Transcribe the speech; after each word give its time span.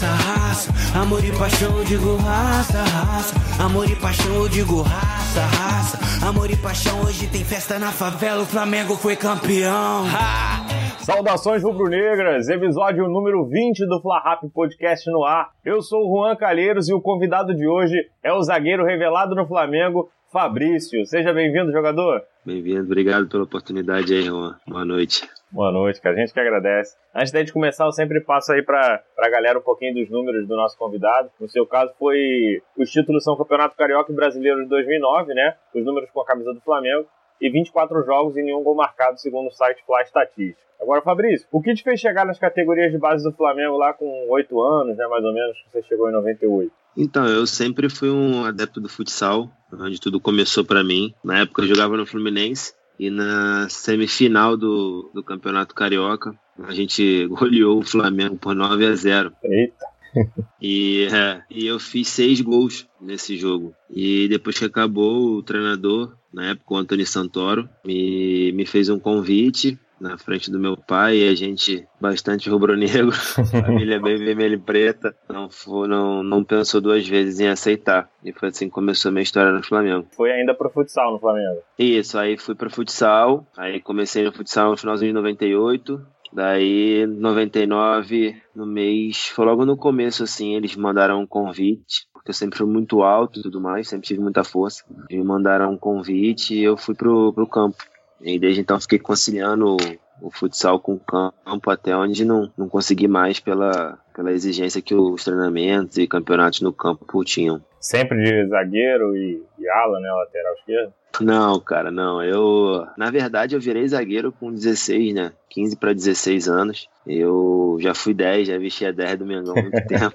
raça, 0.00 0.06
raça. 0.06 0.98
Amor 0.98 1.24
e 1.24 1.32
paixão, 1.32 1.78
eu 1.78 1.84
digo 1.84 2.16
raça, 2.16 2.78
raça. 2.82 3.62
Amor 3.62 3.90
e 3.90 3.96
paixão, 3.96 4.34
eu 4.34 4.48
digo 4.48 4.82
raça, 4.82 5.40
raça. 5.40 6.26
Amor 6.26 6.50
e 6.50 6.56
paixão, 6.56 7.02
hoje 7.02 7.26
tem 7.28 7.44
festa 7.44 7.78
na 7.78 7.92
favela. 7.92 8.42
O 8.42 8.46
Flamengo 8.46 8.96
foi 8.96 9.16
campeão. 9.16 10.06
Ha! 10.06 10.66
Saudações 11.00 11.62
rubro-negras, 11.62 12.48
episódio 12.48 13.08
número 13.08 13.44
20 13.46 13.86
do 13.86 14.00
Fla 14.00 14.20
Rap 14.20 14.48
Podcast 14.50 15.10
no 15.10 15.24
ar. 15.24 15.50
Eu 15.64 15.82
sou 15.82 16.00
o 16.00 16.16
Juan 16.16 16.36
Calheiros 16.36 16.88
e 16.88 16.94
o 16.94 17.00
convidado 17.00 17.54
de 17.54 17.66
hoje 17.66 17.96
é 18.22 18.32
o 18.32 18.42
zagueiro 18.42 18.84
revelado 18.84 19.34
no 19.34 19.46
Flamengo, 19.46 20.10
Fabrício. 20.32 21.04
Seja 21.06 21.32
bem-vindo, 21.32 21.72
jogador. 21.72 22.22
Bem-vindo, 22.44 22.84
obrigado 22.84 23.28
pela 23.28 23.44
oportunidade 23.44 24.14
aí, 24.14 24.22
Juan. 24.22 24.56
Boa 24.66 24.84
noite. 24.84 25.28
Boa 25.52 25.72
noite, 25.72 26.00
que 26.00 26.06
a 26.06 26.14
gente 26.14 26.32
que 26.32 26.38
agradece. 26.38 26.96
Antes 27.12 27.32
da 27.32 27.40
gente 27.40 27.52
começar, 27.52 27.84
eu 27.84 27.90
sempre 27.90 28.20
passo 28.20 28.52
aí 28.52 28.62
para 28.62 29.02
a 29.18 29.28
galera 29.28 29.58
um 29.58 29.62
pouquinho 29.62 29.94
dos 29.94 30.08
números 30.08 30.46
do 30.46 30.54
nosso 30.54 30.78
convidado. 30.78 31.28
No 31.40 31.48
seu 31.48 31.66
caso, 31.66 31.92
foi 31.98 32.62
os 32.76 32.88
títulos 32.88 33.24
são 33.24 33.36
Campeonato 33.36 33.76
Carioca 33.76 34.12
e 34.12 34.14
Brasileiro 34.14 34.62
de 34.62 34.68
2009, 34.68 35.34
né? 35.34 35.56
Os 35.74 35.84
números 35.84 36.08
com 36.12 36.20
a 36.20 36.24
camisa 36.24 36.54
do 36.54 36.60
Flamengo 36.60 37.04
e 37.40 37.50
24 37.50 38.04
jogos 38.04 38.36
e 38.36 38.42
nenhum 38.42 38.62
gol 38.62 38.76
marcado, 38.76 39.20
segundo 39.20 39.48
o 39.48 39.52
site 39.52 39.82
Fly 39.84 40.02
Estatística. 40.04 40.70
Agora, 40.80 41.02
Fabrício, 41.02 41.48
o 41.50 41.60
que 41.60 41.74
te 41.74 41.82
fez 41.82 41.98
chegar 41.98 42.24
nas 42.24 42.38
categorias 42.38 42.92
de 42.92 42.98
base 42.98 43.24
do 43.24 43.32
Flamengo 43.32 43.76
lá 43.76 43.92
com 43.92 44.28
8 44.30 44.62
anos, 44.62 44.96
né, 44.96 45.06
mais 45.08 45.24
ou 45.24 45.32
menos, 45.32 45.58
que 45.58 45.72
você 45.72 45.82
chegou 45.82 46.08
em 46.08 46.12
98? 46.12 46.72
Então, 46.96 47.26
eu 47.26 47.46
sempre 47.46 47.90
fui 47.90 48.08
um 48.08 48.44
adepto 48.44 48.80
do 48.80 48.88
futsal, 48.88 49.48
onde 49.72 50.00
tudo 50.00 50.20
começou 50.20 50.64
para 50.64 50.84
mim. 50.84 51.12
Na 51.24 51.40
época 51.40 51.62
eu 51.62 51.66
jogava 51.66 51.96
no 51.96 52.06
Fluminense 52.06 52.72
e 53.00 53.08
na 53.08 53.66
semifinal 53.70 54.58
do, 54.58 55.10
do 55.14 55.22
Campeonato 55.22 55.74
Carioca 55.74 56.38
a 56.62 56.74
gente 56.74 57.26
goleou 57.32 57.78
o 57.78 57.82
Flamengo 57.82 58.36
por 58.36 58.54
9 58.54 58.84
a 58.84 58.94
0. 58.94 59.32
Eita! 59.42 59.86
e, 60.60 61.08
é, 61.10 61.42
e 61.48 61.66
eu 61.66 61.80
fiz 61.80 62.08
seis 62.08 62.42
gols 62.42 62.86
nesse 63.00 63.38
jogo. 63.38 63.74
E 63.88 64.28
depois 64.28 64.58
que 64.58 64.66
acabou, 64.66 65.36
o 65.36 65.42
treinador, 65.42 66.12
na 66.30 66.50
época 66.50 66.74
o 66.74 66.76
Antônio 66.76 67.06
Santoro, 67.06 67.66
me, 67.82 68.52
me 68.52 68.66
fez 68.66 68.90
um 68.90 68.98
convite 68.98 69.78
na 70.00 70.16
frente 70.16 70.50
do 70.50 70.58
meu 70.58 70.76
pai 70.76 71.18
e 71.18 71.28
a 71.28 71.34
gente 71.34 71.86
bastante 72.00 72.48
rubro-negro, 72.48 73.12
família 73.50 74.00
bem 74.00 74.16
vermelha 74.16 74.54
e 74.54 74.58
preta, 74.58 75.14
não, 75.28 75.48
não, 75.86 76.22
não 76.22 76.44
pensou 76.44 76.80
duas 76.80 77.06
vezes 77.06 77.38
em 77.40 77.48
aceitar. 77.48 78.08
E 78.24 78.32
foi 78.32 78.48
assim 78.48 78.66
que 78.66 78.74
começou 78.74 79.10
a 79.10 79.12
minha 79.12 79.22
história 79.22 79.52
no 79.52 79.62
Flamengo. 79.62 80.06
Foi 80.12 80.32
ainda 80.32 80.54
pro 80.54 80.70
futsal 80.70 81.12
no 81.12 81.18
Flamengo? 81.18 81.60
Isso, 81.78 82.18
aí 82.18 82.38
fui 82.38 82.54
pro 82.54 82.70
futsal, 82.70 83.46
aí 83.56 83.80
comecei 83.80 84.24
no 84.24 84.32
futsal 84.32 84.70
no 84.70 84.76
finalzinho 84.76 85.10
de 85.10 85.14
98, 85.14 86.00
Daí, 86.32 87.06
99, 87.06 88.40
no 88.54 88.64
mês, 88.64 89.26
foi 89.34 89.44
logo 89.44 89.66
no 89.66 89.76
começo, 89.76 90.22
assim, 90.22 90.54
eles 90.54 90.76
mandaram 90.76 91.20
um 91.20 91.26
convite, 91.26 92.06
porque 92.12 92.30
eu 92.30 92.34
sempre 92.34 92.56
fui 92.56 92.68
muito 92.68 93.02
alto 93.02 93.40
e 93.40 93.42
tudo 93.42 93.60
mais, 93.60 93.88
sempre 93.88 94.06
tive 94.06 94.20
muita 94.20 94.44
força. 94.44 94.84
Eles 95.08 95.24
mandaram 95.24 95.72
um 95.72 95.76
convite 95.76 96.54
e 96.54 96.62
eu 96.62 96.76
fui 96.76 96.94
pro, 96.94 97.32
pro 97.32 97.48
campo. 97.48 97.76
E 98.22 98.38
desde 98.38 98.60
então 98.60 98.80
fiquei 98.80 98.98
conciliando 98.98 99.76
o, 99.76 100.28
o 100.28 100.30
futsal 100.30 100.78
com 100.78 100.94
o 100.94 101.00
campo 101.00 101.70
até 101.70 101.96
onde 101.96 102.24
não, 102.24 102.50
não 102.56 102.68
consegui 102.68 103.08
mais 103.08 103.40
pela, 103.40 103.98
pela 104.14 104.32
exigência 104.32 104.82
que 104.82 104.94
os 104.94 105.24
treinamentos 105.24 105.96
e 105.98 106.06
campeonatos 106.06 106.60
no 106.60 106.72
campo 106.72 107.24
tinham. 107.24 107.62
Sempre 107.80 108.22
de 108.22 108.48
zagueiro 108.48 109.16
e, 109.16 109.42
e 109.58 109.68
ala, 109.68 109.98
né, 110.00 110.10
lateral 110.10 110.54
esquerdo? 110.54 110.92
Não, 111.18 111.58
cara, 111.58 111.90
não. 111.90 112.22
Eu, 112.22 112.86
na 112.96 113.10
verdade, 113.10 113.54
eu 113.54 113.60
virei 113.60 113.88
zagueiro 113.88 114.30
com 114.30 114.52
16, 114.52 115.14
né? 115.14 115.32
15 115.48 115.76
para 115.76 115.92
16 115.92 116.48
anos. 116.48 116.88
Eu 117.06 117.78
já 117.80 117.94
fui 117.94 118.14
10, 118.14 118.48
já 118.48 118.58
vesti 118.58 118.86
a 118.86 118.92
10 118.92 119.18
do 119.18 119.26
Mengão 119.26 119.58
há 119.58 119.62
muito 119.62 119.84
tempo. 119.88 120.14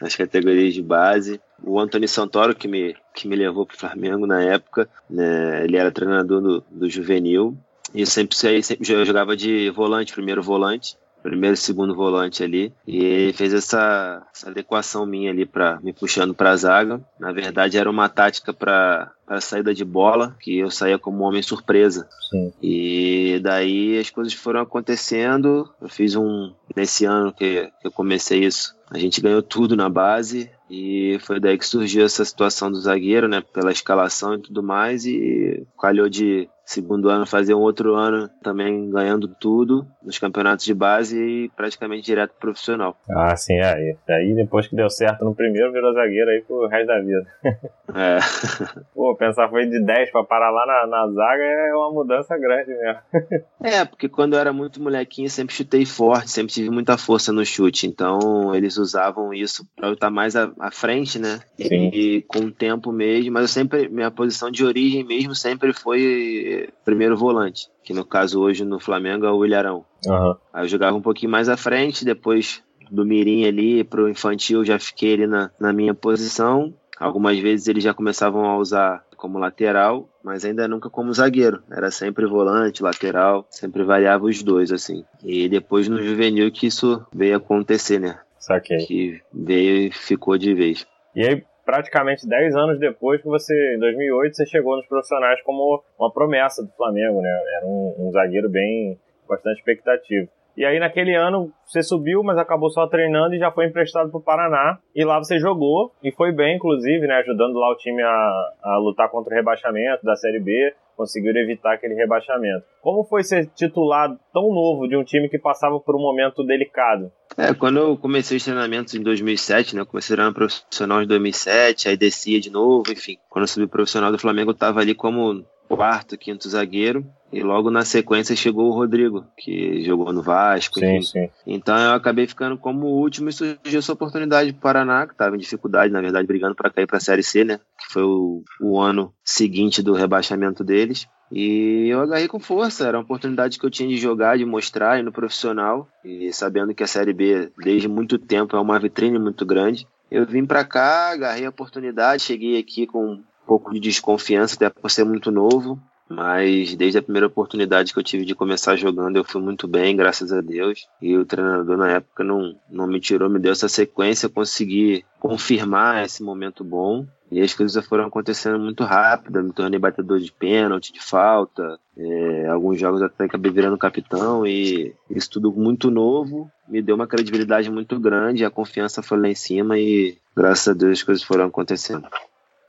Nas 0.00 0.14
categorias 0.14 0.74
de 0.74 0.82
base. 0.82 1.40
O 1.62 1.78
Antônio 1.78 2.08
Santoro, 2.08 2.54
que 2.54 2.68
me, 2.68 2.96
que 3.14 3.26
me 3.26 3.36
levou 3.36 3.66
para 3.66 3.74
o 3.74 3.78
Flamengo 3.78 4.26
na 4.26 4.42
época, 4.42 4.88
né, 5.08 5.64
ele 5.64 5.76
era 5.76 5.90
treinador 5.90 6.40
do, 6.40 6.64
do 6.70 6.88
juvenil. 6.88 7.56
E 7.94 8.04
sempre, 8.04 8.36
sempre 8.36 8.92
eu 8.92 9.04
jogava 9.04 9.36
de 9.36 9.70
volante, 9.70 10.12
primeiro 10.12 10.42
volante 10.42 10.96
primeiro 11.22 11.54
e 11.54 11.56
segundo 11.56 11.94
volante 11.94 12.42
ali. 12.42 12.72
E 12.86 13.04
ele 13.04 13.32
fez 13.32 13.52
essa, 13.52 14.26
essa 14.34 14.50
adequação 14.50 15.06
minha 15.06 15.30
ali 15.30 15.44
para 15.44 15.80
me 15.80 15.92
puxando 15.92 16.34
para 16.34 16.50
a 16.50 16.56
zaga. 16.56 17.00
Na 17.18 17.32
verdade, 17.32 17.78
era 17.78 17.90
uma 17.90 18.08
tática 18.08 18.52
para 18.52 19.10
a 19.26 19.40
saída 19.40 19.74
de 19.74 19.84
bola, 19.84 20.36
que 20.40 20.58
eu 20.58 20.70
saía 20.70 20.98
como 20.98 21.24
homem 21.24 21.42
surpresa. 21.42 22.08
Sim. 22.30 22.52
E 22.62 23.40
daí 23.42 23.98
as 23.98 24.10
coisas 24.10 24.32
foram 24.32 24.60
acontecendo. 24.60 25.68
Eu 25.80 25.88
fiz 25.88 26.14
um. 26.14 26.52
Nesse 26.74 27.04
ano 27.04 27.32
que, 27.32 27.70
que 27.80 27.86
eu 27.86 27.92
comecei 27.92 28.44
isso, 28.44 28.74
a 28.90 28.98
gente 28.98 29.20
ganhou 29.20 29.42
tudo 29.42 29.76
na 29.76 29.88
base. 29.88 30.50
E 30.70 31.18
foi 31.22 31.40
daí 31.40 31.56
que 31.56 31.66
surgiu 31.66 32.04
essa 32.04 32.24
situação 32.24 32.70
do 32.70 32.80
zagueiro, 32.80 33.26
né? 33.26 33.40
Pela 33.40 33.72
escalação 33.72 34.34
e 34.34 34.38
tudo 34.38 34.62
mais. 34.62 35.06
E 35.06 35.66
calhou 35.80 36.08
de 36.08 36.48
segundo 36.68 37.08
ano 37.08 37.24
fazer 37.24 37.54
um 37.54 37.60
outro 37.60 37.94
ano 37.94 38.28
também 38.42 38.90
ganhando 38.90 39.26
tudo 39.26 39.86
nos 40.02 40.18
campeonatos 40.18 40.66
de 40.66 40.74
base 40.74 41.18
e 41.18 41.48
praticamente 41.56 42.02
direto 42.02 42.34
profissional. 42.38 42.94
Ah, 43.10 43.34
sim, 43.34 43.58
aí. 43.58 43.96
Daí 44.06 44.34
depois 44.34 44.68
que 44.68 44.76
deu 44.76 44.90
certo 44.90 45.24
no 45.24 45.34
primeiro, 45.34 45.72
virou 45.72 45.94
zagueiro 45.94 46.30
aí 46.30 46.42
pro 46.42 46.66
resto 46.66 46.86
da 46.86 47.00
vida. 47.00 47.26
É. 47.94 48.18
Pô, 48.94 49.16
pensar 49.16 49.48
foi 49.48 49.64
de 49.64 49.82
10 49.82 50.10
para 50.10 50.22
parar 50.22 50.50
lá 50.50 50.66
na, 50.66 50.86
na 50.86 51.10
zaga 51.10 51.42
é 51.42 51.74
uma 51.74 51.90
mudança 51.90 52.36
grande 52.36 52.68
mesmo. 52.68 53.00
É, 53.64 53.84
porque 53.84 54.08
quando 54.08 54.34
eu 54.34 54.38
era 54.38 54.52
muito 54.52 54.80
molequinho, 54.80 55.28
sempre 55.28 55.54
chutei 55.54 55.86
forte, 55.86 56.30
sempre 56.30 56.52
tive 56.52 56.70
muita 56.70 56.98
força 56.98 57.32
no 57.32 57.44
chute. 57.46 57.86
Então 57.86 58.54
eles 58.54 58.76
usavam 58.76 59.32
isso 59.32 59.66
para 59.74 59.88
eu 59.88 59.94
estar 59.94 60.10
mais 60.10 60.36
à, 60.36 60.52
à 60.60 60.70
frente, 60.70 61.18
né? 61.18 61.40
Sim. 61.56 61.90
E 61.92 62.22
com 62.28 62.40
o 62.40 62.52
tempo 62.52 62.92
mesmo, 62.92 63.32
mas 63.32 63.42
eu 63.42 63.48
sempre, 63.48 63.88
minha 63.88 64.10
posição 64.10 64.50
de 64.50 64.64
origem 64.64 65.02
mesmo 65.02 65.34
sempre 65.34 65.72
foi 65.72 66.57
primeiro 66.84 67.16
volante, 67.16 67.68
que 67.82 67.92
no 67.92 68.04
caso 68.04 68.40
hoje 68.40 68.64
no 68.64 68.78
Flamengo 68.78 69.26
é 69.26 69.30
o 69.30 69.44
Ilharão. 69.44 69.84
Uhum. 70.06 70.36
Aí 70.52 70.64
eu 70.64 70.68
jogava 70.68 70.96
um 70.96 71.02
pouquinho 71.02 71.32
mais 71.32 71.48
à 71.48 71.56
frente, 71.56 72.04
depois 72.04 72.62
do 72.90 73.04
Mirim 73.04 73.44
ali 73.44 73.84
pro 73.84 74.08
infantil 74.08 74.64
já 74.64 74.78
fiquei 74.78 75.14
ali 75.14 75.26
na, 75.26 75.50
na 75.58 75.72
minha 75.72 75.94
posição. 75.94 76.72
Algumas 76.98 77.38
vezes 77.38 77.68
eles 77.68 77.84
já 77.84 77.94
começavam 77.94 78.44
a 78.44 78.56
usar 78.56 79.04
como 79.16 79.38
lateral, 79.38 80.08
mas 80.22 80.44
ainda 80.44 80.66
nunca 80.66 80.88
como 80.88 81.12
zagueiro. 81.12 81.62
Era 81.70 81.90
sempre 81.90 82.26
volante, 82.26 82.82
lateral, 82.82 83.46
sempre 83.50 83.84
variava 83.84 84.24
os 84.24 84.42
dois, 84.42 84.72
assim. 84.72 85.04
E 85.22 85.48
depois 85.48 85.88
no 85.88 86.02
juvenil 86.02 86.50
que 86.50 86.66
isso 86.66 87.04
veio 87.12 87.36
acontecer, 87.36 87.98
né? 88.00 88.18
Saquei. 88.38 88.78
Que 88.78 89.20
veio 89.32 89.88
e 89.88 89.90
ficou 89.90 90.38
de 90.38 90.54
vez. 90.54 90.86
E 91.14 91.26
aí, 91.26 91.44
praticamente 91.68 92.26
10 92.26 92.56
anos 92.56 92.80
depois 92.80 93.20
que 93.20 93.28
você, 93.28 93.74
em 93.74 93.78
2008, 93.78 94.34
você 94.34 94.46
chegou 94.46 94.74
nos 94.74 94.86
profissionais 94.86 95.38
como 95.42 95.84
uma 96.00 96.10
promessa 96.10 96.64
do 96.64 96.72
Flamengo, 96.72 97.20
né? 97.20 97.28
Era 97.58 97.66
um, 97.66 97.94
um 97.98 98.10
zagueiro 98.10 98.48
bem, 98.48 98.98
bastante 99.28 99.58
expectativo. 99.58 100.30
E 100.56 100.64
aí 100.64 100.80
naquele 100.80 101.14
ano 101.14 101.52
você 101.66 101.82
subiu, 101.82 102.22
mas 102.22 102.38
acabou 102.38 102.70
só 102.70 102.86
treinando 102.86 103.34
e 103.34 103.38
já 103.38 103.50
foi 103.50 103.66
emprestado 103.66 104.10
para 104.10 104.18
o 104.18 104.22
Paraná. 104.22 104.78
E 104.96 105.04
lá 105.04 105.18
você 105.18 105.38
jogou 105.38 105.92
e 106.02 106.10
foi 106.10 106.32
bem, 106.32 106.56
inclusive, 106.56 107.06
né? 107.06 107.16
Ajudando 107.16 107.58
lá 107.58 107.70
o 107.70 107.76
time 107.76 108.02
a, 108.02 108.52
a 108.62 108.78
lutar 108.78 109.10
contra 109.10 109.34
o 109.34 109.36
rebaixamento 109.36 110.02
da 110.06 110.16
Série 110.16 110.40
B. 110.40 110.74
Conseguiram 110.98 111.40
evitar 111.40 111.74
aquele 111.74 111.94
rebaixamento. 111.94 112.64
Como 112.82 113.04
foi 113.04 113.22
ser 113.22 113.46
titulado 113.54 114.18
tão 114.32 114.52
novo 114.52 114.88
de 114.88 114.96
um 114.96 115.04
time 115.04 115.28
que 115.28 115.38
passava 115.38 115.78
por 115.78 115.94
um 115.94 116.00
momento 116.00 116.42
delicado? 116.42 117.12
É, 117.36 117.54
quando 117.54 117.78
eu 117.78 117.96
comecei 117.96 118.36
os 118.36 118.42
treinamentos 118.42 118.96
em 118.96 119.00
2007, 119.00 119.76
né? 119.76 119.82
Eu 119.82 119.86
comecei 119.86 120.16
a 120.18 120.32
profissional 120.32 121.00
em 121.00 121.06
2007, 121.06 121.88
aí 121.88 121.96
descia 121.96 122.40
de 122.40 122.50
novo, 122.50 122.90
enfim. 122.90 123.16
Quando 123.30 123.44
eu 123.44 123.46
subi 123.48 123.68
profissional 123.68 124.10
do 124.10 124.18
Flamengo, 124.18 124.50
eu 124.50 124.56
tava 124.56 124.80
ali 124.80 124.92
como 124.92 125.44
quarto, 125.68 126.16
quinto 126.16 126.48
zagueiro. 126.48 127.04
E 127.30 127.42
logo 127.42 127.70
na 127.70 127.84
sequência 127.84 128.34
chegou 128.34 128.70
o 128.70 128.74
Rodrigo, 128.74 129.26
que 129.36 129.84
jogou 129.84 130.12
no 130.14 130.22
Vasco. 130.22 130.80
Sim, 130.80 131.02
sim. 131.02 131.28
Então 131.46 131.78
eu 131.78 131.92
acabei 131.92 132.26
ficando 132.26 132.56
como 132.56 132.86
último 132.86 133.28
e 133.28 133.32
surgiu 133.32 133.78
essa 133.78 133.92
oportunidade 133.92 134.50
para 134.52 134.58
o 134.58 134.62
Paraná, 134.62 135.06
que 135.06 135.12
estava 135.12 135.36
em 135.36 135.38
dificuldade, 135.38 135.92
na 135.92 136.00
verdade, 136.00 136.26
brigando 136.26 136.54
para 136.54 136.70
cair 136.70 136.86
para 136.86 136.96
a 136.96 137.00
Série 137.00 137.22
C, 137.22 137.44
né? 137.44 137.58
Que 137.78 137.92
foi 137.92 138.02
o, 138.02 138.42
o 138.60 138.80
ano 138.80 139.12
seguinte 139.22 139.82
do 139.82 139.92
rebaixamento 139.92 140.64
deles. 140.64 141.06
E 141.30 141.88
eu 141.88 142.00
agarrei 142.00 142.26
com 142.26 142.40
força, 142.40 142.88
era 142.88 142.96
uma 142.96 143.04
oportunidade 143.04 143.58
que 143.58 143.66
eu 143.66 143.70
tinha 143.70 143.88
de 143.88 143.98
jogar, 143.98 144.38
de 144.38 144.46
mostrar 144.46 145.02
no 145.02 145.12
profissional. 145.12 145.86
E 146.02 146.32
sabendo 146.32 146.74
que 146.74 146.82
a 146.82 146.86
Série 146.86 147.12
B, 147.12 147.52
desde 147.58 147.88
muito 147.88 148.18
tempo, 148.18 148.56
é 148.56 148.60
uma 148.60 148.78
vitrine 148.78 149.18
muito 149.18 149.44
grande. 149.44 149.86
Eu 150.10 150.24
vim 150.24 150.46
para 150.46 150.64
cá, 150.64 151.10
agarrei 151.10 151.44
a 151.44 151.50
oportunidade, 151.50 152.22
cheguei 152.22 152.58
aqui 152.58 152.86
com 152.86 153.22
pouco 153.48 153.72
de 153.72 153.80
desconfiança, 153.80 154.54
até 154.54 154.68
por 154.68 154.90
ser 154.90 155.04
muito 155.04 155.30
novo. 155.30 155.80
Mas 156.10 156.74
desde 156.74 156.98
a 156.98 157.02
primeira 157.02 157.26
oportunidade 157.26 157.92
que 157.92 157.98
eu 157.98 158.02
tive 158.02 158.24
de 158.24 158.34
começar 158.34 158.76
jogando, 158.76 159.16
eu 159.16 159.24
fui 159.24 159.42
muito 159.42 159.68
bem, 159.68 159.94
graças 159.94 160.32
a 160.32 160.40
Deus. 160.40 160.86
E 161.02 161.16
o 161.16 161.24
treinador 161.24 161.76
na 161.76 161.90
época 161.90 162.24
não, 162.24 162.54
não 162.70 162.86
me 162.86 162.98
tirou, 162.98 163.28
me 163.28 163.38
deu 163.38 163.52
essa 163.52 163.68
sequência, 163.68 164.26
eu 164.26 164.30
consegui 164.30 165.04
confirmar 165.20 166.04
esse 166.04 166.22
momento 166.22 166.64
bom. 166.64 167.06
E 167.30 167.42
as 167.42 167.52
coisas 167.52 167.84
foram 167.84 168.06
acontecendo 168.06 168.58
muito 168.58 168.84
rápido. 168.84 169.42
Me 169.42 169.52
tornei 169.52 169.78
batedor 169.78 170.18
de 170.18 170.32
pênalti, 170.32 170.94
de 170.94 171.00
falta. 171.00 171.78
É, 171.94 172.48
alguns 172.48 172.80
jogos 172.80 173.02
até 173.02 173.24
acabei 173.24 173.52
virando 173.52 173.76
capitão. 173.76 174.46
E 174.46 174.94
isso 175.10 175.28
tudo 175.28 175.52
muito 175.52 175.90
novo 175.90 176.50
me 176.66 176.80
deu 176.80 176.94
uma 176.94 177.06
credibilidade 177.06 177.70
muito 177.70 178.00
grande. 178.00 178.46
A 178.46 178.50
confiança 178.50 179.02
foi 179.02 179.20
lá 179.20 179.28
em 179.28 179.34
cima. 179.34 179.78
E 179.78 180.16
graças 180.34 180.68
a 180.68 180.72
Deus 180.72 181.00
as 181.00 181.02
coisas 181.02 181.22
foram 181.22 181.44
acontecendo. 181.44 182.08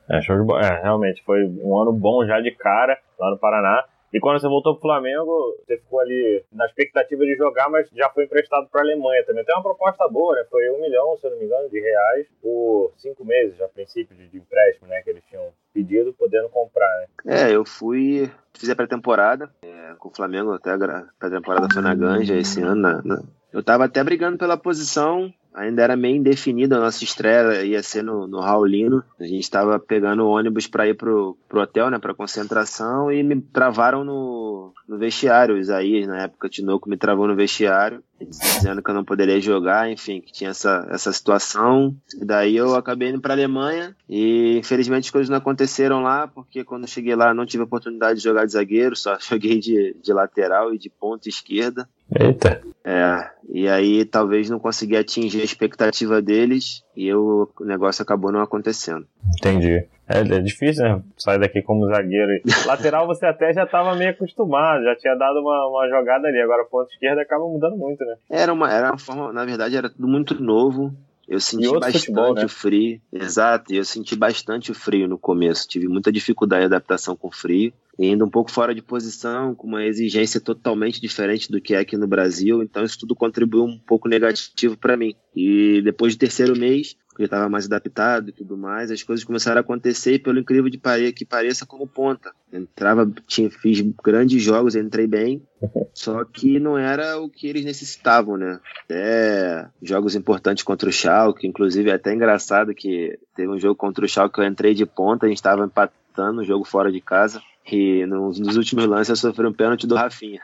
É, 0.09 0.21
show 0.21 0.38
de 0.38 0.44
bola. 0.44 0.61
É, 0.61 0.81
realmente, 0.81 1.23
foi 1.23 1.45
um 1.45 1.77
ano 1.79 1.94
bom 1.94 2.25
já 2.25 2.39
de 2.39 2.51
cara 2.51 2.97
lá 3.19 3.29
no 3.29 3.38
Paraná. 3.38 3.85
E 4.11 4.19
quando 4.19 4.39
você 4.39 4.47
voltou 4.47 4.73
pro 4.73 4.81
Flamengo, 4.81 5.56
você 5.63 5.77
ficou 5.77 6.00
ali 6.00 6.44
na 6.51 6.65
expectativa 6.65 7.23
de 7.23 7.35
jogar, 7.35 7.69
mas 7.69 7.88
já 7.91 8.09
foi 8.09 8.23
emprestado 8.23 8.67
para 8.67 8.81
a 8.81 8.83
Alemanha 8.83 9.23
também. 9.23 9.45
Tem 9.45 9.56
uma 9.56 9.61
proposta 9.61 10.07
boa, 10.07 10.35
né? 10.35 10.45
Foi 10.50 10.67
um 10.71 10.81
milhão, 10.81 11.15
se 11.17 11.27
eu 11.27 11.31
não 11.31 11.38
me 11.38 11.45
engano, 11.45 11.69
de 11.69 11.79
reais 11.79 12.27
por 12.41 12.91
cinco 12.97 13.23
meses, 13.23 13.61
a 13.61 13.67
princípio, 13.67 14.15
de, 14.15 14.35
empréstimo, 14.35 14.88
né? 14.88 15.01
Que 15.03 15.11
eles 15.11 15.23
tinham 15.29 15.44
pedido, 15.71 16.12
podendo 16.13 16.50
comprar, 16.50 16.89
né? 16.97 17.05
É, 17.27 17.55
eu 17.55 17.63
fui, 17.63 18.31
fiz 18.57 18.69
a 18.69 18.75
pré-temporada 18.75 19.51
é, 19.62 19.94
com 20.00 20.09
o 20.09 20.15
Flamengo, 20.15 20.53
até 20.53 20.71
a 20.71 21.05
pré-temporada 21.19 21.67
foi 21.71 21.81
na 21.83 21.94
Ganja 21.94 22.35
esse 22.35 22.62
ano. 22.63 22.81
Na, 22.81 23.01
na... 23.03 23.21
Eu 23.53 23.63
tava 23.63 23.85
até 23.85 24.03
brigando 24.03 24.39
pela 24.39 24.57
posição, 24.57 25.31
ainda 25.54 25.84
era 25.84 25.96
meio 25.96 26.16
indefinido, 26.16 26.75
a 26.75 26.80
nossa 26.80 27.04
estreia 27.04 27.63
ia 27.63 27.81
ser 27.84 28.04
no, 28.04 28.28
no 28.28 28.40
Raulino. 28.40 29.04
A 29.19 29.24
gente 29.24 29.42
estava 29.42 29.80
pegando 29.80 30.28
ônibus 30.28 30.68
para 30.68 30.88
ir 30.88 30.96
pro, 30.96 31.38
pro 31.48 31.62
hotel, 31.62 31.90
né, 31.90 32.00
para 32.00 32.13
concentração, 32.13 33.12
e 33.12 33.24
me 33.24 33.42
travaram 33.42 34.04
no, 34.04 34.38
no 34.88 34.98
vestiário. 34.98 35.56
O 35.56 35.57
Isaías, 35.57 36.07
na 36.07 36.24
época, 36.24 36.50
Tinoco 36.50 36.89
me 36.89 36.98
travou 36.98 37.27
no 37.27 37.36
vestiário, 37.36 38.04
dizendo 38.19 38.81
que 38.81 38.89
eu 38.89 38.95
não 38.95 39.04
poderia 39.04 39.39
jogar, 39.39 39.89
enfim, 39.89 40.21
que 40.21 40.31
tinha 40.31 40.50
essa, 40.50 40.88
essa 40.89 41.12
situação. 41.12 41.95
Daí 42.21 42.56
eu 42.56 42.75
acabei 42.75 43.10
indo 43.10 43.21
para 43.21 43.33
Alemanha 43.33 43.95
e 44.07 44.57
infelizmente 44.57 45.06
as 45.06 45.12
coisas 45.12 45.30
não 45.30 45.38
aconteceram 45.38 46.01
lá, 46.01 46.27
porque 46.27 46.63
quando 46.63 46.88
cheguei 46.88 47.16
lá 47.16 47.33
não 47.33 47.45
tive 47.45 47.62
a 47.62 47.66
oportunidade 47.66 48.19
de 48.19 48.24
jogar 48.24 48.45
de 48.45 48.54
zagueiro, 48.54 48.95
só 48.95 49.18
joguei 49.21 49.60
de, 49.60 49.95
de 50.01 50.13
lateral 50.13 50.74
e 50.74 50.77
de 50.77 50.89
ponta 50.89 51.30
esquerda. 51.30 51.88
Eita. 52.19 52.62
É, 52.83 53.30
e 53.48 53.68
aí 53.68 54.04
talvez 54.04 54.50
não 54.50 54.60
consegui 54.60 54.98
atingir 54.98 55.42
a 55.42 55.45
expectativa 55.45 56.22
deles 56.22 56.83
e 56.95 57.07
eu, 57.07 57.51
o 57.60 57.65
negócio 57.65 58.01
acabou 58.01 58.31
não 58.31 58.42
acontecendo. 58.42 59.06
Entendi. 59.38 59.86
É, 60.09 60.19
é 60.21 60.39
difícil, 60.39 60.83
né? 60.83 61.01
Sair 61.15 61.39
daqui 61.39 61.61
como 61.61 61.88
zagueiro. 61.88 62.41
Lateral 62.65 63.06
você 63.06 63.27
até 63.27 63.53
já 63.53 63.63
estava 63.63 63.95
meio 63.95 64.09
acostumado, 64.09 64.83
já 64.83 64.95
tinha 64.95 65.15
dado 65.15 65.39
uma, 65.39 65.67
uma 65.67 65.88
jogada 65.88 66.27
ali. 66.27 66.41
Agora 66.41 66.65
ponta 66.65 66.91
esquerda 66.91 67.21
acaba 67.21 67.45
mudando 67.45 67.77
muito, 67.77 68.03
né? 68.03 68.15
Era 68.29 68.51
uma, 68.51 68.73
era 68.73 68.89
uma 68.89 68.97
forma, 68.97 69.31
na 69.31 69.45
verdade, 69.45 69.77
era 69.77 69.89
tudo 69.89 70.07
muito 70.07 70.41
novo. 70.41 70.91
Eu 71.27 71.39
senti 71.39 71.69
bastante 71.71 72.00
futebol, 72.00 72.33
né? 72.33 72.47
frio. 72.47 73.00
Exato, 73.13 73.71
eu 73.71 73.85
senti 73.85 74.15
bastante 74.15 74.73
frio 74.73 75.07
no 75.07 75.15
começo. 75.19 75.67
Tive 75.67 75.88
muita 75.88 76.12
dificuldade 76.12 76.62
de 76.62 76.65
adaptação 76.65 77.15
com 77.15 77.29
frio. 77.29 77.71
E 78.00 78.07
ainda 78.07 78.25
um 78.25 78.29
pouco 78.29 78.50
fora 78.50 78.73
de 78.73 78.81
posição, 78.81 79.53
com 79.53 79.67
uma 79.67 79.85
exigência 79.85 80.41
totalmente 80.41 81.00
diferente 81.00 81.51
do 81.51 81.62
que 81.62 81.75
é 81.75 81.79
aqui 81.79 81.95
no 81.95 82.07
Brasil. 82.07 82.63
Então 82.63 82.83
isso 82.83 82.97
tudo 82.97 83.15
contribuiu 83.15 83.65
um 83.65 83.77
pouco 83.77 84.09
negativo 84.09 84.75
para 84.75 84.97
mim. 84.97 85.13
E 85.35 85.83
depois 85.83 86.15
do 86.15 86.19
terceiro 86.19 86.57
mês, 86.57 86.95
eu 87.24 87.25
estava 87.25 87.50
mais 87.50 87.66
adaptado 87.66 88.30
e 88.30 88.31
tudo 88.31 88.57
mais, 88.57 88.92
as 88.92 89.04
coisas 89.04 89.25
começaram 89.25 89.57
a 89.57 89.62
acontecer 89.62 90.13
e 90.13 90.19
pelo 90.19 90.39
incrível 90.39 90.69
de 90.69 90.77
pare 90.77 91.12
que 91.12 91.25
pareça 91.25 91.66
como 91.66 91.88
ponta. 91.88 92.31
Entrava, 92.51 93.12
tinha, 93.27 93.50
fiz 93.51 93.81
grandes 94.04 94.42
jogos, 94.42 94.75
entrei 94.75 95.06
bem, 95.06 95.44
só 95.94 96.24
que 96.24 96.60
não 96.60 96.77
era 96.77 97.19
o 97.19 97.30
que 97.30 97.48
eles 97.48 97.66
necessitavam, 97.66 98.38
né? 98.38 98.60
Até 98.86 99.68
jogos 99.81 100.16
importantes 100.16 100.63
contra 100.63 100.89
o 100.89 100.94
Schalke, 100.94 101.48
inclusive 101.48 101.89
é 101.89 101.94
até 101.94 102.13
engraçado 102.13 102.74
que 102.74 103.19
teve 103.36 103.50
um 103.50 103.60
jogo 103.60 103.75
contra 103.75 104.06
o 104.06 104.07
Schalke 104.07 104.36
que 104.36 104.42
eu 104.42 104.45
entrei 104.45 104.74
de 104.74 104.86
ponta, 104.86 105.25
a 105.25 105.30
gente 105.30 105.38
estava 105.38 105.65
empatando, 105.65 106.42
um 106.42 106.45
jogo 106.45 106.63
fora 106.63 106.92
de 106.92 107.01
casa, 107.01 107.42
e 107.69 108.06
nos, 108.06 108.39
nos 108.39 108.56
últimos 108.56 108.86
lances 108.86 109.10
eu 109.10 109.15
sofri 109.15 109.45
um 109.45 109.54
pênalti 109.54 109.86
do 109.86 109.95
Rafinha. 109.95 110.42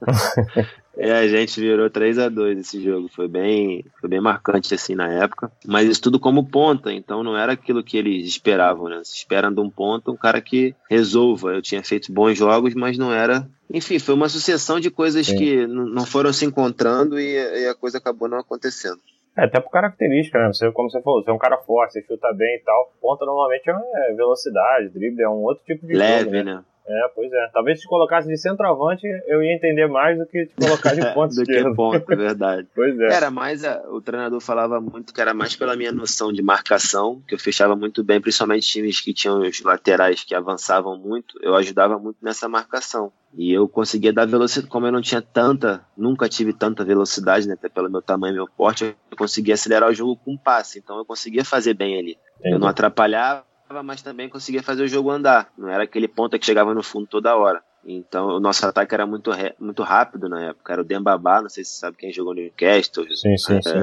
é, 0.98 1.12
a 1.12 1.28
gente 1.28 1.60
virou 1.60 1.88
3 1.88 2.18
a 2.18 2.28
2 2.28 2.58
esse 2.58 2.82
jogo. 2.82 3.08
Foi 3.08 3.28
bem, 3.28 3.84
foi 4.00 4.10
bem 4.10 4.20
marcante 4.20 4.74
assim 4.74 4.96
na 4.96 5.08
época. 5.08 5.50
Mas 5.64 5.88
isso 5.88 6.02
tudo 6.02 6.18
como 6.18 6.48
ponta, 6.48 6.92
então 6.92 7.22
não 7.22 7.36
era 7.36 7.52
aquilo 7.52 7.84
que 7.84 7.96
eles 7.96 8.26
esperavam, 8.26 8.88
né? 8.88 9.00
Se 9.04 9.14
esperam 9.14 9.52
de 9.52 9.60
um 9.60 9.70
ponta 9.70 10.10
um 10.10 10.16
cara 10.16 10.40
que 10.40 10.74
resolva. 10.90 11.52
Eu 11.52 11.62
tinha 11.62 11.82
feito 11.84 12.12
bons 12.12 12.36
jogos, 12.36 12.74
mas 12.74 12.98
não 12.98 13.12
era. 13.12 13.48
Enfim, 13.72 13.98
foi 14.00 14.14
uma 14.14 14.28
sucessão 14.28 14.80
de 14.80 14.90
coisas 14.90 15.26
Sim. 15.26 15.36
que 15.36 15.66
não 15.66 16.04
foram 16.04 16.32
se 16.32 16.44
encontrando 16.44 17.18
e, 17.18 17.34
e 17.34 17.68
a 17.68 17.74
coisa 17.74 17.98
acabou 17.98 18.28
não 18.28 18.38
acontecendo. 18.38 18.98
É, 19.36 19.44
até 19.44 19.60
por 19.60 19.70
característica, 19.70 20.36
né? 20.36 20.48
Você, 20.48 20.70
como 20.72 20.90
você 20.90 21.00
falou, 21.00 21.22
você 21.22 21.30
é 21.30 21.32
um 21.32 21.38
cara 21.38 21.58
forte, 21.58 21.92
você 21.92 22.02
chuta 22.02 22.32
bem 22.32 22.56
e 22.56 22.58
tal. 22.64 22.92
Ponta 23.00 23.24
normalmente 23.24 23.70
é 23.70 24.14
velocidade, 24.14 24.88
drible, 24.88 25.22
é 25.22 25.28
um 25.28 25.44
outro 25.44 25.64
tipo 25.64 25.86
de 25.86 25.94
Leve, 25.94 26.24
jogo, 26.24 26.32
né? 26.32 26.42
né? 26.42 26.64
É, 26.88 27.08
pois 27.14 27.30
é. 27.30 27.50
Talvez 27.52 27.80
se 27.80 27.86
colocasse 27.86 28.26
de 28.26 28.36
centroavante, 28.38 29.06
eu 29.26 29.42
ia 29.42 29.54
entender 29.54 29.86
mais 29.86 30.18
do 30.18 30.26
que 30.26 30.46
te 30.46 30.54
colocar 30.54 30.94
de 30.94 31.02
ponta 31.12 31.34
Do 31.34 31.44
que 31.44 31.74
ponta, 31.74 32.12
é 32.12 32.16
verdade. 32.16 32.68
pois 32.74 32.98
é. 32.98 33.12
Era 33.12 33.30
mais, 33.30 33.62
a, 33.62 33.82
o 33.90 34.00
treinador 34.00 34.40
falava 34.40 34.80
muito 34.80 35.12
que 35.12 35.20
era 35.20 35.34
mais 35.34 35.54
pela 35.54 35.76
minha 35.76 35.92
noção 35.92 36.32
de 36.32 36.42
marcação, 36.42 37.22
que 37.28 37.34
eu 37.34 37.38
fechava 37.38 37.76
muito 37.76 38.02
bem, 38.02 38.20
principalmente 38.20 38.66
times 38.66 39.00
que 39.00 39.12
tinham 39.12 39.40
os 39.40 39.60
laterais 39.62 40.24
que 40.24 40.34
avançavam 40.34 40.96
muito, 40.96 41.38
eu 41.42 41.54
ajudava 41.54 41.98
muito 41.98 42.16
nessa 42.22 42.48
marcação. 42.48 43.12
E 43.36 43.52
eu 43.52 43.68
conseguia 43.68 44.12
dar 44.12 44.26
velocidade, 44.26 44.70
como 44.70 44.86
eu 44.86 44.92
não 44.92 45.02
tinha 45.02 45.20
tanta, 45.20 45.84
nunca 45.96 46.28
tive 46.28 46.54
tanta 46.54 46.82
velocidade, 46.84 47.46
né, 47.46 47.54
até 47.54 47.68
pelo 47.68 47.90
meu 47.90 48.00
tamanho 48.00 48.32
e 48.32 48.36
meu 48.36 48.48
porte, 48.48 48.96
eu 49.10 49.16
conseguia 49.16 49.54
acelerar 49.54 49.90
o 49.90 49.94
jogo 49.94 50.16
com 50.16 50.36
passe, 50.36 50.78
então 50.78 50.96
eu 50.96 51.04
conseguia 51.04 51.44
fazer 51.44 51.74
bem 51.74 51.98
ali. 51.98 52.18
Entendi. 52.38 52.54
Eu 52.54 52.58
não 52.58 52.68
atrapalhava, 52.68 53.44
mas 53.82 54.02
também 54.02 54.28
conseguia 54.28 54.62
fazer 54.62 54.82
o 54.82 54.88
jogo 54.88 55.10
andar. 55.10 55.50
Não 55.56 55.68
era 55.68 55.84
aquele 55.84 56.08
ponta 56.08 56.38
que 56.38 56.46
chegava 56.46 56.74
no 56.74 56.82
fundo 56.82 57.06
toda 57.06 57.36
hora. 57.36 57.62
Então 57.84 58.28
o 58.28 58.40
nosso 58.40 58.66
ataque 58.66 58.94
era 58.94 59.06
muito, 59.06 59.30
muito 59.58 59.82
rápido 59.82 60.28
na 60.28 60.46
época. 60.46 60.72
Era 60.72 60.82
o 60.82 60.84
Dembaba, 60.84 61.42
não 61.42 61.48
sei 61.48 61.64
se 61.64 61.72
você 61.72 61.80
sabe 61.80 61.96
quem 61.96 62.12
jogou 62.12 62.34
no 62.34 62.40
Newcastle, 62.40 63.06
sim, 63.16 63.36
sim, 63.38 63.56
é, 63.56 63.62
sim. 63.62 63.78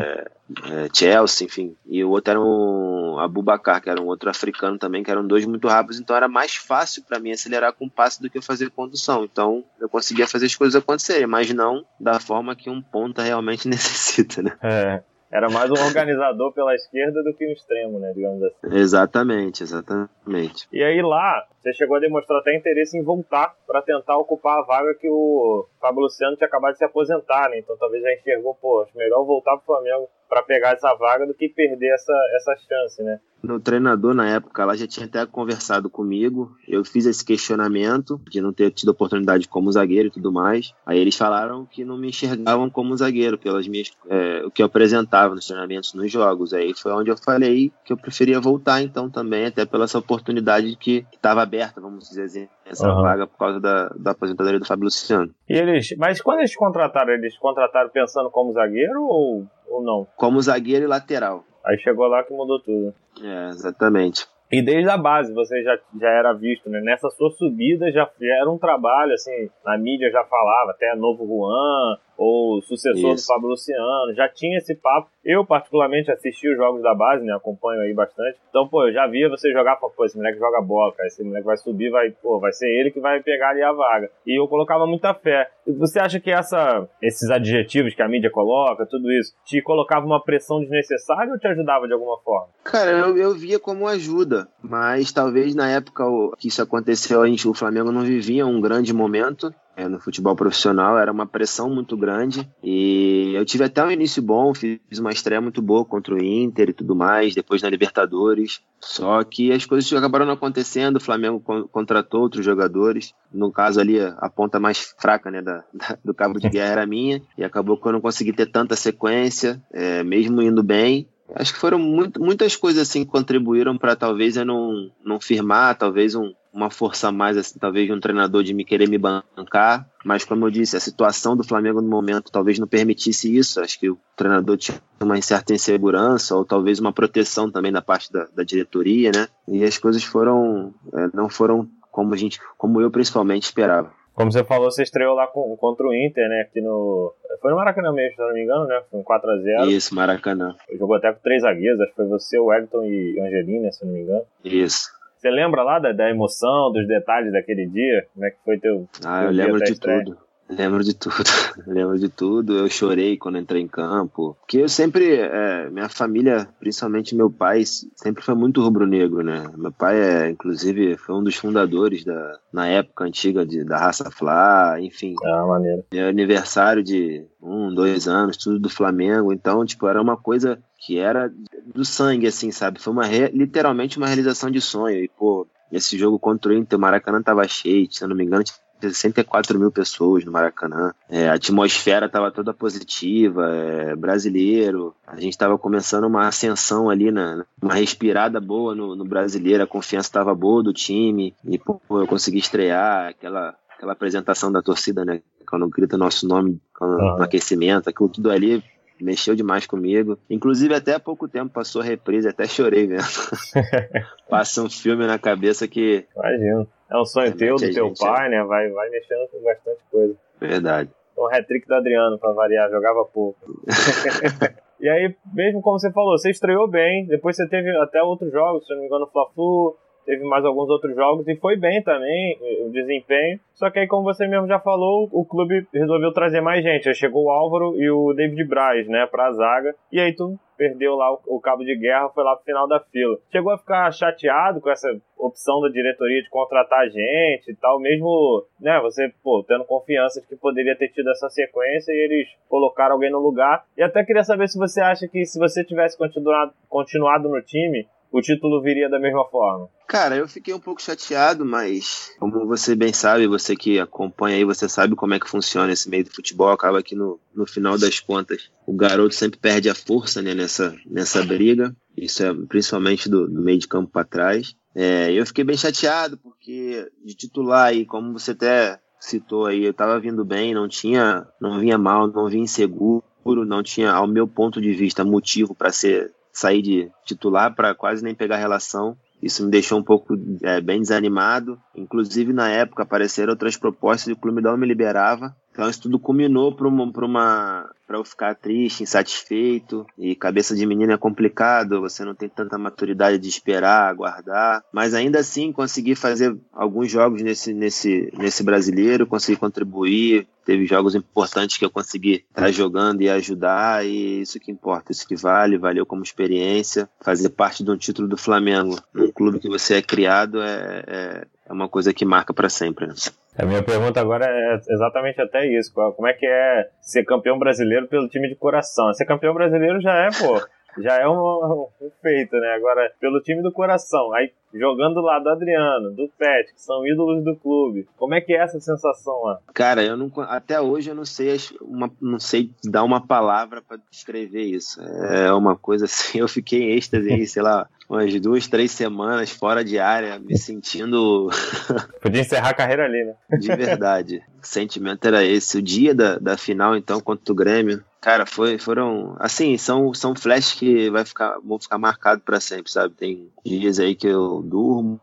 É, 0.71 0.89
Chelsea, 0.93 1.45
enfim. 1.45 1.75
E 1.85 2.03
o 2.03 2.11
outro 2.11 2.31
era 2.31 2.41
um 2.41 3.17
Abubakar, 3.19 3.81
que 3.81 3.89
era 3.89 4.01
um 4.01 4.07
outro 4.07 4.29
africano 4.29 4.77
também, 4.77 5.03
que 5.03 5.09
eram 5.09 5.25
dois 5.25 5.45
muito 5.45 5.67
rápidos. 5.67 5.99
Então 5.99 6.15
era 6.15 6.27
mais 6.27 6.55
fácil 6.55 7.03
para 7.03 7.19
mim 7.19 7.31
acelerar 7.31 7.73
com 7.73 7.89
passe 7.89 8.21
do 8.21 8.29
que 8.29 8.41
fazer 8.41 8.69
condução. 8.69 9.23
Então 9.23 9.63
eu 9.79 9.89
conseguia 9.89 10.27
fazer 10.27 10.45
as 10.45 10.55
coisas 10.55 10.75
acontecerem, 10.75 11.25
mas 11.25 11.51
não 11.51 11.85
da 11.99 12.19
forma 12.19 12.55
que 12.55 12.69
um 12.69 12.81
ponta 12.81 13.23
realmente 13.23 13.67
necessita, 13.69 14.43
né? 14.43 14.57
É. 14.61 15.03
Era 15.31 15.49
mais 15.49 15.69
um 15.69 15.85
organizador 15.85 16.53
pela 16.53 16.73
esquerda 16.75 17.23
do 17.23 17.33
que 17.33 17.47
um 17.47 17.51
extremo, 17.51 17.99
né? 17.99 18.13
Digamos 18.13 18.41
assim. 18.43 18.75
Exatamente, 18.75 19.63
exatamente. 19.63 20.67
E 20.71 20.83
aí 20.83 21.01
lá, 21.01 21.45
você 21.65 21.73
chegou 21.73 21.97
a 21.97 21.99
demonstrar 21.99 22.39
até 22.41 22.55
interesse 22.55 22.95
em 22.95 23.01
voltar 23.01 23.55
para 23.65 23.81
tentar 23.81 24.15
ocupar 24.17 24.59
a 24.59 24.61
vaga 24.61 24.93
que 24.93 25.09
o 25.09 25.67
Fábio 25.81 26.01
Luciano 26.01 26.35
tinha 26.37 26.45
acabado 26.47 26.73
de 26.73 26.77
se 26.77 26.85
aposentar, 26.85 27.49
né? 27.49 27.57
Então 27.57 27.75
talvez 27.75 28.03
já 28.03 28.13
enxergou, 28.13 28.53
pô, 28.53 28.83
acho 28.83 28.95
melhor 28.95 29.25
voltar 29.25 29.57
pro 29.57 29.65
Flamengo 29.65 30.07
para 30.29 30.43
pegar 30.43 30.73
essa 30.73 30.93
vaga 30.95 31.25
do 31.25 31.33
que 31.33 31.49
perder 31.49 31.93
essa, 31.93 32.13
essa 32.35 32.55
chance, 32.67 33.01
né? 33.01 33.19
O 33.43 33.59
treinador, 33.59 34.15
na 34.15 34.27
época, 34.27 34.65
lá 34.65 34.75
já 34.75 34.87
tinha 34.87 35.05
até 35.05 35.23
conversado 35.25 35.87
comigo. 35.87 36.55
Eu 36.67 36.83
fiz 36.83 37.05
esse 37.05 37.23
questionamento 37.23 38.19
de 38.27 38.41
não 38.41 38.51
ter 38.51 38.71
tido 38.71 38.89
oportunidade 38.89 39.47
como 39.47 39.71
zagueiro 39.71 40.07
e 40.07 40.11
tudo 40.11 40.31
mais. 40.31 40.73
Aí 40.83 40.97
eles 40.97 41.15
falaram 41.15 41.63
que 41.65 41.85
não 41.85 41.95
me 41.95 42.09
enxergavam 42.09 42.69
como 42.71 42.97
zagueiro, 42.97 43.37
pelas 43.37 43.67
minhas, 43.67 43.91
é, 44.09 44.43
o 44.45 44.49
que 44.49 44.63
eu 44.63 44.65
apresentava 44.65 45.35
nos 45.35 45.45
treinamentos, 45.45 45.93
nos 45.93 46.11
jogos. 46.11 46.53
Aí 46.53 46.73
foi 46.73 46.91
onde 46.91 47.11
eu 47.11 47.17
falei 47.17 47.71
que 47.83 47.93
eu 47.93 47.97
preferia 47.97 48.39
voltar, 48.41 48.81
então, 48.81 49.09
também, 49.09 49.45
até 49.45 49.63
pela 49.63 49.85
essa 49.85 49.99
oportunidade 49.99 50.75
que 50.75 51.05
estava 51.13 51.45
aberta, 51.55 51.81
vamos 51.81 52.09
dizer 52.09 52.23
assim, 52.23 52.47
essa 52.65 52.87
uhum. 52.89 53.01
vaga 53.01 53.27
por 53.27 53.37
causa 53.37 53.59
da, 53.59 53.89
da 53.97 54.11
aposentadoria 54.11 54.59
do 54.59 54.65
Fábio 54.65 54.85
Luciano. 54.85 55.33
E 55.49 55.53
eles, 55.53 55.95
mas 55.97 56.21
quando 56.21 56.39
eles 56.39 56.55
contrataram, 56.55 57.13
eles 57.13 57.37
contrataram 57.37 57.89
pensando 57.89 58.29
como 58.29 58.53
zagueiro 58.53 59.03
ou, 59.03 59.45
ou 59.67 59.83
não? 59.83 60.07
Como 60.15 60.41
zagueiro 60.41 60.85
e 60.85 60.87
lateral. 60.87 61.43
Aí 61.65 61.77
chegou 61.79 62.07
lá 62.07 62.23
que 62.23 62.33
mudou 62.33 62.59
tudo. 62.59 62.93
É, 63.23 63.49
exatamente. 63.49 64.27
E 64.51 64.61
desde 64.61 64.89
a 64.89 64.97
base 64.97 65.33
você 65.33 65.63
já, 65.63 65.77
já 65.99 66.09
era 66.09 66.33
visto, 66.33 66.69
né? 66.69 66.79
Nessa 66.79 67.09
sua 67.09 67.31
subida 67.31 67.91
já, 67.91 68.07
já 68.21 68.35
era 68.41 68.49
um 68.49 68.59
trabalho, 68.59 69.13
assim, 69.13 69.49
na 69.65 69.77
mídia 69.77 70.11
já 70.11 70.23
falava, 70.25 70.71
até 70.71 70.95
novo 70.95 71.25
Juan, 71.25 71.97
ou 72.17 72.61
sucessor 72.61 73.13
Isso. 73.13 73.23
do 73.23 73.33
Fábio 73.33 73.49
Luciano, 73.49 74.13
já 74.15 74.27
tinha 74.29 74.57
esse 74.57 74.75
papo. 74.75 75.09
Eu, 75.23 75.45
particularmente, 75.45 76.11
assisti 76.11 76.47
os 76.49 76.55
jogos 76.55 76.81
da 76.81 76.93
base, 76.93 77.25
né? 77.25 77.33
Acompanho 77.33 77.81
aí 77.81 77.93
bastante. 77.93 78.37
Então, 78.49 78.67
pô, 78.67 78.87
eu 78.87 78.93
já 78.93 79.07
via 79.07 79.27
você 79.27 79.51
jogar, 79.51 79.75
pô, 79.77 79.91
esse 80.05 80.15
moleque 80.15 80.37
joga 80.37 80.61
bola, 80.61 80.93
cara. 80.93 81.07
Esse 81.07 81.23
moleque 81.23 81.45
vai 81.45 81.57
subir, 81.57 81.89
vai, 81.89 82.11
pô, 82.11 82.39
vai 82.39 82.51
ser 82.51 82.67
ele 82.67 82.91
que 82.91 82.99
vai 82.99 83.21
pegar 83.21 83.49
ali 83.49 83.63
a 83.63 83.71
vaga. 83.71 84.09
E 84.25 84.39
eu 84.39 84.47
colocava 84.47 84.85
muita 84.85 85.13
fé. 85.13 85.49
Você 85.67 85.99
acha 85.99 86.19
que 86.19 86.29
essa, 86.29 86.87
esses 87.01 87.29
adjetivos 87.29 87.95
que 87.95 88.01
a 88.01 88.07
mídia 88.07 88.29
coloca, 88.29 88.85
tudo 88.85 89.11
isso, 89.11 89.33
te 89.43 89.61
colocava 89.61 90.05
uma 90.05 90.21
pressão 90.21 90.59
desnecessária 90.59 91.31
ou 91.31 91.39
te 91.39 91.47
ajudava 91.47 91.87
de 91.87 91.93
alguma 91.93 92.19
forma? 92.19 92.49
Cara, 92.63 92.91
eu, 92.91 93.17
eu 93.17 93.33
via 93.33 93.59
como 93.59 93.87
ajuda, 93.87 94.47
mas 94.61 95.11
talvez 95.11 95.55
na 95.55 95.69
época 95.69 96.03
que 96.37 96.49
isso 96.49 96.61
aconteceu, 96.61 97.21
a 97.21 97.27
gente, 97.27 97.47
o 97.47 97.53
Flamengo 97.53 97.91
não 97.91 98.01
vivia 98.01 98.45
um 98.45 98.61
grande 98.61 98.93
momento 98.93 99.53
é, 99.75 99.87
no 99.87 99.99
futebol 99.99 100.35
profissional, 100.35 100.97
era 100.97 101.11
uma 101.11 101.25
pressão 101.25 101.69
muito 101.69 101.97
grande 101.97 102.47
e 102.63 103.33
eu 103.35 103.45
tive 103.45 103.65
até 103.65 103.83
um 103.83 103.91
início 103.91 104.21
bom, 104.21 104.53
fiz 104.53 104.79
uma 104.99 105.11
estreia 105.11 105.41
muito 105.41 105.61
boa 105.61 105.83
contra 105.83 106.15
o 106.15 106.23
Inter 106.23 106.69
e 106.69 106.73
tudo 106.73 106.95
mais, 106.95 107.35
depois 107.35 107.61
na 107.61 107.69
Libertadores, 107.69 108.61
só 108.79 109.23
que 109.23 109.51
as 109.51 109.65
coisas 109.65 109.91
acabaram 109.93 110.25
não 110.25 110.33
acontecendo, 110.33 110.97
o 110.97 111.01
Flamengo 111.01 111.39
contratou 111.71 112.21
outros 112.21 112.45
jogadores, 112.45 113.13
no 113.33 113.51
caso 113.51 113.79
ali 113.79 113.99
a 113.99 114.29
ponta 114.29 114.59
mais 114.59 114.95
fraca 114.97 115.29
né, 115.29 115.41
da, 115.41 115.63
da, 115.73 115.97
do 116.03 116.13
cabo 116.13 116.39
de 116.39 116.49
guerra 116.49 116.71
era 116.71 116.85
minha, 116.85 117.21
e 117.37 117.43
acabou 117.43 117.77
que 117.77 117.87
eu 117.87 117.93
não 117.93 118.01
consegui 118.01 118.33
ter 118.33 118.45
tanta 118.45 118.75
sequência, 118.75 119.61
é, 119.71 120.03
mesmo 120.03 120.41
indo 120.41 120.63
bem, 120.63 121.07
Acho 121.33 121.53
que 121.53 121.59
foram 121.59 121.79
muito, 121.79 122.21
muitas 122.21 122.55
coisas 122.55 122.87
assim 122.87 123.03
que 123.03 123.09
contribuíram 123.09 123.77
para 123.77 123.95
talvez 123.95 124.37
eu 124.37 124.45
não, 124.45 124.91
não 125.03 125.19
firmar, 125.19 125.75
talvez 125.75 126.13
um, 126.13 126.31
uma 126.55 126.69
força 126.69 127.09
a 127.09 127.11
mais, 127.11 127.35
assim, 127.35 127.59
talvez 127.59 127.85
de 127.85 127.91
um 127.91 127.99
treinador 127.99 128.41
de 128.41 128.53
me 128.53 128.63
querer 128.63 128.87
me 128.87 128.97
bancar. 128.97 129.85
Mas 130.05 130.23
como 130.23 130.45
eu 130.45 130.49
disse, 130.49 130.77
a 130.77 130.79
situação 130.79 131.35
do 131.35 131.43
Flamengo 131.43 131.81
no 131.81 131.89
momento 131.89 132.31
talvez 132.31 132.57
não 132.57 132.67
permitisse 132.67 133.35
isso. 133.35 133.59
Acho 133.59 133.77
que 133.77 133.89
o 133.89 133.97
treinador 134.15 134.55
tinha 134.55 134.79
uma 135.01 135.21
certa 135.21 135.53
insegurança 135.53 136.33
ou 136.33 136.45
talvez 136.45 136.79
uma 136.79 136.93
proteção 136.93 137.51
também 137.51 137.73
da 137.73 137.81
parte 137.81 138.09
da, 138.11 138.25
da 138.33 138.43
diretoria, 138.43 139.11
né? 139.13 139.27
E 139.47 139.65
as 139.65 139.77
coisas 139.77 140.03
foram 140.03 140.73
é, 140.93 141.09
não 141.13 141.27
foram 141.27 141.67
como 141.91 142.13
a 142.13 142.17
gente, 142.17 142.39
como 142.57 142.79
eu 142.79 142.89
principalmente 142.89 143.43
esperava. 143.43 143.91
Como 144.13 144.31
você 144.31 144.45
falou, 144.45 144.71
você 144.71 144.83
estreou 144.83 145.13
lá 145.13 145.27
com, 145.27 145.57
contra 145.57 145.85
o 145.85 145.93
Inter, 145.93 146.29
né? 146.29 146.47
Aqui 146.47 146.61
no. 146.61 147.13
Foi 147.41 147.51
no 147.51 147.57
Maracanã 147.57 147.91
mesmo, 147.91 148.15
se 148.15 148.21
não 148.21 148.33
me 148.33 148.43
engano, 148.43 148.65
né? 148.65 148.81
Foi 148.89 149.01
um 149.01 149.03
4x0. 149.03 149.67
Isso, 149.69 149.93
Maracanã. 149.93 150.55
Jogou 150.79 150.95
até 150.95 151.11
com 151.11 151.19
três 151.19 151.41
zagueiros, 151.41 151.81
acho 151.81 151.89
que 151.89 151.97
foi 151.97 152.07
você, 152.07 152.39
o 152.39 152.45
Wellington 152.45 152.85
e 152.85 153.19
Angelina, 153.19 153.69
se 153.73 153.85
não 153.85 153.91
me 153.91 154.03
engano. 154.03 154.23
Isso. 154.41 154.89
Você 155.15 155.29
lembra 155.29 155.63
lá 155.63 155.79
da, 155.79 155.91
da 155.91 156.09
emoção, 156.09 156.71
dos 156.71 156.87
detalhes 156.87 157.31
daquele 157.31 157.65
dia? 157.67 158.07
Como 158.13 158.25
é 158.25 158.31
que 158.31 158.37
foi 158.43 158.59
teu. 158.59 158.87
Ah, 159.03 159.21
teu 159.21 159.29
eu 159.29 159.31
lembro 159.31 159.63
de 159.63 159.79
tudo. 159.79 160.17
Lembro 160.47 160.83
de 160.83 160.93
tudo, 160.93 161.15
lembro 161.65 161.97
de 161.97 162.07
tudo. 162.07 162.57
Eu 162.57 162.69
chorei 162.69 163.17
quando 163.17 163.37
entrei 163.37 163.61
em 163.61 163.67
campo. 163.67 164.37
Porque 164.39 164.59
eu 164.59 164.69
sempre, 164.69 165.15
é, 165.15 165.69
minha 165.69 165.89
família, 165.89 166.47
principalmente 166.59 167.15
meu 167.15 167.31
pai, 167.31 167.63
sempre 167.65 168.23
foi 168.23 168.35
muito 168.35 168.61
rubro-negro, 168.61 169.23
né? 169.23 169.43
Meu 169.57 169.71
pai, 169.71 169.99
é, 169.99 170.29
inclusive, 170.29 170.97
foi 170.97 171.15
um 171.15 171.23
dos 171.23 171.35
fundadores 171.35 172.03
da, 172.03 172.39
na 172.53 172.67
época 172.67 173.05
antiga 173.05 173.45
de, 173.45 173.63
da 173.63 173.77
raça 173.77 174.11
Flá, 174.11 174.77
enfim. 174.79 175.15
Ah, 175.23 175.45
maneiro. 175.47 175.83
Meu 175.91 176.07
aniversário 176.07 176.83
de 176.83 177.25
um, 177.41 177.73
dois 177.73 178.07
anos, 178.07 178.37
tudo 178.37 178.59
do 178.59 178.69
Flamengo. 178.69 179.33
Então, 179.33 179.65
tipo, 179.65 179.87
era 179.87 180.01
uma 180.01 180.15
coisa 180.15 180.59
que 180.77 180.99
era 180.99 181.31
do 181.73 181.83
sangue, 181.83 182.27
assim, 182.27 182.51
sabe? 182.51 182.79
Foi 182.79 182.93
uma 182.93 183.07
literalmente 183.33 183.97
uma 183.97 184.07
realização 184.07 184.51
de 184.51 184.61
sonho. 184.61 185.03
E, 185.03 185.07
pô, 185.07 185.47
esse 185.71 185.97
jogo 185.97 186.19
contra 186.19 186.51
o 186.51 186.55
Inter, 186.55 186.77
o 186.77 186.81
Maracanã 186.81 187.21
tava 187.21 187.47
cheio, 187.47 187.91
se 187.91 188.03
eu 188.03 188.07
não 188.07 188.15
me 188.15 188.23
engano, 188.23 188.43
64 188.81 189.57
mil 189.59 189.71
pessoas 189.71 190.23
no 190.23 190.31
Maracanã. 190.31 190.93
É, 191.09 191.29
a 191.29 191.33
atmosfera 191.33 192.05
estava 192.05 192.31
toda 192.31 192.53
positiva, 192.53 193.49
é, 193.49 193.95
brasileiro. 193.95 194.95
A 195.05 195.15
gente 195.15 195.31
estava 195.31 195.57
começando 195.57 196.05
uma 196.05 196.27
ascensão 196.27 196.89
ali, 196.89 197.11
na, 197.11 197.45
uma 197.61 197.73
respirada 197.73 198.39
boa 198.39 198.75
no, 198.75 198.95
no 198.95 199.05
brasileiro, 199.05 199.63
a 199.63 199.67
confiança 199.67 200.09
estava 200.09 200.33
boa 200.35 200.63
do 200.63 200.73
time. 200.73 201.35
E 201.43 201.57
pô, 201.57 201.79
eu 201.89 202.07
consegui 202.07 202.39
estrear 202.39 203.09
aquela, 203.09 203.55
aquela 203.75 203.93
apresentação 203.93 204.51
da 204.51 204.61
torcida, 204.61 205.05
né? 205.05 205.21
Quando 205.47 205.69
grita 205.69 205.97
nosso 205.97 206.27
nome 206.27 206.59
no 206.81 207.21
aquecimento, 207.21 207.89
aquilo 207.89 208.09
tudo 208.09 208.31
ali 208.31 208.63
mexeu 208.99 209.35
demais 209.35 209.65
comigo. 209.65 210.17
Inclusive, 210.29 210.73
até 210.73 210.95
há 210.95 210.99
pouco 210.99 211.27
tempo 211.27 211.53
passou 211.53 211.81
a 211.81 211.85
reprise, 211.85 212.27
até 212.27 212.47
chorei 212.47 212.87
vendo. 212.87 213.03
Passa 214.29 214.61
um 214.61 214.69
filme 214.69 215.05
na 215.05 215.19
cabeça 215.19 215.67
que. 215.67 216.05
Imagina. 216.15 216.67
É 216.89 216.97
um 216.97 217.05
sonho 217.05 217.35
teu, 217.35 217.55
do 217.55 217.73
teu 217.73 217.93
pai, 217.99 218.27
é... 218.27 218.29
né? 218.29 218.43
Vai, 218.43 218.69
vai 218.69 218.89
mexendo 218.89 219.27
com 219.29 219.43
bastante 219.43 219.79
coisa. 219.91 220.15
Verdade. 220.39 220.89
Um 221.17 221.27
hat-trick 221.27 221.67
do 221.67 221.75
Adriano, 221.75 222.19
pra 222.19 222.31
variar, 222.33 222.69
jogava 222.69 223.05
pouco. 223.05 223.39
e 224.79 224.89
aí, 224.89 225.15
mesmo 225.33 225.61
como 225.61 225.79
você 225.79 225.91
falou, 225.91 226.17
você 226.17 226.29
estreou 226.29 226.67
bem, 226.67 227.05
depois 227.05 227.35
você 227.35 227.47
teve 227.47 227.69
até 227.77 228.03
outros 228.03 228.31
jogos, 228.31 228.65
se 228.65 228.73
não 228.73 228.81
me 228.81 228.87
engano, 228.87 229.07
Fla-Flu, 229.07 229.77
teve 230.05 230.23
mais 230.23 230.45
alguns 230.45 230.69
outros 230.69 230.95
jogos 230.95 231.27
e 231.27 231.35
foi 231.35 231.55
bem 231.55 231.81
também 231.83 232.37
o 232.65 232.69
desempenho. 232.69 233.39
Só 233.53 233.69
que 233.69 233.79
aí, 233.79 233.87
como 233.87 234.03
você 234.03 234.27
mesmo 234.27 234.47
já 234.47 234.59
falou, 234.59 235.09
o 235.11 235.25
clube 235.25 235.65
resolveu 235.73 236.11
trazer 236.11 236.41
mais 236.41 236.63
gente. 236.63 236.87
Aí 236.87 236.95
chegou 236.95 237.25
o 237.25 237.29
Álvaro 237.29 237.75
e 237.81 237.89
o 237.89 238.13
David 238.13 238.43
Braz, 238.43 238.87
né, 238.87 239.07
pra 239.09 239.31
zaga. 239.31 239.73
E 239.91 239.99
aí 239.99 240.13
tu 240.13 240.37
perdeu 240.57 240.95
lá 240.95 241.11
o, 241.25 241.39
cabo 241.39 241.63
de 241.63 241.75
guerra, 241.75 242.09
foi 242.09 242.23
lá 242.23 242.35
pro 242.35 242.45
final 242.45 242.67
da 242.67 242.79
fila. 242.79 243.17
Chegou 243.31 243.51
a 243.51 243.57
ficar 243.57 243.91
chateado 243.91 244.61
com 244.61 244.69
essa 244.69 244.89
opção 245.17 245.61
da 245.61 245.69
diretoria 245.69 246.21
de 246.21 246.29
contratar 246.29 246.87
gente 246.89 247.51
e 247.51 247.55
tal, 247.55 247.79
mesmo, 247.79 248.45
né, 248.59 248.79
você, 248.81 249.11
pô, 249.23 249.43
tendo 249.47 249.65
confiança 249.65 250.21
de 250.21 250.27
que 250.27 250.35
poderia 250.35 250.75
ter 250.75 250.89
tido 250.89 251.09
essa 251.09 251.29
sequência 251.29 251.91
e 251.91 251.97
eles 251.97 252.29
colocaram 252.49 252.93
alguém 252.93 253.11
no 253.11 253.19
lugar. 253.19 253.65
E 253.77 253.83
até 253.83 254.03
queria 254.03 254.23
saber 254.23 254.47
se 254.47 254.57
você 254.57 254.81
acha 254.81 255.07
que 255.07 255.25
se 255.25 255.39
você 255.39 255.63
tivesse 255.63 255.97
continuado, 255.97 256.53
continuado 256.69 257.29
no 257.29 257.41
time, 257.41 257.87
o 258.17 258.21
título 258.21 258.61
viria 258.61 258.89
da 258.89 258.97
mesma 258.97 259.25
forma? 259.25 259.69
Cara, 259.87 260.15
eu 260.15 260.27
fiquei 260.27 260.53
um 260.53 260.59
pouco 260.59 260.81
chateado, 260.81 261.45
mas 261.45 262.13
como 262.17 262.47
você 262.47 262.75
bem 262.75 262.93
sabe, 262.93 263.27
você 263.27 263.55
que 263.55 263.77
acompanha 263.77 264.37
aí, 264.37 264.45
você 264.45 264.69
sabe 264.69 264.95
como 264.95 265.13
é 265.13 265.19
que 265.19 265.29
funciona 265.29 265.73
esse 265.73 265.89
meio 265.89 266.05
do 266.05 266.13
futebol, 266.13 266.49
acaba 266.49 266.81
que 266.81 266.95
no, 266.95 267.19
no 267.33 267.45
final 267.45 267.77
das 267.77 267.99
contas 267.99 268.49
o 268.65 268.73
garoto 268.73 269.13
sempre 269.13 269.37
perde 269.37 269.69
a 269.69 269.75
força 269.75 270.21
né, 270.21 270.33
nessa, 270.33 270.73
nessa 270.85 271.23
briga, 271.23 271.75
isso 271.95 272.23
é 272.23 272.33
principalmente 272.47 273.09
do, 273.09 273.27
do 273.27 273.41
meio 273.41 273.59
de 273.59 273.67
campo 273.67 273.91
para 273.91 274.05
trás. 274.05 274.55
É, 274.73 275.11
eu 275.11 275.25
fiquei 275.25 275.43
bem 275.43 275.57
chateado 275.57 276.17
porque 276.17 276.89
de 277.03 277.13
titular 277.15 277.67
aí, 277.67 277.85
como 277.85 278.13
você 278.13 278.31
até 278.31 278.79
citou 278.99 279.45
aí, 279.45 279.63
eu 279.63 279.73
tava 279.73 279.99
vindo 279.99 280.23
bem, 280.23 280.53
não 280.53 280.67
tinha, 280.67 281.27
não 281.39 281.59
vinha 281.59 281.77
mal, 281.77 282.07
não 282.07 282.27
vinha 282.27 282.43
inseguro, 282.43 283.03
não 283.45 283.61
tinha, 283.61 283.91
ao 283.91 284.07
meu 284.07 284.27
ponto 284.27 284.61
de 284.61 284.73
vista, 284.73 285.03
motivo 285.03 285.53
para 285.53 285.71
ser 285.71 286.11
sair 286.35 286.61
de 286.61 286.91
titular 287.05 287.55
para 287.55 287.73
quase 287.73 288.03
nem 288.03 288.13
pegar 288.13 288.35
relação. 288.35 288.97
Isso 289.23 289.43
me 289.43 289.49
deixou 289.49 289.79
um 289.79 289.83
pouco 289.83 290.13
é, 290.43 290.59
bem 290.59 290.81
desanimado. 290.81 291.57
Inclusive, 291.73 292.33
na 292.33 292.49
época, 292.49 292.83
apareceram 292.83 293.31
outras 293.31 293.55
propostas 293.55 294.09
e 294.09 294.11
o 294.11 294.17
clube 294.17 294.41
não 294.41 294.57
me 294.57 294.67
liberava. 294.67 295.35
Então, 295.55 295.69
isso 295.69 295.83
tudo 295.83 295.97
culminou 295.97 296.53
para 296.53 296.67
uma, 296.67 296.83
uma, 296.83 297.71
para 297.87 297.97
eu 297.97 298.03
ficar 298.03 298.35
triste, 298.35 298.83
insatisfeito. 298.83 299.87
E 299.97 300.13
cabeça 300.13 300.53
de 300.53 300.65
menino 300.65 300.91
é 300.91 300.97
complicado, 300.97 301.79
você 301.79 302.03
não 302.03 302.13
tem 302.13 302.27
tanta 302.27 302.57
maturidade 302.57 303.17
de 303.17 303.29
esperar, 303.29 303.89
aguardar. 303.89 304.61
Mas 304.73 304.93
ainda 304.93 305.19
assim, 305.19 305.53
consegui 305.53 305.95
fazer 305.95 306.35
alguns 306.51 306.91
jogos 306.91 307.21
nesse, 307.21 307.53
nesse, 307.53 308.11
nesse 308.17 308.43
brasileiro, 308.43 309.07
consegui 309.07 309.37
contribuir, 309.37 310.27
teve 310.45 310.65
jogos 310.65 310.93
importantes 310.93 311.57
que 311.57 311.63
eu 311.63 311.71
consegui 311.71 312.25
estar 312.29 312.51
jogando 312.51 313.01
e 313.01 313.09
ajudar, 313.09 313.85
e 313.85 314.21
isso 314.21 314.41
que 314.41 314.51
importa, 314.51 314.91
isso 314.91 315.07
que 315.07 315.15
vale, 315.15 315.57
valeu 315.57 315.85
como 315.85 316.03
experiência. 316.03 316.89
Fazer 316.99 317.29
parte 317.29 317.63
de 317.63 317.71
um 317.71 317.77
título 317.77 318.09
do 318.09 318.17
Flamengo, 318.17 318.77
num 318.93 319.09
clube 319.09 319.39
que 319.39 319.47
você 319.47 319.75
é 319.75 319.81
criado, 319.81 320.41
é, 320.41 320.83
é, 320.85 321.27
é 321.47 321.53
uma 321.53 321.69
coisa 321.69 321.93
que 321.93 322.03
marca 322.03 322.33
para 322.33 322.49
sempre. 322.49 322.87
Né? 322.87 322.93
A 323.37 323.45
minha 323.45 323.61
pergunta 323.61 323.99
agora 323.99 324.25
é 324.25 324.59
exatamente 324.69 325.21
até 325.21 325.45
isso. 325.45 325.73
Como 325.73 326.07
é 326.07 326.13
que 326.13 326.25
é 326.25 326.69
ser 326.81 327.03
campeão 327.03 327.37
brasileiro 327.37 327.87
pelo 327.87 328.07
time 328.07 328.27
de 328.27 328.35
coração? 328.35 328.93
Ser 328.93 329.05
campeão 329.05 329.33
brasileiro 329.33 329.79
já 329.81 329.93
é, 329.93 330.09
pô, 330.09 330.41
já 330.77 330.95
é 330.95 331.07
um, 331.07 331.67
um, 331.81 331.91
feito, 332.01 332.35
né? 332.37 332.53
Agora, 332.55 332.91
pelo 332.99 333.21
time 333.21 333.41
do 333.41 333.51
coração, 333.51 334.13
aí 334.13 334.31
jogando 334.53 335.01
lá 335.01 335.19
do 335.19 335.29
Adriano, 335.29 335.91
do 335.91 336.09
Pet, 336.17 336.53
que 336.53 336.61
são 336.61 336.87
ídolos 336.87 337.23
do 337.23 337.35
clube. 337.35 337.87
Como 337.97 338.13
é 338.13 338.21
que 338.21 338.33
é 338.33 338.41
essa 338.41 338.59
sensação 338.59 339.21
lá? 339.23 339.39
Cara, 339.53 339.83
eu 339.83 339.97
não, 339.97 340.11
até 340.21 340.59
hoje 340.59 340.89
eu 340.89 340.95
não 340.95 341.05
sei, 341.05 341.37
uma, 341.61 341.91
não 342.01 342.19
sei 342.19 342.49
dar 342.63 342.83
uma 342.83 343.05
palavra 343.05 343.61
para 343.61 343.79
descrever 343.91 344.43
isso. 344.43 344.81
É 344.81 345.31
uma 345.33 345.55
coisa 345.55 345.85
assim, 345.85 346.19
eu 346.19 346.27
fiquei 346.27 346.63
em 346.63 346.77
êxtase, 346.77 347.27
sei 347.27 347.41
lá, 347.41 347.67
umas 347.89 348.19
duas, 348.19 348.47
três 348.47 348.71
semanas 348.71 349.29
fora 349.29 349.63
de 349.63 349.77
área, 349.77 350.19
me 350.19 350.37
sentindo. 350.37 351.29
Podia 352.01 352.21
encerrar 352.21 352.49
a 352.49 352.55
carreira 352.55 352.85
ali, 352.85 353.03
né? 353.03 353.15
De 353.37 353.47
verdade. 353.55 354.23
O 354.41 354.47
sentimento 354.47 355.05
era 355.05 355.23
esse. 355.23 355.57
O 355.57 355.61
dia 355.61 355.93
da, 355.93 356.17
da 356.17 356.37
final, 356.37 356.75
então, 356.75 356.99
contra 357.01 357.31
o 357.31 357.35
Grêmio, 357.35 357.83
Cara, 358.05 358.23
foi, 358.27 358.59
foram. 358.59 359.15
Assim, 359.19 359.57
são, 359.57 359.91
são 359.91 360.13
flashes 360.13 360.53
que 360.53 360.91
vai 360.91 361.03
ficar, 361.03 361.39
vão 361.43 361.57
ficar 361.57 361.79
marcados 361.79 362.23
para 362.23 362.39
sempre, 362.39 362.71
sabe? 362.71 362.93
Tem 362.93 363.31
dias 363.43 363.79
aí 363.79 363.95
que 363.95 364.05
eu 364.05 364.43
durmo 364.43 365.01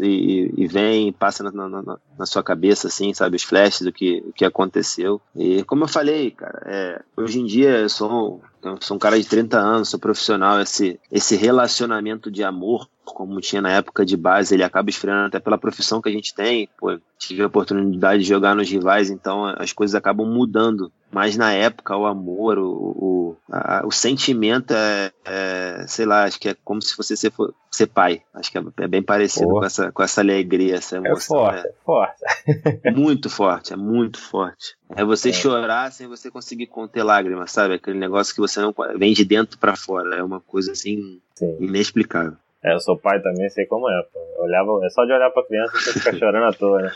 e, 0.00 0.52
e 0.56 0.66
vem, 0.66 1.12
passa 1.12 1.42
na, 1.42 1.68
na, 1.68 1.98
na, 2.18 2.26
sua 2.26 2.42
cabeça, 2.42 2.88
assim, 2.88 3.14
sabe? 3.14 3.36
Os 3.36 3.42
flashes 3.42 3.82
do 3.82 3.92
que, 3.92 4.20
do 4.20 4.32
que 4.32 4.44
aconteceu. 4.44 5.20
E 5.34 5.62
como 5.64 5.84
eu 5.84 5.88
falei, 5.88 6.30
cara, 6.30 6.62
é, 6.66 7.02
hoje 7.16 7.40
em 7.40 7.46
dia 7.46 7.78
eu 7.78 7.88
sou, 7.88 8.40
eu 8.62 8.76
sou 8.80 8.96
um 8.96 9.00
cara 9.00 9.18
de 9.18 9.26
30 9.26 9.58
anos, 9.58 9.88
sou 9.88 9.98
profissional. 9.98 10.60
Esse, 10.60 11.00
esse 11.10 11.36
relacionamento 11.36 12.30
de 12.30 12.42
amor 12.42 12.88
como 13.12 13.40
tinha 13.40 13.62
na 13.62 13.70
época 13.70 14.04
de 14.04 14.16
base, 14.16 14.54
ele 14.54 14.64
acaba 14.64 14.90
esfriando 14.90 15.26
até 15.26 15.38
pela 15.38 15.56
profissão 15.56 16.02
que 16.02 16.08
a 16.08 16.12
gente 16.12 16.34
tem. 16.34 16.68
Pô, 16.78 16.98
tive 17.18 17.42
a 17.42 17.46
oportunidade 17.46 18.22
de 18.22 18.28
jogar 18.28 18.54
nos 18.54 18.68
rivais, 18.68 19.10
então 19.10 19.46
as 19.56 19.72
coisas 19.72 19.94
acabam 19.94 20.26
mudando. 20.26 20.92
Mas 21.10 21.36
na 21.36 21.52
época, 21.52 21.96
o 21.96 22.04
amor, 22.04 22.58
o, 22.58 22.66
o, 22.68 23.36
a, 23.50 23.82
o 23.86 23.90
sentimento 23.90 24.74
é, 24.74 25.12
é, 25.24 25.84
sei 25.86 26.04
lá, 26.04 26.24
acho 26.24 26.38
que 26.38 26.50
é 26.50 26.56
como 26.64 26.82
se 26.82 26.96
você 26.96 27.16
ser, 27.16 27.32
ser 27.70 27.86
pai. 27.86 28.22
Acho 28.34 28.50
que 28.50 28.58
é, 28.58 28.62
é 28.78 28.88
bem 28.88 29.02
parecido. 29.02 29.45
Com 29.48 29.64
essa, 29.64 29.92
com 29.92 30.02
essa 30.02 30.20
alegria, 30.20 30.76
essa 30.76 30.96
É 30.96 30.98
emoção. 30.98 31.38
forte, 31.38 31.62
né? 31.62 31.68
é 31.68 31.84
forte. 31.84 32.22
Muito 32.96 33.30
forte, 33.30 33.72
é 33.72 33.76
muito 33.76 34.18
forte. 34.20 34.76
É 34.94 35.04
você 35.04 35.30
É. 35.30 35.32
chorar 35.32 35.90
sem 35.92 36.06
você 36.06 36.30
conseguir 36.30 36.66
conter 36.66 37.02
lágrimas, 37.02 37.50
sabe? 37.52 37.74
Aquele 37.74 37.98
negócio 37.98 38.34
que 38.34 38.40
você 38.40 38.60
não 38.60 38.74
vem 38.96 39.12
de 39.12 39.24
dentro 39.24 39.58
pra 39.58 39.76
fora. 39.76 40.16
É 40.16 40.22
uma 40.22 40.40
coisa 40.40 40.72
assim 40.72 41.20
Sim. 41.34 41.56
inexplicável. 41.60 42.34
É, 42.64 42.74
eu 42.74 42.80
sou 42.80 42.98
pai 42.98 43.20
também, 43.22 43.48
sei 43.50 43.66
como 43.66 43.88
é. 43.88 44.02
Pô. 44.12 44.18
Eu 44.38 44.44
Olhava, 44.44 44.84
é 44.84 44.90
só 44.90 45.04
de 45.04 45.12
olhar 45.12 45.30
pra 45.30 45.44
criança 45.44 45.72
você 45.78 45.92
fica 45.94 46.12
chorando 46.18 46.44
à 46.44 46.52
toa, 46.52 46.82
né? 46.82 46.90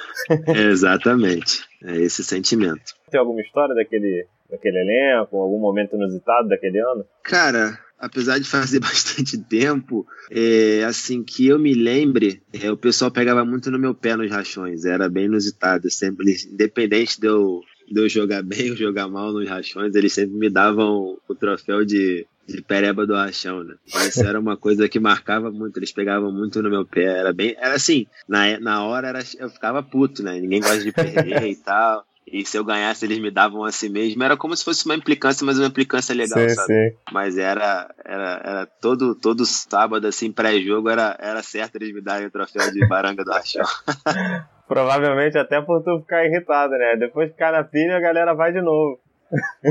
Exatamente. 0.71 1.65
É 1.85 1.97
esse 1.97 2.23
sentimento. 2.25 2.83
Tem 3.11 3.19
alguma 3.21 3.41
história 3.41 3.75
daquele, 3.75 4.27
daquele 4.51 4.79
elenco, 4.79 5.37
algum 5.41 5.59
momento 5.59 5.97
inusitado 5.97 6.49
daquele 6.49 6.79
ano? 6.81 7.05
Cara, 7.23 7.79
apesar 8.01 8.39
de 8.39 8.49
fazer 8.49 8.81
bastante 8.81 9.39
tempo, 9.39 10.07
é, 10.31 10.83
assim 10.85 11.23
que 11.23 11.47
eu 11.47 11.59
me 11.59 11.75
lembre, 11.75 12.43
é, 12.53 12.73
o 12.73 12.77
pessoal 12.77 13.11
pegava 13.11 13.45
muito 13.45 13.71
no 13.71 13.79
meu 13.79 13.95
pé 13.95 14.17
nos 14.17 14.31
rachões. 14.31 14.85
Era 14.85 15.09
bem 15.09 15.27
inusitado. 15.27 15.91
Sempre, 15.91 16.35
independente 16.51 17.21
de 17.21 17.27
eu, 17.27 17.61
de 17.91 18.01
eu 18.01 18.09
jogar 18.09 18.43
bem 18.43 18.71
ou 18.71 18.77
jogar 18.77 19.07
mal 19.07 19.33
nos 19.33 19.49
rachões, 19.49 19.95
eles 19.95 20.13
sempre 20.13 20.37
me 20.37 20.49
davam 20.49 21.19
o 21.29 21.35
troféu 21.35 21.85
de, 21.85 22.27
de 22.49 22.63
pereba 22.63 23.07
do 23.07 23.15
rachão, 23.15 23.63
né? 23.63 23.75
Isso 24.09 24.25
era 24.25 24.41
uma 24.41 24.57
coisa 24.57 24.89
que 24.89 24.99
marcava 24.99 25.51
muito. 25.51 25.79
Eles 25.79 25.93
pegavam 25.93 26.33
muito 26.33 26.63
no 26.63 26.71
meu 26.71 26.87
pé. 26.87 27.05
Era 27.05 27.33
bem, 27.33 27.55
era 27.59 27.75
assim. 27.75 28.07
Na, 28.27 28.59
na 28.59 28.85
hora 28.85 29.09
era, 29.09 29.21
eu 29.39 29.51
ficava 29.51 29.83
puto, 29.83 30.23
né? 30.23 30.41
Ninguém 30.41 30.61
gosta 30.61 30.83
de 30.83 30.93
perder 30.93 31.45
e 31.47 31.57
tal. 31.57 32.05
E 32.27 32.45
se 32.45 32.57
eu 32.57 32.65
ganhasse, 32.65 33.05
eles 33.05 33.19
me 33.19 33.31
davam 33.31 33.65
assim 33.65 33.89
mesmo. 33.89 34.23
Era 34.23 34.37
como 34.37 34.57
se 34.57 34.65
fosse 34.65 34.85
uma 34.87 34.95
implicância, 34.95 35.45
mas 35.45 35.59
uma 35.59 35.67
implicância 35.67 36.15
legal, 36.15 36.39
sim, 36.39 36.55
sabe? 36.55 36.73
sim. 36.73 36.97
Mas 37.13 37.37
era, 37.37 37.93
era, 38.05 38.43
era 38.45 38.67
todo, 38.81 39.15
todo 39.15 39.45
sábado, 39.45 40.07
assim, 40.07 40.31
pré-jogo, 40.31 40.89
era, 40.89 41.17
era 41.21 41.43
certo 41.43 41.77
eles 41.77 41.93
me 41.93 42.01
darem 42.01 42.29
o 42.29 42.31
troféu 42.31 42.71
de 42.71 42.87
baranga 42.87 43.25
do 43.25 43.33
Rachão. 43.33 43.65
Provavelmente 44.69 45.37
até 45.37 45.61
por 45.61 45.83
tu 45.83 45.99
ficar 46.01 46.25
irritado, 46.25 46.73
né? 46.73 46.97
Depois 46.97 47.29
de 47.29 47.33
ficar 47.33 47.51
na 47.51 47.65
pilha, 47.65 47.97
a 47.97 48.01
galera 48.01 48.35
vai 48.35 48.53
de 48.53 48.61
novo. 48.61 49.01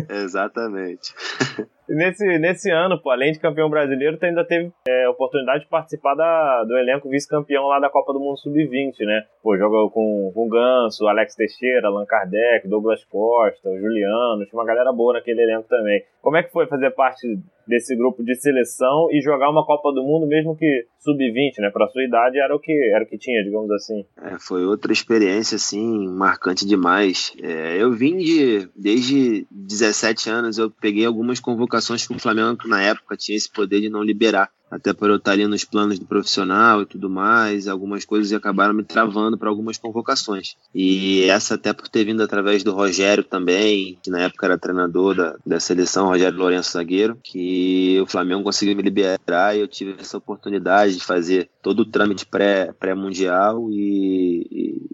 Exatamente. 0.09 1.13
Nesse, 1.89 2.37
nesse 2.37 2.69
ano, 2.69 3.01
pô, 3.01 3.09
além 3.09 3.31
de 3.31 3.39
campeão 3.39 3.69
brasileiro, 3.69 4.17
tu 4.17 4.25
ainda 4.25 4.45
teve 4.45 4.71
é, 4.87 5.09
oportunidade 5.09 5.63
de 5.63 5.69
participar 5.69 6.13
da, 6.13 6.63
do 6.63 6.77
elenco 6.77 7.09
vice-campeão 7.09 7.65
lá 7.65 7.79
da 7.79 7.89
Copa 7.89 8.13
do 8.13 8.19
Mundo 8.19 8.37
Sub-20, 8.37 8.99
né? 8.99 9.25
Pô, 9.41 9.57
jogou 9.57 9.89
com, 9.89 10.31
com 10.33 10.45
o 10.45 10.49
Ganso, 10.49 11.07
Alex 11.07 11.35
Teixeira, 11.35 11.87
Allan 11.87 12.05
Kardec, 12.05 12.67
Douglas 12.67 13.03
Costa, 13.05 13.75
Juliano, 13.79 14.45
tinha 14.45 14.59
uma 14.59 14.65
galera 14.65 14.93
boa 14.93 15.13
naquele 15.13 15.41
elenco 15.41 15.67
também. 15.67 16.03
Como 16.21 16.37
é 16.37 16.43
que 16.43 16.51
foi 16.51 16.67
fazer 16.67 16.91
parte 16.91 17.27
desse 17.67 17.95
grupo 17.95 18.23
de 18.23 18.35
seleção 18.35 19.07
e 19.11 19.21
jogar 19.21 19.49
uma 19.49 19.65
Copa 19.65 19.91
do 19.91 20.03
Mundo, 20.03 20.27
mesmo 20.27 20.55
que 20.55 20.85
sub-20, 20.99 21.59
né? 21.59 21.69
Pra 21.69 21.87
sua 21.87 22.03
idade 22.03 22.39
era 22.39 22.53
o 22.53 22.59
que, 22.59 22.73
era 22.93 23.03
o 23.03 23.07
que 23.07 23.17
tinha, 23.17 23.43
digamos 23.43 23.69
assim. 23.71 24.03
É, 24.21 24.37
foi 24.39 24.65
outra 24.65 24.91
experiência, 24.91 25.55
assim, 25.55 26.07
marcante 26.07 26.65
demais. 26.65 27.33
É, 27.41 27.77
eu 27.77 27.91
vim 27.91 28.17
de, 28.17 28.67
desde 28.75 29.47
17 29.51 30.29
anos, 30.29 30.57
eu 30.57 30.69
peguei 30.69 31.05
algumas 31.05 31.39
convocações 31.39 31.78
que 31.87 32.13
o 32.15 32.19
Flamengo, 32.19 32.67
na 32.67 32.81
época, 32.81 33.17
tinha 33.17 33.37
esse 33.37 33.49
poder 33.49 33.81
de 33.81 33.89
não 33.89 34.03
liberar. 34.03 34.49
Até 34.71 34.93
por 34.93 35.09
eu 35.09 35.15
estar 35.15 35.31
ali 35.31 35.47
nos 35.47 35.63
planos 35.63 35.97
do 35.97 36.05
profissional 36.05 36.83
e 36.83 36.85
tudo 36.85 37.09
mais, 37.09 37.67
algumas 37.67 38.05
coisas 38.05 38.31
acabaram 38.31 38.71
me 38.71 38.83
travando 38.83 39.35
para 39.35 39.49
algumas 39.49 39.79
convocações. 39.79 40.55
E 40.75 41.23
essa 41.23 41.55
até 41.55 41.73
por 41.73 41.87
ter 41.87 42.05
vindo 42.05 42.21
através 42.21 42.63
do 42.63 42.71
Rogério 42.71 43.23
também, 43.23 43.97
que 44.03 44.11
na 44.11 44.19
época 44.19 44.45
era 44.45 44.59
treinador 44.59 45.15
da, 45.15 45.35
da 45.43 45.59
seleção, 45.59 46.05
Rogério 46.05 46.37
Lourenço 46.37 46.73
Zagueiro, 46.73 47.17
que 47.23 47.99
o 47.99 48.05
Flamengo 48.05 48.43
conseguiu 48.43 48.75
me 48.75 48.83
liberar 48.83 49.57
e 49.57 49.59
eu 49.59 49.67
tive 49.67 49.95
essa 49.99 50.19
oportunidade 50.19 50.97
de 50.97 51.03
fazer 51.03 51.49
todo 51.63 51.79
o 51.79 51.85
trâmite 51.85 52.27
pré- 52.27 52.71
pré-mundial 52.79 53.71
e, 53.71 54.47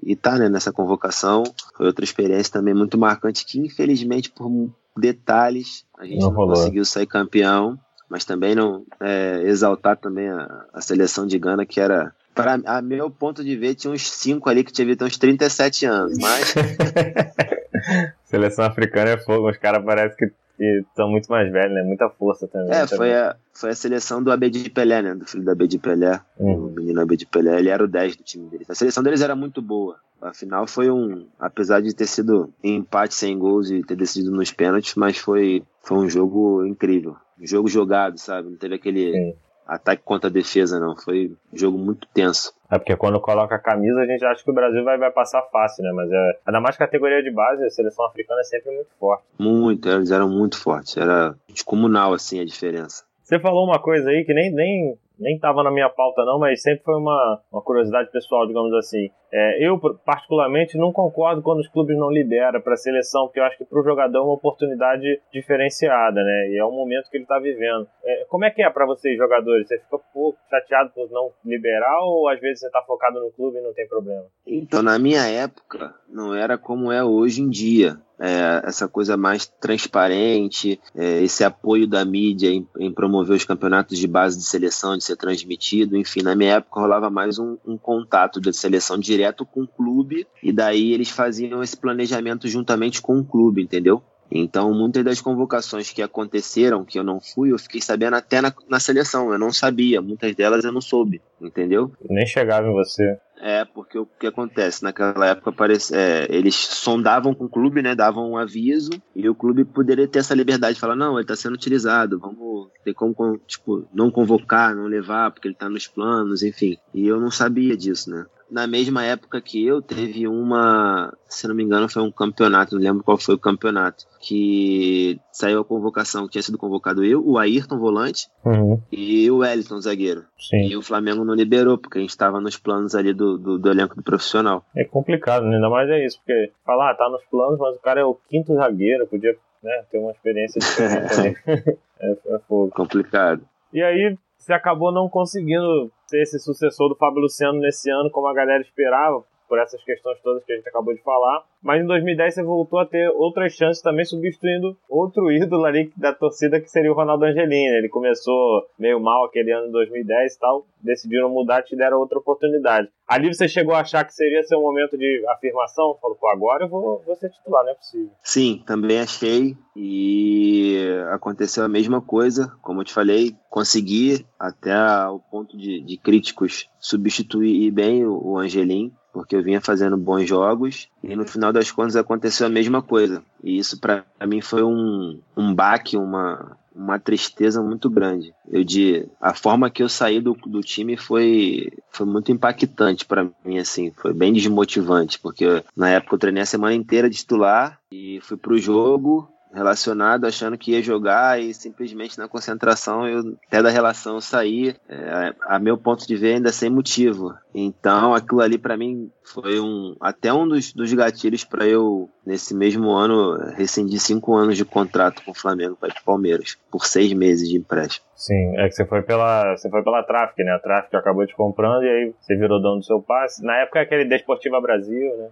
e, 0.06 0.12
e 0.14 0.16
tá 0.16 0.38
né, 0.40 0.48
nessa 0.48 0.72
convocação. 0.72 1.44
Foi 1.76 1.86
outra 1.86 2.06
experiência 2.06 2.54
também 2.54 2.74
muito 2.74 2.98
marcante 2.98 3.46
que 3.46 3.60
infelizmente 3.60 4.32
por 4.32 4.50
detalhes. 4.98 5.86
A 5.98 6.06
gente 6.06 6.22
Não 6.22 6.32
não, 6.32 6.48
conseguiu 6.48 6.86
sair 6.86 7.06
campeão, 7.06 7.78
mas 8.10 8.26
também 8.26 8.56
não 8.56 8.86
é, 9.00 9.42
exaltar 9.46 9.98
também 9.98 10.30
a, 10.30 10.66
a 10.74 10.82
seleção 10.82 11.26
de 11.26 11.38
Gana 11.38 11.66
que 11.66 11.80
era 11.80 12.14
para 12.34 12.60
a 12.66 12.82
meu 12.82 13.10
ponto 13.10 13.44
de 13.44 13.56
ver 13.56 13.76
tinha 13.76 13.94
uns 13.94 14.10
cinco 14.10 14.50
ali 14.50 14.64
que 14.64 14.72
tinha 14.72 14.86
vindo 14.86 15.06
uns 15.06 15.18
37 15.18 15.86
anos, 15.86 16.18
mas 16.18 16.54
Seleção 18.26 18.66
africana 18.66 19.12
é 19.12 19.18
fogo, 19.18 19.50
os 19.50 19.58
caras 19.58 19.84
parecem 19.86 20.18
que 20.18 20.32
estão 20.60 21.10
muito 21.10 21.28
mais 21.28 21.52
velhos, 21.52 21.74
né? 21.74 21.84
Muita 21.84 22.10
força 22.10 22.48
também. 22.48 22.70
é, 22.72 22.86
também. 22.86 22.98
foi 22.98 23.14
a, 23.14 23.36
foi 23.54 23.70
a 23.72 23.76
seleção 23.76 24.22
do 24.24 24.32
Abedi 24.32 24.70
Pelé, 24.70 25.02
né, 25.02 25.16
do 25.16 25.26
filho 25.26 25.44
do 25.44 25.52
Abedi 25.52 25.78
Pelé, 25.78 26.20
Uhum. 26.40 26.68
o 26.68 26.72
menino 26.72 27.02
Abedi 27.02 27.26
Pelé, 27.26 27.60
ele 27.60 27.70
era 27.70 27.84
o 27.84 27.88
10 27.88 28.16
do 28.18 28.24
time 28.24 28.50
deles. 28.50 28.70
A 28.70 28.76
seleção 28.76 29.04
deles 29.04 29.22
era 29.22 29.36
muito 29.36 29.62
boa. 29.62 29.98
Afinal 30.22 30.66
foi 30.66 30.90
um, 30.90 31.28
apesar 31.40 31.82
de 31.82 31.94
ter 31.94 32.08
sido 32.08 32.52
empate 32.64 33.14
sem 33.14 33.38
gols 33.38 33.70
e 33.70 33.84
ter 33.84 33.96
decidido 33.96 34.32
nos 34.32 34.52
pênaltis, 34.52 34.96
mas 34.96 35.18
foi 35.18 35.62
foi 35.82 35.98
um 35.98 36.10
jogo 36.10 36.66
incrível. 36.66 37.16
Um 37.40 37.46
jogo 37.46 37.68
jogado, 37.68 38.18
sabe? 38.18 38.50
Não 38.50 38.58
teve 38.58 38.76
aquele 38.76 39.12
Sim. 39.12 39.34
Ataque 39.66 40.04
contra 40.04 40.30
a 40.30 40.34
defesa, 40.34 40.80
não. 40.80 40.96
Foi 40.96 41.32
um 41.54 41.58
jogo 41.58 41.78
muito 41.78 42.08
tenso. 42.14 42.54
É 42.70 42.78
porque 42.78 42.96
quando 42.96 43.20
coloca 43.20 43.56
a 43.56 43.60
camisa, 43.60 44.00
a 44.00 44.06
gente 44.06 44.24
acha 44.26 44.44
que 44.44 44.50
o 44.50 44.54
Brasil 44.54 44.84
vai, 44.84 44.98
vai 44.98 45.12
passar 45.12 45.42
fácil, 45.52 45.84
né? 45.84 45.92
Mas 45.92 46.12
é. 46.12 46.40
Ainda 46.46 46.62
mais 46.62 46.78
categoria 46.78 47.22
de 47.22 47.32
base, 47.32 47.64
a 47.64 47.70
seleção 47.70 48.06
africana 48.06 48.42
é 48.42 48.44
sempre 48.44 48.72
muito 48.72 48.90
forte. 49.00 49.24
Muito, 49.40 49.90
eles 49.90 50.12
eram 50.12 50.30
muito 50.30 50.60
fortes. 50.60 50.98
Era 50.98 51.36
descomunal, 51.48 52.14
assim, 52.14 52.40
a 52.40 52.46
diferença. 52.46 53.04
Você 53.24 53.40
falou 53.40 53.66
uma 53.66 53.80
coisa 53.80 54.10
aí 54.10 54.24
que 54.24 54.34
nem, 54.34 54.52
nem, 54.54 54.98
nem 55.20 55.40
tava 55.40 55.64
na 55.64 55.72
minha 55.72 55.90
pauta, 55.90 56.24
não, 56.26 56.40
mas 56.40 56.62
sempre 56.62 56.84
foi 56.84 56.96
uma, 56.96 57.42
uma 57.52 57.62
curiosidade 57.62 58.12
pessoal, 58.12 58.48
digamos 58.48 58.74
assim. 58.74 59.10
É, 59.38 59.68
eu, 59.68 59.78
particularmente, 60.06 60.78
não 60.78 60.94
concordo 60.94 61.42
quando 61.42 61.60
os 61.60 61.68
clubes 61.68 61.98
não 61.98 62.10
liberam 62.10 62.62
para 62.62 62.74
a 62.74 62.78
seleção, 62.78 63.26
porque 63.26 63.42
eu 63.42 63.44
acho 63.44 63.58
que 63.58 63.66
para 63.66 63.82
o 63.82 63.84
jogador 63.84 64.18
é 64.18 64.22
uma 64.22 64.34
oportunidade 64.34 65.20
diferenciada, 65.34 66.24
né? 66.24 66.50
E 66.52 66.58
é 66.58 66.64
o 66.64 66.72
momento 66.72 67.10
que 67.10 67.18
ele 67.18 67.26
está 67.26 67.38
vivendo. 67.38 67.86
É, 68.04 68.26
como 68.30 68.46
é 68.46 68.50
que 68.50 68.64
é 68.64 68.70
para 68.70 68.86
vocês, 68.86 69.18
jogadores? 69.18 69.68
Você 69.68 69.78
fica 69.78 69.98
pô, 70.14 70.36
chateado 70.50 70.92
por 70.96 71.10
não 71.12 71.32
liberar 71.44 72.00
ou 72.04 72.30
às 72.30 72.40
vezes 72.40 72.62
você 72.62 72.68
está 72.68 72.82
focado 72.84 73.20
no 73.20 73.32
clube 73.32 73.58
e 73.58 73.62
não 73.62 73.74
tem 73.74 73.88
problema? 73.88 74.26
Então, 74.48 74.82
na 74.82 74.98
minha 74.98 75.28
época, 75.28 75.94
não 76.08 76.34
era 76.34 76.58
como 76.58 76.92
é 76.92 77.04
hoje 77.04 77.42
em 77.42 77.50
dia. 77.50 77.98
É, 78.18 78.62
essa 78.66 78.88
coisa 78.88 79.18
mais 79.18 79.46
transparente, 79.46 80.80
é, 80.96 81.22
esse 81.22 81.44
apoio 81.44 81.86
da 81.86 82.06
mídia 82.06 82.48
em, 82.48 82.66
em 82.80 82.94
promover 82.94 83.36
os 83.36 83.44
campeonatos 83.44 83.98
de 83.98 84.08
base 84.08 84.38
de 84.38 84.46
seleção, 84.46 84.96
de 84.98 85.04
ser 85.06 85.16
transmitido, 85.16 85.98
enfim, 85.98 86.22
na 86.22 86.36
minha 86.36 86.56
época 86.56 86.80
rolava 86.80 87.10
mais 87.10 87.40
um, 87.40 87.58
um 87.66 87.78
contato 87.78 88.40
da 88.40 88.52
seleção 88.52 88.98
direto 88.98 89.46
com 89.46 89.64
o 89.64 89.68
clube, 89.68 90.28
e 90.42 90.52
daí 90.52 90.94
eles 90.94 91.10
faziam 91.10 91.64
esse 91.64 91.78
planejamento 91.78 92.48
juntamente 92.48 93.02
com 93.02 93.20
o 93.20 93.26
clube, 93.26 93.62
entendeu? 93.62 94.02
Então, 94.30 94.74
muitas 94.74 95.04
das 95.04 95.22
convocações 95.22 95.92
que 95.92 96.02
aconteceram, 96.02 96.84
que 96.84 96.98
eu 96.98 97.04
não 97.04 97.20
fui, 97.22 97.52
eu 97.52 97.60
fiquei 97.60 97.80
sabendo 97.80 98.16
até 98.16 98.42
na, 98.42 98.54
na 98.68 98.80
seleção. 98.80 99.32
Eu 99.32 99.38
não 99.38 99.54
sabia, 99.54 100.02
muitas 100.02 100.36
delas 100.36 100.66
eu 100.66 100.72
não 100.72 100.82
soube, 100.82 101.22
entendeu? 101.42 101.92
Nem 102.10 102.26
chegava 102.26 102.68
em 102.68 102.74
você. 102.74 103.18
É, 103.42 103.66
porque 103.66 104.00
o 104.00 104.06
que 104.06 104.28
acontece? 104.28 104.82
Naquela 104.82 105.28
época 105.28 105.52
parece, 105.52 105.94
é, 105.96 106.26
eles 106.30 106.56
sondavam 106.56 107.34
com 107.34 107.46
o 107.46 107.50
clube, 107.50 107.82
né? 107.82 107.94
Davam 107.94 108.32
um 108.32 108.38
aviso 108.38 108.92
e 109.16 109.28
o 109.28 109.36
clube 109.36 109.66
poderia 109.66 110.08
ter 110.08 110.20
essa 110.20 110.34
liberdade 110.34 110.76
de 110.76 110.80
falar, 110.80 110.96
não, 110.96 111.14
ele 111.14 111.24
está 111.24 111.36
sendo 111.36 111.54
utilizado, 111.54 112.18
vamos 112.18 112.70
ter 112.84 112.94
como 112.94 113.38
tipo, 113.46 113.86
não 113.94 114.10
convocar, 114.10 114.74
não 114.74 114.86
levar, 114.88 115.32
porque 115.32 115.48
ele 115.48 115.54
está 115.56 115.70
nos 115.70 115.86
planos, 115.88 116.44
enfim. 116.44 116.78
E 116.94 117.06
eu 117.06 117.20
não 117.20 117.30
sabia 117.30 117.76
disso, 117.76 118.10
né? 118.10 118.26
Na 118.50 118.68
mesma 118.68 119.04
época 119.04 119.42
que 119.42 119.66
eu, 119.66 119.82
teve 119.82 120.28
uma, 120.28 121.12
se 121.28 121.48
não 121.48 121.56
me 121.56 121.64
engano, 121.64 121.90
foi 121.90 122.04
um 122.04 122.12
campeonato, 122.12 122.76
não 122.76 122.82
lembro 122.82 123.04
qual 123.04 123.18
foi 123.18 123.34
o 123.34 123.40
campeonato, 123.40 124.06
que 124.22 125.20
saiu 125.32 125.62
a 125.62 125.66
convocação, 125.66 126.26
que 126.26 126.34
tinha 126.34 126.44
sido 126.44 126.58
convocado 126.58 127.04
eu, 127.04 127.28
o 127.28 127.40
Ayrton, 127.40 127.80
volante, 127.80 128.28
Uhum. 128.46 128.80
e 128.92 129.30
o 129.32 129.38
Wellington, 129.38 129.82
zagueiro. 129.82 130.26
Sim. 130.38 130.68
E 130.68 130.78
o 130.78 130.82
Flamengo 130.84 131.25
não 131.26 131.34
liberou, 131.34 131.78
porque 131.78 131.98
a 131.98 132.02
gente 132.02 132.12
estava 132.12 132.40
nos 132.40 132.58
planos 132.58 132.96
ali 132.96 133.14
do, 133.14 133.38
do, 133.38 133.58
do 133.58 133.72
elenco 133.72 133.96
do 133.96 134.04
profissional. 134.04 134.64
É 134.76 134.86
complicado, 134.86 135.46
né? 135.46 135.56
ainda 135.56 135.70
mais 135.70 135.90
é 135.90 136.06
isso, 136.06 136.20
porque 136.20 136.52
falar, 136.66 136.92
ah, 136.92 136.96
tá 136.96 137.10
nos 137.10 137.24
planos, 137.26 137.60
mas 137.60 137.76
o 137.76 137.80
cara 137.80 138.02
é 138.02 138.06
o 138.06 138.18
quinto 138.30 138.54
zagueiro, 138.56 139.08
podia 139.08 139.36
né, 139.64 139.84
ter 139.92 139.98
uma 139.98 140.12
experiência 140.12 140.60
diferente 140.60 141.38
é, 142.00 142.12
é 142.12 142.40
fogo. 142.48 142.72
Complicado. 142.72 143.42
E 143.74 143.82
aí, 143.82 144.16
você 144.38 144.54
acabou 144.54 144.92
não 144.92 145.10
conseguindo 145.10 145.92
ser 146.06 146.22
esse 146.22 146.40
sucessor 146.40 146.88
do 146.88 146.96
Fábio 146.96 147.22
Luciano 147.22 147.60
nesse 147.60 147.90
ano, 147.90 148.12
como 148.12 148.28
a 148.28 148.34
galera 148.34 148.62
esperava. 148.62 149.24
por 149.48 149.60
essas 149.60 149.84
questões 149.84 150.20
todas 150.22 150.44
que 150.44 150.54
a 150.54 150.56
gente 150.56 150.70
acabou 150.70 150.94
de 150.94 151.02
falar. 151.02 151.44
Mas 151.62 151.82
em 151.82 151.86
2010 151.86 152.36
você 152.36 152.44
voltou 152.44 152.80
a 152.80 152.86
ter 152.86 153.10
outras 153.10 153.54
chances 153.54 153.82
também, 153.82 154.06
substituindo 154.06 154.78
outro 154.90 155.32
ídolo 155.32 155.66
ali 155.66 155.92
da 155.98 156.14
torcida 156.14 156.60
que 156.60 156.70
seria 156.70 156.92
o 156.92 156.96
Ronaldo 156.96 157.26
Angelini. 157.26 157.78
Ele 157.78 157.90
começou 157.90 158.68
meio 158.78 159.00
mal 159.00 159.26
aquele 159.26 159.52
ano 159.52 159.68
de 159.68 159.72
2010 159.72 160.36
e 160.36 160.40
tal, 160.40 160.66
decidiram 160.86 161.30
mudar, 161.30 161.64
te 161.64 161.76
deram 161.76 162.00
outra 162.00 162.20
oportunidade. 162.20 162.88
Ali 163.08 163.34
você 163.34 163.48
chegou 163.48 163.76
a 163.76 163.82
achar 163.82 164.06
que 164.06 164.14
seria 164.14 164.44
seu 164.44 164.62
momento 164.62 164.98
de 164.98 165.24
afirmação? 165.30 165.98
Falou, 166.02 166.18
pô, 166.18 166.28
agora 166.28 166.66
eu 166.66 166.70
vou, 166.70 167.04
vou 167.06 167.16
ser 167.16 167.30
titular, 167.30 167.64
não 167.64 167.72
é 167.72 167.76
possível. 167.76 168.12
Sim, 168.24 168.64
também 168.66 169.00
achei. 169.00 169.58
E 169.76 170.78
aconteceu 171.12 171.64
a 171.64 171.70
mesma 171.70 172.02
coisa, 172.02 172.52
como 172.62 172.82
eu 172.82 172.86
te 172.86 172.94
falei, 172.94 173.36
consegui 173.50 174.26
até 174.40 174.76
o 175.08 175.20
ponto 175.20 175.58
de, 175.58 175.82
de 175.82 175.98
críticos 175.98 176.70
substituir 176.80 177.72
bem 177.72 178.06
o, 178.06 178.16
o 178.24 178.38
Angelim 178.38 178.94
porque 179.16 179.34
eu 179.34 179.42
vinha 179.42 179.62
fazendo 179.62 179.96
bons 179.96 180.28
jogos 180.28 180.90
e 181.02 181.16
no 181.16 181.26
final 181.26 181.54
das 181.54 181.72
contas 181.72 181.96
aconteceu 181.96 182.48
a 182.48 182.50
mesma 182.50 182.82
coisa. 182.82 183.24
E 183.42 183.58
isso 183.58 183.80
para 183.80 184.04
mim 184.28 184.42
foi 184.42 184.62
um, 184.62 185.22
um 185.38 185.56
baque, 185.56 185.96
uma, 185.96 186.58
uma 186.76 187.00
tristeza 187.00 187.62
muito 187.62 187.90
grande. 187.90 188.34
Eu 188.48 188.64
de 188.64 189.08
a 189.22 189.34
forma 189.34 189.70
que 189.70 189.82
eu 189.82 189.90
saí 189.90 190.20
do, 190.20 190.34
do 190.46 190.62
time 190.62 190.98
foi 190.98 191.72
foi 191.92 192.06
muito 192.06 192.32
impactante 192.32 193.06
para 193.06 193.30
mim 193.44 193.58
assim, 193.58 193.92
foi 193.96 194.14
bem 194.14 194.34
desmotivante, 194.34 195.20
porque 195.20 195.64
na 195.76 195.90
época 195.90 196.16
eu 196.16 196.20
treinei 196.20 196.44
a 196.44 196.46
semana 196.46 196.76
inteira 196.76 197.10
de 197.10 197.18
titular 197.18 197.80
e 197.92 198.20
fui 198.22 198.38
pro 198.38 198.58
jogo 198.58 199.30
relacionado, 199.56 200.26
achando 200.26 200.58
que 200.58 200.72
ia 200.72 200.84
jogar 200.84 201.42
e 201.42 201.54
simplesmente 201.54 202.18
na 202.18 202.28
concentração 202.28 203.08
eu 203.08 203.36
até 203.48 203.64
da 203.64 203.70
relação 203.70 204.20
sair, 204.20 204.80
é, 204.90 205.34
a 205.44 205.58
meu 205.58 205.78
ponto 205.78 206.06
de 206.06 206.16
ver 206.16 206.36
ainda 206.36 206.52
sem 206.52 206.70
motivo. 206.70 207.34
Então 207.54 208.14
aquilo 208.14 208.42
ali 208.42 208.58
para 208.58 208.76
mim 208.76 209.10
foi 209.24 209.60
um 209.60 209.96
até 210.02 210.34
um 210.34 210.48
dos, 210.48 210.74
dos 210.74 210.92
gatilhos 210.94 211.44
para 211.46 211.66
eu 211.66 212.10
nesse 212.26 212.54
mesmo 212.54 212.92
ano 212.92 213.38
rescindir 213.56 214.00
cinco 214.00 214.36
anos 214.36 214.58
de 214.58 214.66
contrato 214.66 215.24
com 215.24 215.32
o 215.32 215.36
Flamengo 215.36 215.78
para 215.80 215.90
o 215.90 216.04
Palmeiras 216.04 216.58
por 216.70 216.86
seis 216.86 217.14
meses 217.14 217.48
de 217.48 217.58
empréstimo. 217.58 218.05
Sim, 218.16 218.58
é 218.58 218.70
que 218.70 218.76
você 218.76 218.86
foi 218.86 219.02
pela 219.02 219.56
você 219.58 219.70
foi 219.70 219.84
pela 219.84 220.02
Traffic, 220.02 220.42
né? 220.44 220.54
A 220.54 220.60
Traffic 220.60 220.96
acabou 220.96 221.28
te 221.28 221.36
comprando 221.36 221.84
e 221.84 221.90
aí 221.90 222.14
você 222.20 222.36
virou 222.36 222.62
dono 222.62 222.80
do 222.80 222.86
seu 222.86 223.02
passe. 223.02 223.44
Na 223.44 223.58
época 223.58 223.82
aquele 223.82 224.06
Desportiva 224.06 224.62
Brasil, 224.62 225.18
né? 225.18 225.30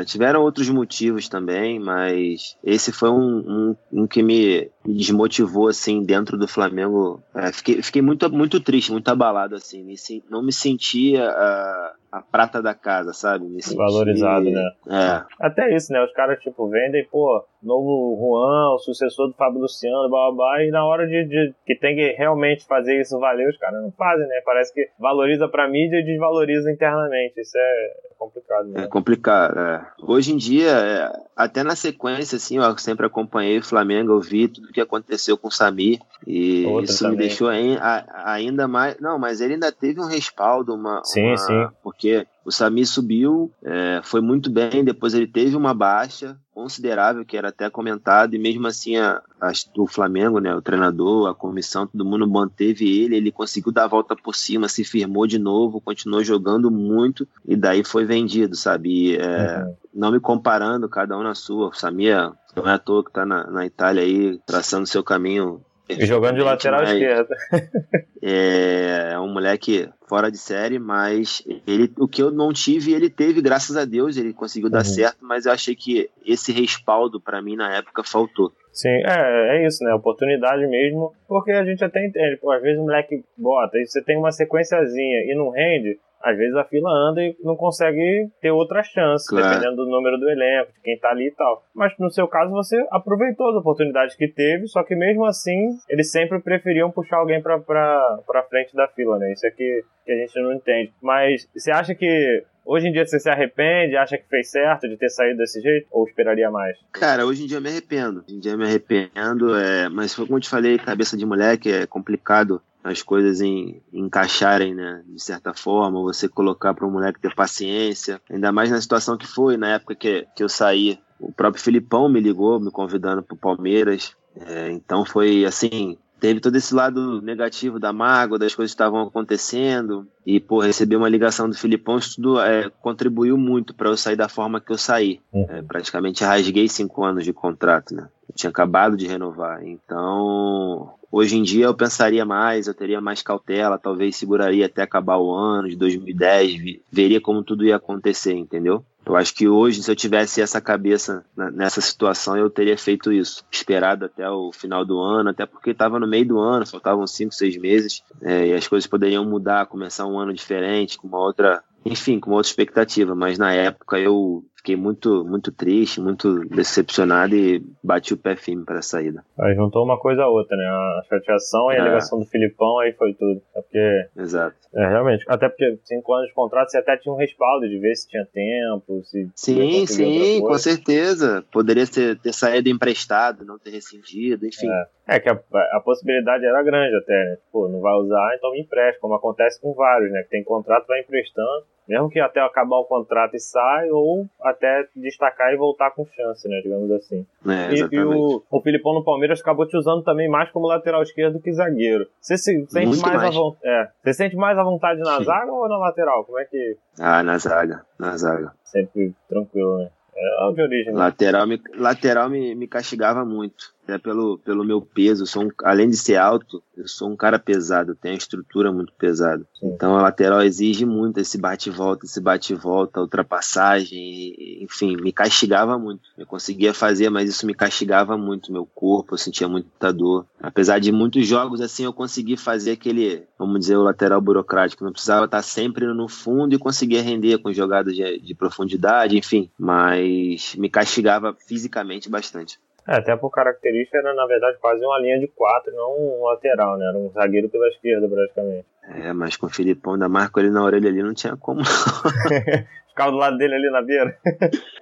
É, 0.00 0.04
tiveram 0.04 0.42
outros 0.42 0.68
motivos 0.68 1.28
também, 1.28 1.78
mas 1.78 2.58
esse 2.62 2.92
foi 2.92 3.10
um, 3.10 3.38
um, 3.38 3.76
um 3.92 4.06
que 4.06 4.22
me 4.22 4.70
desmotivou 4.86 5.68
assim 5.68 6.02
dentro 6.02 6.36
do 6.36 6.48
Flamengo. 6.48 7.20
É, 7.34 7.52
fiquei, 7.52 7.82
fiquei 7.82 8.02
muito 8.02 8.30
muito 8.30 8.60
triste, 8.60 8.92
muito 8.92 9.08
abalado 9.08 9.54
assim. 9.54 9.82
Me, 9.82 9.94
não 10.30 10.42
me 10.42 10.52
sentia 10.52 11.28
a, 11.28 11.94
a 12.12 12.22
prata 12.22 12.62
da 12.62 12.74
casa, 12.74 13.12
sabe? 13.12 13.46
Me 13.46 13.62
sentia, 13.62 13.78
Valorizado, 13.78 14.50
né? 14.50 14.70
É. 14.88 15.24
Até 15.40 15.74
isso, 15.74 15.92
né? 15.92 16.02
Os 16.04 16.12
caras 16.12 16.38
tipo 16.40 16.68
vendem, 16.68 17.06
pô, 17.10 17.44
novo 17.62 18.16
Juan, 18.18 18.74
o 18.74 18.78
sucessor 18.78 19.28
do 19.28 19.34
Fábio 19.34 19.60
Luciano, 19.60 20.08
blá, 20.08 20.30
blá, 20.30 20.36
blá, 20.36 20.64
e 20.64 20.70
na 20.70 20.84
hora 20.84 21.06
de, 21.06 21.24
de, 21.24 21.54
que 21.66 21.74
tem 21.74 21.96
que 21.96 22.12
realmente 22.12 22.64
fazer 22.66 23.00
isso 23.00 23.18
valer, 23.18 23.48
os 23.48 23.58
caras 23.58 23.82
não 23.82 23.90
fazem, 23.92 24.26
né? 24.26 24.40
Parece 24.44 24.72
que 24.72 24.88
valoriza 24.98 25.48
pra 25.48 25.68
mídia 25.68 25.98
e 25.98 26.04
desvaloriza 26.04 26.70
internamente. 26.70 27.40
Isso 27.40 27.56
é 27.56 27.92
complicado, 28.18 28.68
né? 28.68 28.84
É 28.84 28.86
complicado, 28.86 29.58
é. 29.58 29.86
Hoje 30.02 30.32
em 30.32 30.36
dia, 30.36 30.70
é, 30.70 31.12
até 31.36 31.62
na 31.62 31.76
sequência, 31.76 32.36
assim, 32.36 32.56
eu 32.56 32.78
sempre 32.78 33.06
acompanhei 33.06 33.58
o 33.58 33.64
Flamengo, 33.64 34.12
eu 34.12 34.20
vi 34.20 34.48
tudo 34.48 34.72
que 34.76 34.80
aconteceu 34.82 35.38
com 35.38 35.48
o 35.48 35.50
Samir, 35.50 35.98
e 36.26 36.66
Outra 36.66 36.84
isso 36.84 36.98
também. 37.02 37.16
me 37.16 37.22
deixou 37.22 37.48
ainda 37.48 38.68
mais... 38.68 39.00
Não, 39.00 39.18
mas 39.18 39.40
ele 39.40 39.54
ainda 39.54 39.72
teve 39.72 40.00
um 40.00 40.06
respaldo, 40.06 40.74
uma... 40.74 41.02
Sim, 41.02 41.28
uma... 41.28 41.36
sim. 41.38 41.66
Porque 41.82 42.26
o 42.44 42.52
Sami 42.52 42.86
subiu, 42.86 43.50
é, 43.64 44.00
foi 44.04 44.20
muito 44.20 44.48
bem, 44.48 44.84
depois 44.84 45.14
ele 45.14 45.26
teve 45.26 45.56
uma 45.56 45.74
baixa 45.74 46.36
considerável, 46.54 47.24
que 47.24 47.36
era 47.36 47.48
até 47.48 47.68
comentado, 47.68 48.34
e 48.34 48.38
mesmo 48.38 48.66
assim 48.66 48.96
a, 48.96 49.20
a, 49.40 49.50
o 49.76 49.86
Flamengo, 49.86 50.38
né, 50.38 50.54
o 50.54 50.62
treinador, 50.62 51.28
a 51.28 51.34
comissão, 51.34 51.86
todo 51.86 52.04
mundo 52.04 52.26
manteve 52.28 53.02
ele, 53.02 53.16
ele 53.16 53.32
conseguiu 53.32 53.72
dar 53.72 53.84
a 53.84 53.88
volta 53.88 54.14
por 54.14 54.34
cima, 54.34 54.68
se 54.68 54.84
firmou 54.84 55.26
de 55.26 55.38
novo, 55.38 55.80
continuou 55.80 56.22
jogando 56.22 56.70
muito, 56.70 57.26
e 57.44 57.56
daí 57.56 57.82
foi 57.82 58.04
vendido, 58.04 58.54
sabe? 58.54 58.90
E, 58.90 59.16
é, 59.16 59.64
uhum. 59.64 59.74
Não 59.92 60.12
me 60.12 60.20
comparando, 60.20 60.88
cada 60.88 61.18
um 61.18 61.22
na 61.22 61.34
sua, 61.34 61.68
o 61.68 61.72
Sami 61.72 62.08
é, 62.08 62.30
não 62.56 62.68
é 62.68 62.74
à 62.74 62.78
toa 62.78 63.04
que 63.04 63.10
está 63.10 63.26
na, 63.26 63.50
na 63.50 63.66
Itália 63.66 64.02
aí, 64.02 64.38
traçando 64.46 64.86
seu 64.86 65.04
caminho 65.04 65.64
jogando 66.00 66.36
de 66.36 66.42
lateral 66.42 66.82
esquerda. 66.82 67.36
É, 68.28 69.10
é 69.12 69.20
um 69.20 69.32
moleque 69.32 69.88
fora 70.08 70.32
de 70.32 70.36
série, 70.36 70.80
mas 70.80 71.44
ele, 71.64 71.92
o 71.96 72.08
que 72.08 72.20
eu 72.20 72.32
não 72.32 72.52
tive, 72.52 72.92
ele 72.92 73.08
teve, 73.08 73.40
graças 73.40 73.76
a 73.76 73.84
Deus, 73.84 74.16
ele 74.16 74.32
conseguiu 74.32 74.68
dar 74.68 74.78
uhum. 74.78 74.84
certo, 74.84 75.18
mas 75.20 75.46
eu 75.46 75.52
achei 75.52 75.76
que 75.76 76.10
esse 76.24 76.50
respaldo 76.50 77.20
para 77.20 77.40
mim 77.40 77.54
na 77.54 77.72
época 77.76 78.02
faltou. 78.02 78.50
Sim, 78.72 78.88
é, 78.88 79.58
é 79.58 79.66
isso, 79.66 79.84
né? 79.84 79.94
Oportunidade 79.94 80.66
mesmo, 80.66 81.12
porque 81.28 81.52
a 81.52 81.64
gente 81.64 81.84
até 81.84 82.04
entende, 82.04 82.36
pô, 82.38 82.50
às 82.50 82.60
vezes 82.60 82.80
o 82.80 82.82
moleque 82.82 83.22
bota, 83.38 83.78
e 83.78 83.86
você 83.86 84.02
tem 84.02 84.16
uma 84.16 84.32
sequenciazinha 84.32 85.18
e 85.30 85.34
não 85.36 85.50
rende, 85.50 86.00
às 86.22 86.36
vezes 86.36 86.56
a 86.56 86.64
fila 86.64 86.90
anda 86.90 87.22
e 87.22 87.36
não 87.42 87.56
consegue 87.56 88.28
ter 88.40 88.50
outra 88.50 88.82
chance, 88.82 89.28
claro. 89.28 89.48
dependendo 89.48 89.76
do 89.76 89.90
número 89.90 90.18
do 90.18 90.28
elenco, 90.28 90.72
de 90.72 90.80
quem 90.80 90.98
tá 90.98 91.10
ali 91.10 91.28
e 91.28 91.32
tal. 91.32 91.64
Mas 91.74 91.92
no 91.98 92.10
seu 92.10 92.26
caso, 92.26 92.50
você 92.50 92.76
aproveitou 92.90 93.48
as 93.50 93.56
oportunidades 93.56 94.14
que 94.16 94.28
teve, 94.28 94.66
só 94.66 94.82
que 94.82 94.94
mesmo 94.94 95.24
assim, 95.24 95.76
eles 95.88 96.10
sempre 96.10 96.40
preferiam 96.40 96.90
puxar 96.90 97.18
alguém 97.18 97.40
pra, 97.40 97.58
pra, 97.58 98.18
pra 98.26 98.42
frente 98.44 98.74
da 98.74 98.88
fila, 98.88 99.18
né? 99.18 99.32
Isso 99.32 99.46
é 99.46 99.50
que, 99.50 99.84
que 100.04 100.12
a 100.12 100.16
gente 100.16 100.40
não 100.40 100.52
entende. 100.52 100.92
Mas 101.02 101.48
você 101.54 101.70
acha 101.70 101.94
que 101.94 102.44
Hoje 102.66 102.88
em 102.88 102.92
dia 102.92 103.06
você 103.06 103.20
se 103.20 103.30
arrepende, 103.30 103.96
acha 103.96 104.18
que 104.18 104.28
fez 104.28 104.50
certo 104.50 104.88
de 104.88 104.96
ter 104.96 105.08
saído 105.08 105.38
desse 105.38 105.60
jeito? 105.60 105.86
Ou 105.88 106.04
esperaria 106.04 106.50
mais? 106.50 106.76
Cara, 106.90 107.24
hoje 107.24 107.44
em 107.44 107.46
dia 107.46 107.58
eu 107.58 107.62
me 107.62 107.68
arrependo. 107.68 108.24
Hoje 108.26 108.36
em 108.36 108.40
dia 108.40 108.52
eu 108.52 108.58
me 108.58 108.64
arrependo, 108.64 109.54
é... 109.54 109.88
mas 109.88 110.16
como 110.16 110.36
eu 110.36 110.40
te 110.40 110.48
falei, 110.48 110.76
cabeça 110.76 111.16
de 111.16 111.24
moleque 111.24 111.72
é 111.72 111.86
complicado 111.86 112.60
as 112.86 113.02
coisas 113.02 113.40
em, 113.40 113.82
encaixarem, 113.92 114.74
né? 114.74 115.02
De 115.06 115.22
certa 115.22 115.52
forma, 115.52 116.00
você 116.00 116.28
colocar 116.28 116.72
para 116.74 116.86
um 116.86 116.90
moleque 116.90 117.20
ter 117.20 117.34
paciência, 117.34 118.20
ainda 118.30 118.52
mais 118.52 118.70
na 118.70 118.80
situação 118.80 119.16
que 119.16 119.26
foi, 119.26 119.56
na 119.56 119.74
época 119.74 119.94
que, 119.94 120.26
que 120.34 120.42
eu 120.42 120.48
saí. 120.48 120.98
O 121.18 121.32
próprio 121.32 121.62
Filipão 121.62 122.08
me 122.08 122.20
ligou, 122.20 122.60
me 122.60 122.70
convidando 122.70 123.22
para 123.22 123.34
o 123.34 123.38
Palmeiras. 123.38 124.14
É, 124.38 124.70
então 124.70 125.04
foi 125.04 125.46
assim, 125.46 125.96
teve 126.20 126.40
todo 126.40 126.56
esse 126.56 126.74
lado 126.74 127.20
negativo 127.22 127.78
da 127.78 127.92
mágoa, 127.92 128.38
das 128.38 128.54
coisas 128.54 128.72
que 128.72 128.74
estavam 128.74 129.02
acontecendo. 129.02 130.06
E, 130.24 130.40
pô, 130.40 130.60
receber 130.60 130.96
uma 130.96 131.08
ligação 131.08 131.48
do 131.48 131.56
Filipão, 131.56 131.98
isso 131.98 132.16
tudo 132.16 132.40
é, 132.40 132.70
contribuiu 132.80 133.36
muito 133.36 133.74
para 133.74 133.88
eu 133.88 133.96
sair 133.96 134.16
da 134.16 134.28
forma 134.28 134.60
que 134.60 134.72
eu 134.72 134.78
saí. 134.78 135.20
Uhum. 135.32 135.46
É, 135.48 135.62
praticamente 135.62 136.24
rasguei 136.24 136.68
cinco 136.68 137.04
anos 137.04 137.24
de 137.24 137.32
contrato, 137.32 137.94
né? 137.94 138.08
Eu 138.28 138.34
tinha 138.34 138.50
acabado 138.50 138.96
de 138.96 139.06
renovar. 139.06 139.64
Então, 139.64 140.94
hoje 141.10 141.36
em 141.36 141.42
dia 141.42 141.66
eu 141.66 141.74
pensaria 141.74 142.24
mais, 142.24 142.66
eu 142.66 142.74
teria 142.74 143.00
mais 143.00 143.22
cautela, 143.22 143.78
talvez 143.78 144.16
seguraria 144.16 144.66
até 144.66 144.82
acabar 144.82 145.18
o 145.18 145.32
ano 145.32 145.68
de 145.68 145.76
2010, 145.76 146.80
veria 146.90 147.20
como 147.20 147.42
tudo 147.42 147.64
ia 147.64 147.76
acontecer, 147.76 148.34
entendeu? 148.34 148.84
Eu 149.06 149.14
acho 149.14 149.32
que 149.32 149.46
hoje, 149.46 149.84
se 149.84 149.90
eu 149.90 149.94
tivesse 149.94 150.42
essa 150.42 150.60
cabeça 150.60 151.24
nessa 151.52 151.80
situação, 151.80 152.36
eu 152.36 152.50
teria 152.50 152.76
feito 152.76 153.12
isso. 153.12 153.44
Esperado 153.52 154.04
até 154.04 154.28
o 154.28 154.50
final 154.52 154.84
do 154.84 154.98
ano, 154.98 155.30
até 155.30 155.46
porque 155.46 155.70
estava 155.70 156.00
no 156.00 156.08
meio 156.08 156.26
do 156.26 156.40
ano, 156.40 156.66
faltavam 156.66 157.06
cinco, 157.06 157.32
seis 157.32 157.56
meses, 157.56 158.02
é, 158.20 158.48
e 158.48 158.52
as 158.52 158.66
coisas 158.66 158.88
poderiam 158.88 159.24
mudar, 159.24 159.66
começar 159.66 160.06
um 160.06 160.18
ano 160.18 160.34
diferente, 160.34 160.98
com 160.98 161.06
uma 161.06 161.20
outra, 161.20 161.62
enfim, 161.84 162.18
com 162.18 162.30
uma 162.30 162.38
outra 162.38 162.50
expectativa. 162.50 163.14
Mas 163.14 163.38
na 163.38 163.52
época 163.52 163.96
eu 163.96 164.44
fiquei 164.66 164.76
muito, 164.76 165.24
muito 165.24 165.52
triste, 165.52 166.00
muito 166.00 166.40
decepcionado 166.48 167.36
e 167.36 167.62
bati 167.82 168.12
o 168.12 168.16
pé 168.16 168.34
firme 168.34 168.64
para 168.64 168.80
a 168.80 168.82
saída. 168.82 169.24
Aí 169.38 169.54
juntou 169.54 169.84
uma 169.84 169.96
coisa 169.96 170.24
a 170.24 170.28
outra, 170.28 170.56
né? 170.56 170.66
A 170.66 171.02
chateação 171.08 171.70
e 171.70 171.76
é. 171.76 171.80
a 171.80 171.84
ligação 171.84 172.18
do 172.18 172.26
Filipão, 172.26 172.80
aí 172.80 172.92
foi 172.92 173.14
tudo. 173.14 173.40
É 173.54 173.62
porque. 173.62 174.08
Exato. 174.16 174.56
É, 174.74 174.88
realmente. 174.88 175.24
Até 175.28 175.48
porque 175.48 175.78
cinco 175.84 176.12
anos 176.12 176.28
de 176.28 176.34
contrato 176.34 176.70
você 176.70 176.78
até 176.78 176.96
tinha 176.96 177.14
um 177.14 177.16
respaldo 177.16 177.68
de 177.68 177.78
ver 177.78 177.94
se 177.94 178.08
tinha 178.08 178.26
tempo, 178.26 179.02
se. 179.04 179.30
Sim, 179.36 179.86
sim, 179.86 180.40
com 180.40 180.58
certeza. 180.58 181.44
Poderia 181.52 181.86
ter, 181.86 182.18
ter 182.18 182.32
saído 182.32 182.68
emprestado, 182.68 183.44
não 183.44 183.58
ter 183.58 183.70
rescindido, 183.70 184.46
enfim. 184.46 184.68
É, 185.06 185.16
é 185.16 185.20
que 185.20 185.28
a, 185.28 185.40
a, 185.74 185.80
possibilidade 185.84 186.44
era 186.44 186.62
grande 186.64 186.96
até, 186.96 187.12
né? 187.12 187.36
Pô, 187.52 187.68
não 187.68 187.80
vai 187.80 187.94
usar, 187.94 188.34
então 188.36 188.50
me 188.50 188.60
empresta, 188.60 189.00
como 189.00 189.14
acontece 189.14 189.60
com 189.60 189.72
vários, 189.74 190.10
né? 190.10 190.24
Que 190.24 190.30
tem 190.30 190.42
contrato, 190.42 190.88
vai 190.88 191.00
emprestando 191.00 191.64
mesmo 191.88 192.10
que 192.10 192.18
até 192.18 192.40
acabar 192.40 192.78
o 192.78 192.84
contrato 192.84 193.36
e 193.36 193.40
sai, 193.40 193.90
ou 193.90 194.26
até 194.40 194.86
destacar 194.94 195.52
e 195.52 195.56
voltar 195.56 195.90
com 195.92 196.06
chance, 196.06 196.48
né? 196.48 196.60
Digamos 196.62 196.90
assim. 196.90 197.26
É, 197.46 197.74
e, 197.74 197.88
e 197.92 198.00
o, 198.02 198.42
o 198.50 198.60
Filipão 198.60 198.94
no 198.94 199.04
Palmeiras 199.04 199.40
acabou 199.40 199.66
te 199.66 199.76
usando 199.76 200.02
também 200.02 200.28
mais 200.28 200.50
como 200.50 200.66
lateral 200.66 201.02
esquerdo 201.02 201.40
que 201.40 201.52
zagueiro. 201.52 202.06
Você 202.20 202.36
se 202.36 202.66
sente 202.68 203.00
mais, 203.00 203.16
mais. 203.16 203.36
A, 203.36 203.40
é, 203.64 203.88
você 204.02 204.12
sente 204.14 204.36
mais 204.36 204.58
à 204.58 204.64
vontade 204.64 205.00
na 205.00 205.18
Sim. 205.18 205.24
zaga 205.24 205.52
ou 205.52 205.68
na 205.68 205.78
lateral? 205.78 206.24
Como 206.24 206.38
é 206.38 206.44
que. 206.44 206.76
Ah, 206.98 207.22
na 207.22 207.38
zaga. 207.38 207.84
Na 207.98 208.16
zaga. 208.16 208.52
Sempre 208.64 209.14
tranquilo, 209.28 209.78
né? 209.78 209.90
É 210.16 210.52
de 210.52 210.62
origem. 210.62 210.92
Né? 210.92 210.98
Lateral, 210.98 211.46
me, 211.46 211.60
lateral 211.74 212.30
me, 212.30 212.54
me 212.54 212.66
castigava 212.66 213.24
muito. 213.24 213.74
Até 213.86 213.98
pelo, 213.98 214.38
pelo 214.38 214.64
meu 214.64 214.82
peso. 214.82 215.24
sou 215.26 215.44
um, 215.44 215.48
além 215.62 215.88
de 215.88 215.96
ser 215.96 216.16
alto, 216.16 216.60
eu 216.76 216.88
sou 216.88 217.08
um 217.08 217.16
cara 217.16 217.38
pesado, 217.38 217.94
tenho 217.94 218.14
a 218.14 218.18
estrutura 218.18 218.72
muito 218.72 218.92
pesada. 218.92 219.46
Então 219.62 219.96
a 219.96 220.02
lateral 220.02 220.42
exige 220.42 220.84
muito 220.84 221.20
esse 221.20 221.38
bate-volta, 221.38 222.04
esse 222.04 222.20
bate-volta, 222.20 223.00
ultrapassagem, 223.00 224.62
enfim, 224.62 224.96
me 224.96 225.12
castigava 225.12 225.78
muito. 225.78 226.02
Eu 226.18 226.26
conseguia 226.26 226.74
fazer, 226.74 227.08
mas 227.10 227.30
isso 227.30 227.46
me 227.46 227.54
castigava 227.54 228.18
muito 228.18 228.52
meu 228.52 228.66
corpo, 228.66 229.14
eu 229.14 229.18
sentia 229.18 229.48
muita 229.48 229.92
dor. 229.92 230.26
Apesar 230.40 230.80
de 230.80 230.90
muitos 230.90 231.26
jogos 231.26 231.60
assim, 231.60 231.84
eu 231.84 231.92
consegui 231.92 232.36
fazer 232.36 232.72
aquele, 232.72 233.22
vamos 233.38 233.60
dizer, 233.60 233.76
o 233.76 233.82
lateral 233.82 234.20
burocrático. 234.20 234.84
Não 234.84 234.92
precisava 234.92 235.26
estar 235.26 235.42
sempre 235.42 235.86
no 235.86 236.08
fundo 236.08 236.54
e 236.54 236.58
conseguia 236.58 237.02
render 237.02 237.38
com 237.38 237.52
jogadas 237.52 237.94
de, 237.94 238.18
de 238.18 238.34
profundidade, 238.34 239.16
enfim. 239.16 239.48
Mas 239.56 240.56
me 240.56 240.68
castigava 240.68 241.36
fisicamente 241.46 242.10
bastante. 242.10 242.58
É, 242.88 242.96
até 242.96 243.16
por 243.16 243.30
característica 243.30 243.98
era, 243.98 244.14
na 244.14 244.26
verdade, 244.26 244.58
quase 244.60 244.84
uma 244.84 244.98
linha 245.00 245.18
de 245.18 245.26
quatro, 245.26 245.74
não 245.74 245.98
um 245.98 246.24
lateral, 246.24 246.78
né? 246.78 246.86
Era 246.86 246.96
um 246.96 247.10
zagueiro 247.10 247.48
pela 247.48 247.68
esquerda, 247.68 248.08
praticamente. 248.08 248.66
É, 249.02 249.12
mas 249.12 249.36
com 249.36 249.46
o 249.46 249.50
Filipão, 249.50 249.94
ainda 249.94 250.08
marco 250.08 250.38
ele 250.38 250.50
na 250.50 250.62
orelha 250.62 250.88
ali, 250.88 251.02
não 251.02 251.12
tinha 251.12 251.36
como. 251.36 251.60
Ficava 252.88 253.10
do 253.10 253.16
lado 253.16 253.36
dele 253.36 253.56
ali 253.56 253.70
na 253.70 253.82
beira. 253.82 254.16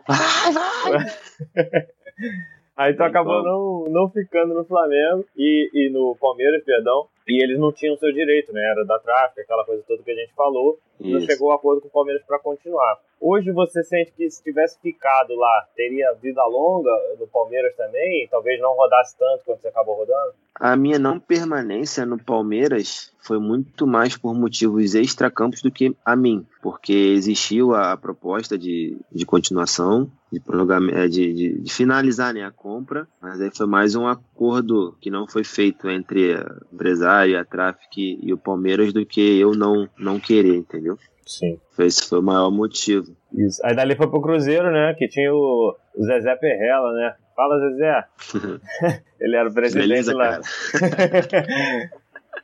Vai, 0.06 0.52
vai! 0.52 1.06
Aí 2.76 2.94
tu 2.94 3.04
acabou 3.04 3.42
não, 3.42 3.84
não 3.88 4.10
ficando 4.10 4.52
no 4.52 4.64
Flamengo 4.64 5.24
e, 5.36 5.70
e 5.72 5.90
no 5.90 6.16
Palmeiras, 6.20 6.62
perdão, 6.64 7.06
e 7.26 7.42
eles 7.42 7.58
não 7.58 7.72
tinham 7.72 7.96
seu 7.96 8.12
direito, 8.12 8.52
né? 8.52 8.60
Era 8.70 8.84
da 8.84 8.98
tráfico, 8.98 9.40
aquela 9.40 9.64
coisa 9.64 9.82
toda 9.86 10.02
que 10.02 10.10
a 10.10 10.14
gente 10.14 10.34
falou. 10.34 10.78
Isso. 11.00 11.10
Não 11.10 11.20
chegou 11.20 11.50
a 11.50 11.56
acordo 11.56 11.80
com 11.82 11.88
o 11.88 11.90
Palmeiras 11.90 12.22
para 12.24 12.38
continuar. 12.38 12.98
Hoje 13.20 13.50
você 13.52 13.82
sente 13.82 14.12
que 14.12 14.28
se 14.28 14.42
tivesse 14.42 14.78
ficado 14.80 15.34
lá, 15.34 15.66
teria 15.74 16.12
vida 16.20 16.44
longa 16.44 16.90
no 17.18 17.26
Palmeiras 17.26 17.74
também? 17.74 18.28
Talvez 18.30 18.60
não 18.60 18.76
rodasse 18.76 19.16
tanto 19.16 19.44
quanto 19.44 19.62
você 19.62 19.68
acabou 19.68 19.96
rodando? 19.96 20.34
A 20.60 20.76
minha 20.76 20.98
não 20.98 21.18
permanência 21.18 22.06
no 22.06 22.22
Palmeiras 22.22 23.12
foi 23.20 23.38
muito 23.38 23.86
mais 23.86 24.16
por 24.16 24.34
motivos 24.34 24.94
extracampos 24.94 25.62
do 25.62 25.70
que 25.70 25.96
a 26.04 26.14
mim, 26.14 26.46
porque 26.62 26.92
existiu 26.92 27.74
a 27.74 27.96
proposta 27.96 28.56
de, 28.58 28.98
de 29.10 29.24
continuação, 29.24 30.10
de, 30.30 30.40
é, 30.92 31.08
de, 31.08 31.32
de, 31.32 31.60
de 31.60 31.72
finalizar 31.72 32.34
né, 32.34 32.44
a 32.44 32.50
compra, 32.50 33.08
mas 33.20 33.40
aí 33.40 33.50
foi 33.50 33.66
mais 33.66 33.94
um 33.96 34.06
acordo 34.06 34.96
que 35.00 35.10
não 35.10 35.26
foi 35.26 35.42
feito 35.42 35.88
entre 35.88 36.34
empresária, 37.14 37.40
a 37.40 37.44
Traffic 37.44 38.18
e 38.20 38.32
o 38.32 38.38
Palmeiras 38.38 38.92
do 38.92 39.06
que 39.06 39.38
eu 39.38 39.52
não, 39.52 39.88
não 39.98 40.18
querer, 40.18 40.56
entendeu? 40.56 40.98
Sim. 41.24 41.58
Esse 41.78 42.08
foi 42.08 42.18
o 42.18 42.22
maior 42.22 42.50
motivo. 42.50 43.14
Isso. 43.32 43.64
Aí 43.64 43.74
dali 43.74 43.96
foi 43.96 44.08
pro 44.08 44.20
Cruzeiro, 44.20 44.70
né? 44.70 44.94
Que 44.94 45.08
tinha 45.08 45.32
o, 45.32 45.74
o 45.94 46.04
Zezé 46.04 46.34
Perrella, 46.36 46.92
né? 46.92 47.14
Fala, 47.34 47.58
Zezé. 47.70 48.04
Ele 49.20 49.36
era 49.36 49.48
o 49.48 49.54
presidente 49.54 49.88
Beleza, 49.88 50.14
lá. 50.14 50.40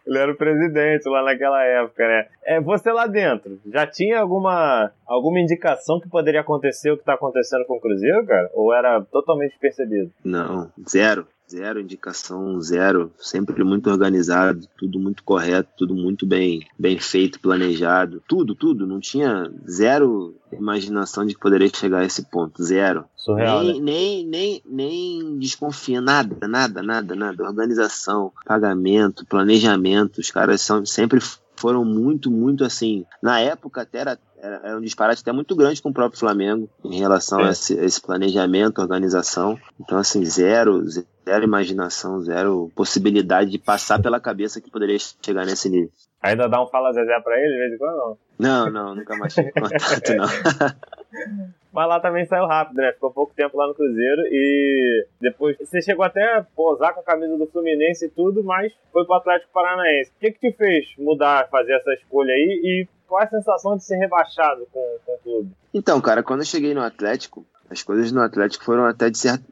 Ele 0.07 0.19
era 0.19 0.33
o 0.33 0.37
presidente 0.37 1.09
lá 1.09 1.23
naquela 1.23 1.63
época, 1.63 2.07
né? 2.07 2.27
É, 2.43 2.61
você 2.61 2.91
lá 2.91 3.07
dentro, 3.07 3.61
já 3.67 3.87
tinha 3.87 4.19
alguma, 4.19 4.91
alguma 5.07 5.39
indicação 5.39 6.01
que 6.01 6.09
poderia 6.09 6.41
acontecer 6.41 6.91
o 6.91 6.97
que 6.97 7.05
tá 7.05 7.15
acontecendo 7.15 7.67
com 7.67 7.77
o 7.77 7.81
Cruzeiro, 7.81 8.25
cara? 8.25 8.51
Ou 8.55 8.73
era 8.73 9.03
totalmente 9.03 9.59
percebido? 9.59 10.11
Não, 10.25 10.73
zero 10.89 11.27
zero 11.51 11.81
indicação, 11.81 12.61
zero, 12.61 13.11
sempre 13.19 13.65
muito 13.65 13.91
organizado, 13.91 14.69
tudo 14.79 15.01
muito 15.01 15.25
correto, 15.25 15.69
tudo 15.77 15.95
muito 15.95 16.25
bem, 16.25 16.65
bem 16.79 16.99
feito, 16.99 17.41
planejado, 17.41 18.23
tudo, 18.29 18.55
tudo, 18.55 18.87
não 18.87 19.01
tinha 19.01 19.51
zero 19.69 20.35
imaginação 20.53 21.27
de 21.27 21.35
que 21.35 21.41
poderia 21.41 21.69
chegar 21.69 22.01
a 22.01 22.05
esse 22.05 22.23
ponto, 22.23 22.63
zero. 22.63 23.05
Surreal, 23.17 23.63
nem, 23.65 23.75
né? 23.75 23.81
nem, 23.81 24.27
nem, 24.27 24.63
nem 24.65 25.39
desconfia, 25.39 26.01
nada, 26.01 26.47
nada, 26.47 26.83
nada, 26.83 27.17
nada, 27.17 27.45
organização, 27.45 28.33
pagamento, 28.45 29.27
planejamento, 29.27 30.19
os 30.19 30.31
caras 30.31 30.61
são 30.61 30.87
sempre 30.87 31.21
foram 31.61 31.85
muito, 31.85 32.31
muito 32.31 32.65
assim. 32.65 33.05
Na 33.23 33.39
época 33.39 33.83
até 33.83 33.99
era, 33.99 34.19
era, 34.39 34.79
um 34.79 34.81
disparate 34.81 35.21
até 35.21 35.31
muito 35.31 35.55
grande 35.55 35.83
com 35.83 35.91
o 35.91 35.95
próprio 35.95 36.19
Flamengo 36.19 36.69
em 36.83 36.99
relação 36.99 37.41
é. 37.41 37.49
a, 37.49 37.51
esse, 37.51 37.79
a, 37.79 37.85
esse, 37.85 38.01
planejamento, 38.01 38.81
organização. 38.81 39.59
Então, 39.79 39.99
assim, 39.99 40.25
zero, 40.25 40.83
zero 40.89 41.45
imaginação, 41.45 42.21
zero 42.23 42.71
possibilidade 42.75 43.51
de 43.51 43.59
passar 43.59 44.01
pela 44.01 44.19
cabeça 44.19 44.61
que 44.61 44.71
poderia 44.71 44.97
chegar 45.23 45.45
nesse 45.45 45.69
nível. 45.69 45.91
Ainda 46.23 46.49
dá 46.49 46.63
um 46.63 46.67
fala 46.67 46.93
Zezé 46.93 47.21
pra 47.21 47.39
ele 47.39 47.53
de 47.53 47.59
vez 47.59 47.73
em 47.75 47.79
quando, 47.79 47.97
não? 47.97 48.19
Não, 48.39 48.71
não, 48.71 48.95
nunca 48.95 49.17
mais 49.17 49.35
tive 49.35 49.53
contato, 49.53 50.15
não. 50.17 50.27
Mas 51.73 51.89
lá 51.89 52.01
também 52.01 52.27
saiu 52.27 52.47
rápido, 52.47 52.79
né? 52.79 52.93
Ficou 52.93 53.13
pouco 53.13 53.33
tempo 53.35 53.57
lá 53.57 53.67
no 53.67 53.75
Cruzeiro 53.75 54.23
e 54.27 55.07
depois 55.21 55.57
você 55.59 55.81
chegou 55.81 56.05
até 56.05 56.37
a 56.37 56.43
posar 56.43 56.95
com 56.95 57.01
a 57.01 57.05
camisa 57.05 57.37
do 57.37 57.47
Fluminense 57.47 58.07
e 58.07 58.11
tudo, 58.11 58.43
mas 58.43 58.73
foi 58.93 59.05
pro 59.05 59.15
Atlético 59.15 59.53
Paranaense. 59.53 60.11
O 60.11 60.21
que 60.21 60.33
que 60.33 60.51
te 60.51 60.57
fez 60.57 60.87
mudar, 60.99 61.49
fazer 61.49 61.75
essa 61.75 61.93
escolha 61.95 62.33
aí 62.33 62.61
e 62.65 62.89
qual 63.07 63.21
é 63.21 63.25
a 63.25 63.29
sensação 63.31 63.77
de 63.77 63.85
ser 63.85 63.97
rebaixado 63.97 64.67
com, 64.73 64.97
com 65.05 65.13
o 65.13 65.19
clube? 65.19 65.51
Então, 65.73 66.01
cara, 66.01 66.23
quando 66.23 66.41
eu 66.41 66.47
cheguei 66.47 66.75
no 66.75 66.83
Atlético, 66.83 67.47
as 67.71 67.83
coisas 67.83 68.11
no 68.11 68.21
Atlético 68.21 68.65
foram 68.65 68.85
até 68.85 69.09
de 69.09 69.19
certo 69.19 69.45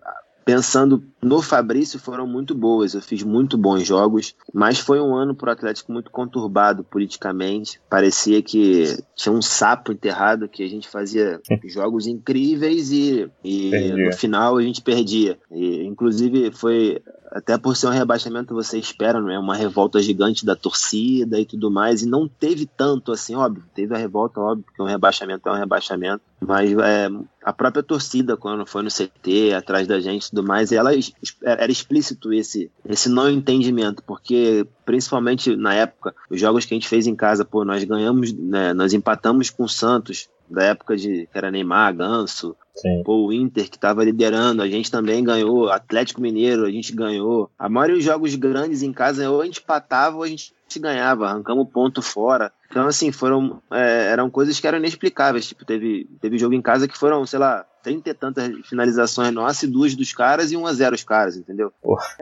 pensando 0.44 1.04
no 1.20 1.42
Fabrício, 1.42 1.98
foram 1.98 2.26
muito 2.26 2.54
boas. 2.54 2.94
Eu 2.94 3.02
fiz 3.02 3.22
muito 3.22 3.58
bons 3.58 3.86
jogos, 3.86 4.34
mas 4.52 4.78
foi 4.78 5.00
um 5.00 5.14
ano 5.14 5.34
para 5.34 5.48
o 5.48 5.52
Atlético 5.52 5.92
muito 5.92 6.10
conturbado 6.10 6.84
politicamente. 6.84 7.80
Parecia 7.90 8.40
que 8.42 8.96
tinha 9.16 9.32
um 9.32 9.42
sapo 9.42 9.92
enterrado, 9.92 10.48
que 10.48 10.62
a 10.62 10.68
gente 10.68 10.88
fazia 10.88 11.40
jogos 11.66 12.06
incríveis 12.06 12.90
e, 12.92 13.28
e 13.42 13.70
no 13.92 14.12
final 14.12 14.56
a 14.56 14.62
gente 14.62 14.80
perdia. 14.80 15.38
E, 15.50 15.82
inclusive, 15.84 16.52
foi 16.52 17.02
até 17.30 17.58
por 17.58 17.76
ser 17.76 17.88
um 17.88 17.90
rebaixamento, 17.90 18.54
você 18.54 18.78
espera, 18.78 19.20
não 19.20 19.30
é? 19.30 19.38
Uma 19.38 19.54
revolta 19.54 20.00
gigante 20.00 20.46
da 20.46 20.56
torcida 20.56 21.38
e 21.38 21.44
tudo 21.44 21.70
mais, 21.70 22.02
e 22.02 22.08
não 22.08 22.26
teve 22.26 22.66
tanto 22.66 23.12
assim, 23.12 23.34
óbvio. 23.34 23.64
Teve 23.74 23.94
a 23.94 23.98
revolta, 23.98 24.40
óbvio, 24.40 24.64
porque 24.64 24.82
um 24.82 24.86
rebaixamento 24.86 25.48
é 25.48 25.52
um 25.52 25.56
rebaixamento. 25.56 26.22
Mas 26.40 26.72
é, 26.72 27.08
a 27.42 27.52
própria 27.52 27.82
torcida, 27.82 28.36
quando 28.36 28.64
foi 28.66 28.82
no 28.82 28.90
CT, 28.90 29.54
atrás 29.54 29.86
da 29.86 30.00
gente 30.00 30.26
e 30.26 30.30
tudo 30.30 30.42
mais, 30.42 30.72
ela 30.72 30.94
era 31.42 31.70
explícito 31.70 32.32
esse, 32.32 32.70
esse 32.88 33.08
não 33.08 33.28
entendimento, 33.30 34.02
porque 34.02 34.66
principalmente 34.84 35.54
na 35.56 35.74
época, 35.74 36.14
os 36.30 36.40
jogos 36.40 36.64
que 36.64 36.74
a 36.74 36.76
gente 36.76 36.88
fez 36.88 37.06
em 37.06 37.14
casa, 37.14 37.44
pô, 37.44 37.64
nós 37.64 37.84
ganhamos, 37.84 38.32
né, 38.32 38.72
nós 38.72 38.92
empatamos 38.92 39.50
com 39.50 39.64
o 39.64 39.68
Santos, 39.68 40.28
da 40.48 40.62
época 40.64 40.96
de 40.96 41.28
que 41.30 41.38
era 41.38 41.50
Neymar, 41.50 41.94
Ganso, 41.94 42.56
Sim. 42.78 43.02
Pô, 43.02 43.26
o 43.26 43.32
Inter 43.32 43.68
que 43.68 43.76
estava 43.76 44.04
liderando, 44.04 44.62
a 44.62 44.68
gente 44.68 44.90
também 44.90 45.22
ganhou, 45.22 45.68
Atlético 45.68 46.20
Mineiro, 46.20 46.64
a 46.64 46.70
gente 46.70 46.92
ganhou. 46.94 47.50
A 47.58 47.68
maioria 47.68 47.96
dos 47.96 48.04
jogos 48.04 48.34
grandes 48.36 48.82
em 48.82 48.92
casa, 48.92 49.28
ou 49.28 49.42
a 49.42 49.44
gente 49.44 49.60
empatava 49.60 50.16
ou 50.16 50.22
a 50.22 50.28
gente 50.28 50.54
ganhava, 50.78 51.26
arrancamos 51.26 51.68
ponto 51.70 52.00
fora. 52.00 52.52
Então, 52.70 52.86
assim, 52.86 53.10
foram. 53.10 53.60
É, 53.70 54.10
eram 54.12 54.30
coisas 54.30 54.60
que 54.60 54.66
eram 54.66 54.78
inexplicáveis. 54.78 55.48
Tipo, 55.48 55.64
teve, 55.64 56.08
teve 56.20 56.38
jogo 56.38 56.54
em 56.54 56.62
casa 56.62 56.86
que 56.86 56.96
foram, 56.96 57.26
sei 57.26 57.40
lá, 57.40 57.66
trinta 57.88 58.10
e 58.10 58.14
tantas 58.14 58.66
finalizações 58.66 59.32
nossas 59.32 59.62
e 59.62 59.66
duas 59.66 59.94
dos 59.94 60.12
caras 60.12 60.52
e 60.52 60.56
um 60.56 60.66
a 60.66 60.72
zero 60.72 60.94
os 60.94 61.02
caras, 61.02 61.36
entendeu? 61.36 61.72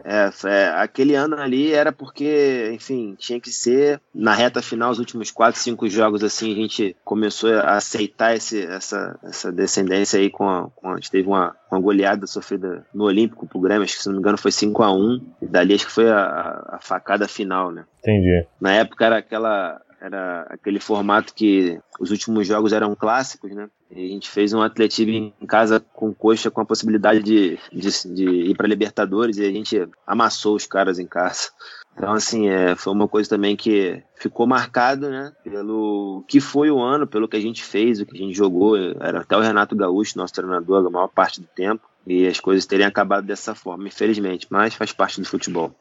É, 0.05 0.31
é, 0.49 0.69
aquele 0.77 1.15
ano 1.15 1.37
ali 1.37 1.73
era 1.73 1.91
porque, 1.93 2.71
enfim, 2.73 3.17
tinha 3.19 3.41
que 3.41 3.51
ser 3.51 4.01
na 4.15 4.33
reta 4.33 4.63
final, 4.63 4.91
os 4.91 4.99
últimos 4.99 5.31
quatro, 5.31 5.61
cinco 5.61 5.89
jogos, 5.89 6.23
assim, 6.23 6.53
a 6.53 6.57
gente 6.57 6.97
começou 7.05 7.53
a 7.53 7.77
aceitar 7.77 8.37
esse, 8.37 8.65
essa, 8.65 9.19
essa 9.25 9.51
descendência 9.53 10.21
aí 10.21 10.31
com 10.31 10.49
a, 10.49 10.71
com 10.71 10.89
a, 10.89 10.93
a 10.93 10.97
gente 10.97 11.11
teve 11.11 11.27
uma, 11.27 11.55
uma 11.71 11.81
goleada 11.81 12.27
sofrida 12.27 12.87
no 12.95 13.05
Olímpico 13.05 13.47
pro 13.47 13.61
Grêmio, 13.61 13.83
acho 13.83 13.97
que 13.97 14.03
se 14.03 14.09
não 14.09 14.15
me 14.15 14.21
engano 14.21 14.39
foi 14.39 14.53
5 14.53 14.83
a 14.83 14.93
1 14.93 15.21
e 15.43 15.47
dali 15.47 15.75
acho 15.75 15.87
que 15.87 15.93
foi 15.93 16.09
a, 16.09 16.65
a 16.69 16.79
facada 16.81 17.27
final, 17.27 17.73
né? 17.73 17.85
Entendi. 18.01 18.47
Na 18.61 18.73
época 18.73 19.05
era 19.05 19.19
aquela 19.19 19.81
era 20.01 20.47
aquele 20.51 20.79
formato 20.79 21.35
que 21.35 21.81
os 21.99 22.11
últimos 22.11 22.47
jogos 22.47 22.73
eram 22.73 22.95
clássicos, 22.95 23.51
né? 23.53 23.69
E 23.91 24.05
a 24.05 24.09
gente 24.09 24.29
fez 24.29 24.53
um 24.53 24.61
atletismo 24.61 25.33
em 25.41 25.47
casa 25.47 25.81
com 25.81 26.13
coxa 26.13 26.51
com 26.51 26.61
a 26.61 26.67
possibilidade 26.67 27.23
de, 27.23 27.59
de, 27.73 28.15
de 28.15 28.25
ir 28.25 28.57
para 28.57 28.67
Libertadores 28.67 29.37
e 29.39 29.45
a 29.45 29.51
gente 29.51 29.89
amassou 30.07 30.57
os 30.57 30.67
caras 30.67 30.99
em 30.99 31.07
casa. 31.07 31.51
Então, 31.97 32.13
assim, 32.13 32.49
é, 32.49 32.77
foi 32.77 32.93
uma 32.93 33.09
coisa 33.09 33.31
também 33.31 33.57
que 33.57 34.03
ficou 34.17 34.47
marcado, 34.47 35.09
né? 35.09 35.33
Pelo 35.43 36.23
que 36.29 36.41
foi 36.41 36.71
o 36.71 36.79
ano, 36.79 37.07
pelo 37.07 37.27
que 37.27 37.37
a 37.37 37.41
gente 37.41 37.65
fez, 37.65 38.01
o 38.01 38.07
que 38.07 38.15
a 38.15 38.21
gente 38.21 38.37
jogou. 38.37 38.77
Era 38.77 39.21
até 39.21 39.35
o 39.35 39.41
Renato 39.41 39.75
Gaúcho, 39.75 40.19
nosso 40.19 40.35
treinador, 40.35 40.87
a 40.87 40.91
maior 40.91 41.09
parte 41.09 41.41
do 41.41 41.47
tempo. 41.47 41.89
E 42.07 42.27
as 42.27 42.39
coisas 42.39 42.67
teriam 42.67 42.89
acabado 42.89 43.27
dessa 43.27 43.55
forma, 43.55 43.89
infelizmente. 43.89 44.47
Mas 44.51 44.75
faz 44.75 44.93
parte 44.93 45.21
do 45.21 45.27
futebol. 45.27 45.73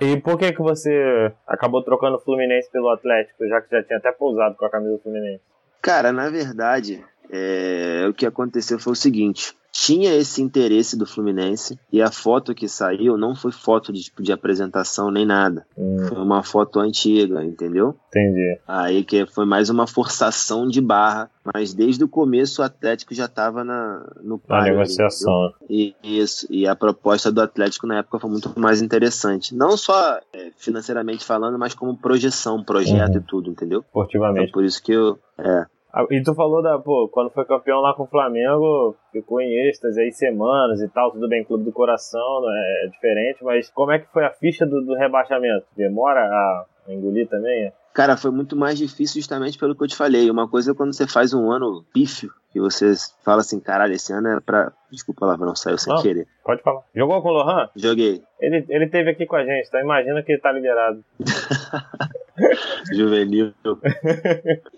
E 0.00 0.16
por 0.20 0.38
que 0.38 0.52
que 0.52 0.62
você 0.62 1.32
acabou 1.44 1.82
trocando 1.82 2.16
o 2.16 2.20
Fluminense 2.20 2.70
pelo 2.70 2.88
Atlético, 2.90 3.46
já 3.48 3.60
que 3.60 3.68
já 3.68 3.82
tinha 3.82 3.98
até 3.98 4.12
pousado 4.12 4.54
com 4.54 4.64
a 4.64 4.70
camisa 4.70 4.92
do 4.92 5.02
Fluminense? 5.02 5.42
Cara, 5.82 6.12
na 6.12 6.30
verdade, 6.30 7.04
é, 7.30 8.06
o 8.08 8.14
que 8.14 8.26
aconteceu 8.26 8.78
foi 8.78 8.92
o 8.92 8.96
seguinte: 8.96 9.54
tinha 9.74 10.14
esse 10.14 10.40
interesse 10.40 10.96
do 10.96 11.04
Fluminense 11.04 11.76
e 11.92 12.00
a 12.00 12.08
foto 12.08 12.54
que 12.54 12.68
saiu 12.68 13.16
não 13.16 13.34
foi 13.34 13.50
foto 13.50 13.92
de, 13.92 14.04
tipo, 14.04 14.22
de 14.22 14.30
apresentação 14.30 15.10
nem 15.10 15.26
nada. 15.26 15.66
Hum. 15.76 15.96
Foi 16.08 16.18
uma 16.18 16.44
foto 16.44 16.78
antiga, 16.78 17.44
entendeu? 17.44 17.96
Entendi. 18.08 18.60
Aí 18.68 19.02
que 19.02 19.26
foi 19.26 19.44
mais 19.44 19.70
uma 19.70 19.88
forçação 19.88 20.68
de 20.68 20.80
barra, 20.80 21.28
mas 21.52 21.74
desde 21.74 22.04
o 22.04 22.08
começo 22.08 22.62
o 22.62 22.64
Atlético 22.64 23.12
já 23.12 23.24
estava 23.24 23.64
na, 23.64 24.06
no 24.22 24.40
Na 24.48 24.62
negociação. 24.62 25.52
E, 25.68 25.92
isso, 26.04 26.46
e 26.48 26.68
a 26.68 26.76
proposta 26.76 27.32
do 27.32 27.40
Atlético 27.40 27.88
na 27.88 27.98
época 27.98 28.20
foi 28.20 28.30
muito 28.30 28.52
mais 28.56 28.80
interessante. 28.80 29.56
Não 29.56 29.76
só 29.76 30.20
é, 30.32 30.52
financeiramente 30.56 31.24
falando, 31.24 31.58
mas 31.58 31.74
como 31.74 31.96
projeção, 31.96 32.62
projeto 32.62 33.16
uhum. 33.16 33.20
e 33.20 33.22
tudo, 33.22 33.50
entendeu? 33.50 33.80
Esportivamente. 33.80 34.50
É 34.50 34.52
por 34.52 34.64
isso 34.64 34.80
que 34.80 34.92
eu. 34.92 35.18
É, 35.36 35.66
e 36.10 36.22
tu 36.22 36.34
falou 36.34 36.62
da, 36.62 36.78
pô, 36.78 37.08
quando 37.08 37.30
foi 37.30 37.44
campeão 37.44 37.80
lá 37.80 37.94
com 37.94 38.04
o 38.04 38.08
Flamengo, 38.08 38.96
ficou 39.12 39.40
em 39.40 39.68
êxtase 39.68 40.00
aí 40.00 40.12
semanas 40.12 40.80
e 40.80 40.88
tal, 40.88 41.12
tudo 41.12 41.28
bem, 41.28 41.44
clube 41.44 41.64
do 41.64 41.72
coração, 41.72 42.40
é, 42.50 42.86
é 42.86 42.88
diferente, 42.88 43.44
mas 43.44 43.70
como 43.70 43.92
é 43.92 43.98
que 43.98 44.12
foi 44.12 44.24
a 44.24 44.30
ficha 44.30 44.66
do, 44.66 44.80
do 44.80 44.94
rebaixamento? 44.94 45.66
Demora 45.76 46.20
a 46.20 46.64
engolir 46.88 47.28
também? 47.28 47.72
Cara, 47.94 48.16
foi 48.16 48.32
muito 48.32 48.56
mais 48.56 48.76
difícil 48.76 49.20
justamente 49.20 49.56
pelo 49.56 49.76
que 49.76 49.84
eu 49.84 49.86
te 49.86 49.94
falei. 49.94 50.28
Uma 50.28 50.48
coisa 50.48 50.72
é 50.72 50.74
quando 50.74 50.92
você 50.92 51.06
faz 51.06 51.32
um 51.32 51.48
ano 51.52 51.84
pífio, 51.94 52.28
que 52.52 52.58
você 52.58 52.92
fala 53.24 53.40
assim, 53.40 53.60
caralho, 53.60 53.92
esse 53.94 54.12
ano 54.12 54.28
é 54.30 54.40
pra. 54.40 54.72
Desculpa 54.90 55.24
lá, 55.24 55.36
não 55.36 55.54
saiu 55.54 55.78
sem 55.78 55.94
não, 55.94 56.02
querer. 56.02 56.26
Pode 56.42 56.60
falar. 56.60 56.82
Jogou 56.92 57.22
com 57.22 57.28
o 57.28 57.32
Lohan? 57.32 57.68
Joguei. 57.76 58.20
Ele, 58.40 58.66
ele 58.68 58.88
teve 58.88 59.10
aqui 59.10 59.26
com 59.26 59.36
a 59.36 59.44
gente, 59.44 59.70
tá? 59.70 59.80
Imagina 59.80 60.24
que 60.24 60.32
ele 60.32 60.40
tá 60.40 60.50
liberado. 60.50 61.04
Juvenil. 62.92 63.54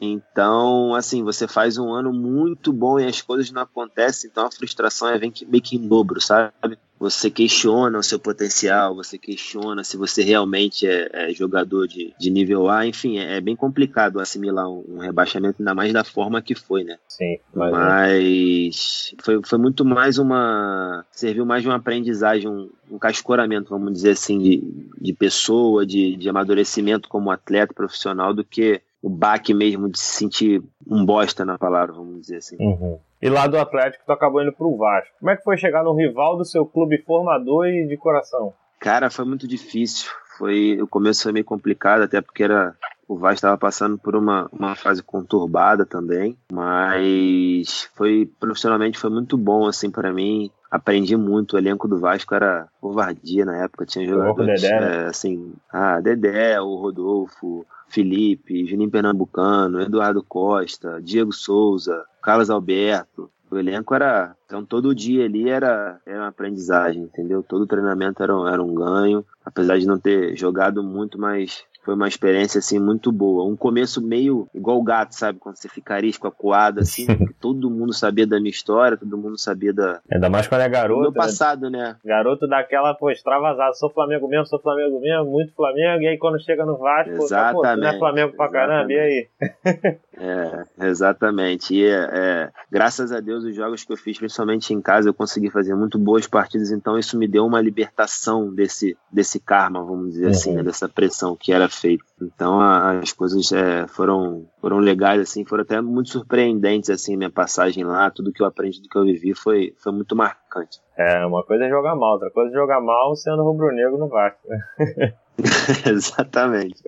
Então, 0.01 0.95
assim, 0.95 1.23
você 1.23 1.49
faz 1.49 1.79
um 1.79 1.93
ano 1.93 2.13
muito 2.13 2.73
bom 2.73 2.99
e 2.99 3.07
as 3.07 3.23
coisas 3.23 3.51
não 3.51 3.63
acontecem, 3.63 4.31
então 4.31 4.47
a 4.47 4.51
frustração 4.51 5.09
é 5.09 5.19
vem 5.19 5.33
meio 5.47 5.63
que 5.63 5.77
em 5.77 5.89
dobro, 5.89 6.21
sabe? 6.21 6.79
Você 6.99 7.31
questiona 7.31 7.99
o 7.99 8.03
seu 8.03 8.19
potencial, 8.19 8.95
você 8.95 9.19
questiona 9.19 9.85
se 9.85 9.97
você 9.97 10.23
realmente 10.23 10.87
é, 10.87 11.09
é 11.13 11.33
jogador 11.33 11.87
de, 11.87 12.15
de 12.19 12.31
nível 12.31 12.71
A, 12.71 12.87
enfim, 12.87 13.19
é, 13.19 13.37
é 13.37 13.41
bem 13.41 13.55
complicado 13.55 14.19
assimilar 14.19 14.69
um, 14.69 14.85
um, 14.89 14.99
rebaixamento, 14.99 15.57
ainda 15.61 15.75
mais 15.75 15.93
da 15.93 16.05
forma 16.05 16.41
que 16.41 16.55
foi, 16.55 16.85
né? 16.85 16.97
Sim, 17.07 17.39
mas, 17.55 17.73
mas 17.73 19.15
foi, 19.23 19.41
foi 19.45 19.59
muito 19.59 19.85
mais 19.85 20.19
uma. 20.19 21.05
serviu 21.11 21.45
mais 21.45 21.63
de 21.63 21.69
uma 21.69 21.77
aprendizagem, 21.77 22.49
um, 22.49 22.71
um 22.91 22.99
cascoramento, 22.99 23.71
vamos 23.71 23.93
dizer 23.93 24.13
assim, 24.13 24.39
de, 24.39 24.63
de 24.99 25.13
pessoa, 25.13 25.85
de, 25.85 26.17
de 26.17 26.29
amadurecimento 26.29 27.09
como 27.09 27.31
atleta 27.31 27.75
profissional, 27.75 28.33
do 28.33 28.43
que 28.43 28.81
o 29.07 29.09
baque 29.09 29.55
mesmo 29.55 29.89
de 29.89 30.01
se 30.01 30.17
sentir 30.17 30.61
um 30.85 31.07
bosta 31.07 31.45
na 31.45 31.57
palavra, 31.57 31.95
vamos 31.95 32.23
dizer 32.23 32.39
assim. 32.39 32.57
Uhum. 32.59 32.99
E 33.23 33.31
lá 33.31 33.47
do 33.47 33.57
Atlético 33.57 34.03
tu 34.05 34.11
acabou 34.11 34.43
indo 34.43 34.53
pro 34.53 34.77
Vasco. 34.77 35.15
Como 35.21 35.31
é 35.31 35.37
que 35.37 35.45
foi 35.45 35.57
chegar 35.57 35.85
no 35.85 35.95
rival 35.95 36.37
do 36.37 36.45
seu 36.45 36.67
clube 36.67 36.99
formador 37.07 37.69
e 37.69 37.87
de 37.87 37.97
coração? 37.97 38.53
Cara, 38.81 39.09
foi 39.09 39.25
muito 39.25 39.47
difícil. 39.47 40.11
Foi, 40.37 40.83
o 40.83 40.89
começo 40.89 41.23
foi 41.23 41.31
meio 41.31 41.45
complicado, 41.45 42.03
até 42.03 42.21
porque 42.21 42.43
era 42.43 42.75
o 43.09 43.17
Vasco 43.17 43.35
estava 43.35 43.57
passando 43.57 43.97
por 43.97 44.17
uma, 44.17 44.49
uma 44.53 44.75
fase 44.75 45.03
conturbada 45.03 45.87
também, 45.87 46.37
mas 46.53 47.89
foi 47.95 48.31
profissionalmente 48.41 48.99
foi 48.99 49.11
muito 49.11 49.37
bom 49.37 49.67
assim 49.67 49.91
para 49.91 50.13
mim. 50.13 50.51
Aprendi 50.69 51.17
muito. 51.17 51.55
O 51.55 51.59
elenco 51.59 51.87
do 51.87 51.99
Vasco 51.99 52.35
era 52.35 52.69
covardia 52.81 53.45
na 53.45 53.63
época. 53.63 53.87
Tinha 53.87 54.07
jogadores 54.07 54.61
Dedé, 54.61 54.81
né? 54.81 55.05
é, 55.05 55.07
assim, 55.07 55.53
ah, 55.73 56.01
Dedé, 56.01 56.61
o 56.61 56.75
Rodolfo, 56.75 57.65
Felipe, 57.89 58.67
Juninho 58.67 58.91
Pernambucano, 58.91 59.81
Eduardo 59.81 60.23
Costa, 60.23 61.01
Diego 61.01 61.33
Souza, 61.33 62.05
Carlos 62.21 62.51
Alberto. 62.51 63.31
O 63.49 63.57
elenco 63.57 63.95
era. 63.95 64.35
Então 64.45 64.65
todo 64.65 64.95
dia 64.95 65.25
ali 65.25 65.49
era, 65.49 66.01
era 66.05 66.19
uma 66.19 66.29
aprendizagem, 66.29 67.05
entendeu? 67.05 67.45
Todo 67.45 67.67
treinamento 67.67 68.21
era, 68.21 68.33
era 68.53 68.63
um 68.63 68.75
ganho. 68.75 69.25
Apesar 69.45 69.79
de 69.79 69.87
não 69.87 69.99
ter 69.99 70.37
jogado 70.37 70.83
muito, 70.83 71.17
mas 71.17 71.65
foi 71.87 71.95
uma 71.95 72.09
experiência 72.09 72.59
assim 72.59 72.81
muito 72.81 73.13
boa. 73.13 73.49
Um 73.49 73.57
começo 73.57 74.05
meio 74.05 74.49
igual 74.53 74.77
o 74.77 74.83
gato, 74.83 75.13
sabe? 75.13 75.39
Quando 75.39 75.55
você 75.55 75.69
fica 75.69 75.95
arisco, 75.95 76.27
acuado, 76.27 76.81
assim, 76.81 77.07
todo 77.41 77.71
mundo 77.71 77.95
sabia 77.95 78.27
da 78.27 78.41
minha 78.41 78.51
história, 78.51 78.97
todo 78.97 79.17
mundo 79.17 79.39
sabia 79.39 79.73
da. 79.73 80.01
Ainda 80.11 80.29
mais 80.29 80.49
quando 80.49 80.63
é 80.63 80.69
garoto. 80.69 80.97
Do 80.97 81.03
meu 81.03 81.13
né? 81.13 81.17
passado, 81.17 81.71
né? 81.71 81.79
né? 81.79 81.97
Garoto 82.05 82.49
daquela, 82.49 82.93
pô, 82.95 83.09
extravasada. 83.09 83.73
Sou 83.75 83.89
Flamengo 83.89 84.27
mesmo, 84.27 84.47
sou 84.47 84.61
Flamengo 84.61 84.99
mesmo, 84.99 85.31
muito 85.31 85.55
Flamengo. 85.55 86.03
E 86.03 86.09
aí 86.09 86.19
quando 86.19 86.43
chega 86.43 86.67
no 86.67 86.77
Vasco, 86.77 87.13
exatamente, 87.13 87.55
pô, 87.55 87.63
tu 87.63 87.81
não 87.81 87.89
é 87.89 87.99
Flamengo 87.99 88.37
pra 88.37 88.49
caramba, 88.51 88.93
e 88.93 88.99
aí? 88.99 89.29
é, 90.19 90.87
exatamente. 90.87 91.75
E 91.75 91.87
é, 91.87 92.51
graças 92.71 93.13
a 93.13 93.21
Deus, 93.21 93.45
os 93.45 93.55
jogos 93.55 93.85
que 93.85 93.93
eu 93.93 93.97
fiz, 93.97 94.19
principalmente 94.19 94.73
em 94.73 94.81
casa, 94.81 95.09
eu 95.09 95.15
consegui 95.15 95.51
fazer 95.51 95.75
muito 95.75 95.99
boas 95.99 96.27
partidas, 96.27 96.71
então 96.71 96.99
isso 96.99 97.19
me 97.19 97.29
deu 97.29 97.45
uma 97.45 97.61
libertação 97.61 98.53
desse, 98.53 98.97
desse 99.13 99.39
karma, 99.39 99.85
vamos 99.85 100.11
dizer 100.13 100.29
assim, 100.29 100.51
uhum. 100.51 100.55
assim, 100.55 100.55
né? 100.57 100.63
dessa 100.63 100.89
pressão 100.89 101.37
que 101.37 101.53
era 101.53 101.69
feito. 101.69 102.05
Então 102.21 102.61
a, 102.61 102.99
as 102.99 103.13
coisas 103.13 103.53
é, 103.53 103.87
foram, 103.87 104.47
foram 104.61 104.79
legais, 104.79 105.21
assim, 105.21 105.45
foram 105.45 105.63
até 105.63 105.81
muito 105.81 106.11
surpreendentes, 106.11 106.89
assim, 106.89 107.17
minha 107.17 107.31
passagem 107.31 107.85
lá, 107.85 108.11
tudo 108.11 108.33
que 108.33 108.43
eu 108.43 108.47
aprendi, 108.47 108.79
tudo 108.79 108.89
que 108.89 108.99
eu 108.99 109.05
vivi 109.05 109.35
foi, 109.35 109.75
foi 109.83 109.93
muito 109.93 110.17
marcante. 110.17 110.81
É, 110.97 111.27
uma 111.27 111.45
coisa 111.45 111.65
é 111.65 111.69
jogar 111.69 111.95
mal, 111.95 112.15
outra 112.15 112.31
coisa 112.31 112.51
é 112.51 112.55
jogar 112.55 112.81
mal 112.81 113.15
sendo 113.15 113.43
rubro-negro 113.43 113.99
no 113.99 114.09
Vasco. 114.09 114.41
Exatamente. 115.87 116.83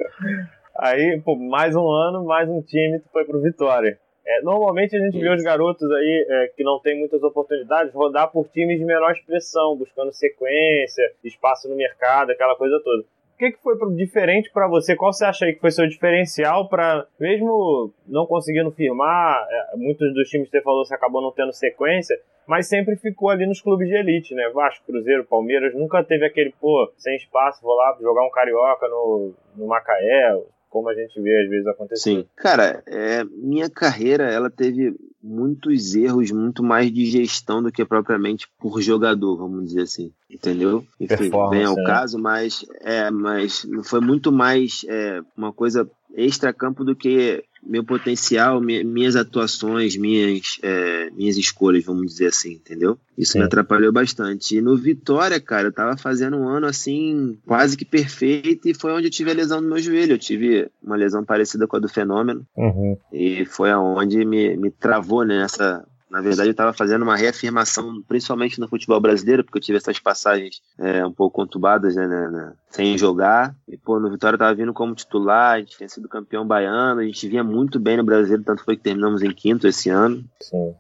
Aí, 0.79 1.21
pô, 1.25 1.35
mais 1.35 1.75
um 1.75 1.91
ano, 1.91 2.25
mais 2.25 2.49
um 2.49 2.63
time, 2.63 3.01
tu 3.01 3.09
foi 3.11 3.25
pro 3.25 3.43
Vitória. 3.43 3.99
É, 4.25 4.41
normalmente 4.43 4.95
a 4.95 5.01
gente 5.01 5.15
Isso. 5.15 5.25
vê 5.25 5.35
os 5.35 5.43
garotos 5.43 5.91
aí 5.91 6.27
é, 6.29 6.53
que 6.57 6.63
não 6.63 6.79
tem 6.79 6.97
muitas 6.97 7.21
oportunidades 7.21 7.93
rodar 7.93 8.31
por 8.31 8.47
times 8.47 8.79
de 8.79 8.85
menor 8.85 9.11
expressão, 9.11 9.77
buscando 9.77 10.13
sequência, 10.13 11.11
espaço 11.25 11.69
no 11.69 11.75
mercado, 11.75 12.31
aquela 12.31 12.55
coisa 12.55 12.81
toda. 12.85 13.03
O 13.03 13.39
que, 13.39 13.51
que 13.51 13.59
foi 13.63 13.75
diferente 13.97 14.53
para 14.53 14.69
você? 14.69 14.95
Qual 14.95 15.13
você 15.13 15.25
acha 15.25 15.47
aí 15.47 15.55
que 15.55 15.61
foi 15.61 15.73
seu 15.73 15.89
diferencial 15.89 16.69
para, 16.69 17.07
mesmo 17.19 17.93
não 18.07 18.25
conseguindo 18.25 18.71
firmar, 18.71 19.49
é, 19.51 19.77
muitos 19.77 20.15
dos 20.15 20.29
times 20.29 20.49
que 20.49 20.59
você 20.59 20.63
falou 20.63 20.85
você 20.85 20.95
acabou 20.95 21.21
não 21.21 21.33
tendo 21.33 21.53
sequência, 21.53 22.17
mas 22.47 22.69
sempre 22.69 22.95
ficou 22.95 23.31
ali 23.31 23.47
nos 23.47 23.61
clubes 23.61 23.89
de 23.89 23.97
elite, 23.97 24.33
né? 24.33 24.49
Vasco, 24.51 24.87
Cruzeiro, 24.87 25.25
Palmeiras, 25.25 25.75
nunca 25.75 26.05
teve 26.05 26.25
aquele, 26.25 26.55
pô, 26.61 26.89
sem 26.97 27.17
espaço, 27.17 27.63
vou 27.63 27.75
lá 27.75 27.97
jogar 28.01 28.25
um 28.25 28.31
carioca 28.31 28.87
no, 28.87 29.35
no 29.57 29.67
Macaé, 29.67 30.37
como 30.69 30.89
a 30.89 30.95
gente 30.95 31.21
vê 31.21 31.43
às 31.43 31.49
vezes 31.49 31.67
acontecer. 31.67 32.03
Sim, 32.03 32.27
cara, 32.37 32.83
é, 32.87 33.25
minha 33.25 33.69
carreira 33.71 34.25
ela 34.25 34.51
teve 34.51 34.95
muitos 35.23 35.95
erros, 35.95 36.31
muito 36.31 36.63
mais 36.63 36.93
de 36.93 37.07
gestão 37.07 37.63
do 37.63 37.73
que 37.73 37.85
propriamente 37.85 38.49
por 38.59 38.81
jogador, 38.81 39.37
vamos 39.37 39.67
dizer 39.67 39.83
assim, 39.83 40.13
entendeu? 40.31 40.85
Enfim, 41.01 41.31
vem 41.51 41.65
ao 41.65 41.75
né? 41.75 41.85
caso, 41.85 42.19
mas 42.19 42.65
é, 42.81 43.11
mas 43.11 43.67
foi 43.85 44.01
muito 44.01 44.31
mais 44.31 44.85
é, 44.89 45.21
uma 45.37 45.53
coisa 45.53 45.89
extra-campo 46.15 46.85
do 46.85 46.97
que 46.97 47.45
meu 47.69 47.85
potencial, 47.85 48.61
minhas 48.61 49.15
atuações, 49.15 49.97
minhas, 49.97 50.59
é, 50.63 51.11
minhas 51.11 51.37
escolhas, 51.37 51.85
vamos 51.85 52.07
dizer 52.07 52.29
assim, 52.29 52.55
entendeu? 52.55 52.99
Isso 53.17 53.37
me 53.37 53.45
atrapalhou 53.45 53.93
bastante. 53.93 54.57
E 54.57 54.61
no 54.61 54.77
Vitória, 54.77 55.39
cara, 55.41 55.69
eu 55.69 55.73
tava 55.73 55.97
fazendo 55.97 56.37
um 56.37 56.49
ano 56.49 56.67
assim, 56.67 57.39
quase 57.47 57.77
que 57.77 57.85
perfeito, 57.85 58.69
e 58.69 58.75
foi 58.75 58.93
onde 58.93 59.09
eu 59.09 59.11
tive 59.11 59.31
a 59.31 59.35
lesão 59.35 59.61
no 59.61 59.69
meu 59.69 59.79
joelho. 59.79 60.15
Eu 60.15 60.19
tive 60.19 60.71
uma 60.83 60.97
lesão 60.97 61.25
parecida 61.25 61.67
com 61.67 61.77
a 61.77 61.81
do 61.81 61.89
Fenômeno, 61.89 62.47
uhum. 62.57 62.97
e 63.13 63.45
foi 63.45 63.71
aonde 63.71 64.25
me, 64.25 64.57
me 64.57 64.71
travou 64.71 65.25
nessa 65.25 65.85
na 66.11 66.21
verdade, 66.21 66.49
eu 66.49 66.53
estava 66.53 66.73
fazendo 66.73 67.03
uma 67.03 67.17
reafirmação, 67.17 68.03
principalmente 68.07 68.59
no 68.59 68.69
futebol 68.69 69.01
brasileiro, 69.01 69.45
porque 69.45 69.59
eu 69.59 69.63
tive 69.63 69.79
essas 69.79 69.99
passagens 69.99 70.63
é, 70.79 71.05
um 71.05 71.13
pouco 71.13 71.37
conturbadas, 71.37 71.95
né, 71.97 72.07
né, 72.07 72.29
né, 72.29 72.53
sem 72.71 72.97
jogar. 72.97 73.55
E, 73.69 73.77
pô, 73.77 74.01
no 74.01 74.11
Vitória 74.11 74.37
eu 74.37 74.39
tava 74.39 74.55
vindo 74.55 74.73
como 74.73 74.95
titular, 74.95 75.57
a 75.57 75.59
gente 75.59 75.77
tinha 75.77 75.89
sido 75.89 76.09
campeão 76.09 76.47
baiano, 76.47 77.01
a 77.01 77.05
gente 77.05 77.29
vinha 77.29 77.45
muito 77.45 77.79
bem 77.79 77.99
no 77.99 78.05
Brasileiro, 78.05 78.43
tanto 78.43 78.65
foi 78.65 78.77
que 78.77 78.83
terminamos 78.83 79.23
em 79.23 79.31
quinto 79.31 79.69
esse 79.69 79.91
ano. 79.91 80.25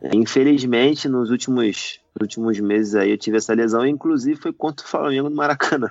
É, 0.03 0.17
infelizmente, 0.17 1.09
nos 1.09 1.31
últimos, 1.31 2.01
nos 2.15 2.23
últimos 2.23 2.59
meses 2.61 2.95
aí 2.95 3.11
eu 3.11 3.19
tive 3.19 3.37
essa 3.37 3.53
lesão, 3.53 3.87
e 3.87 3.91
inclusive 3.91 4.41
foi 4.41 4.53
contra 4.53 4.85
o 4.85 4.89
Flamengo 4.89 5.29
no 5.29 5.37
Maracanã. 5.37 5.91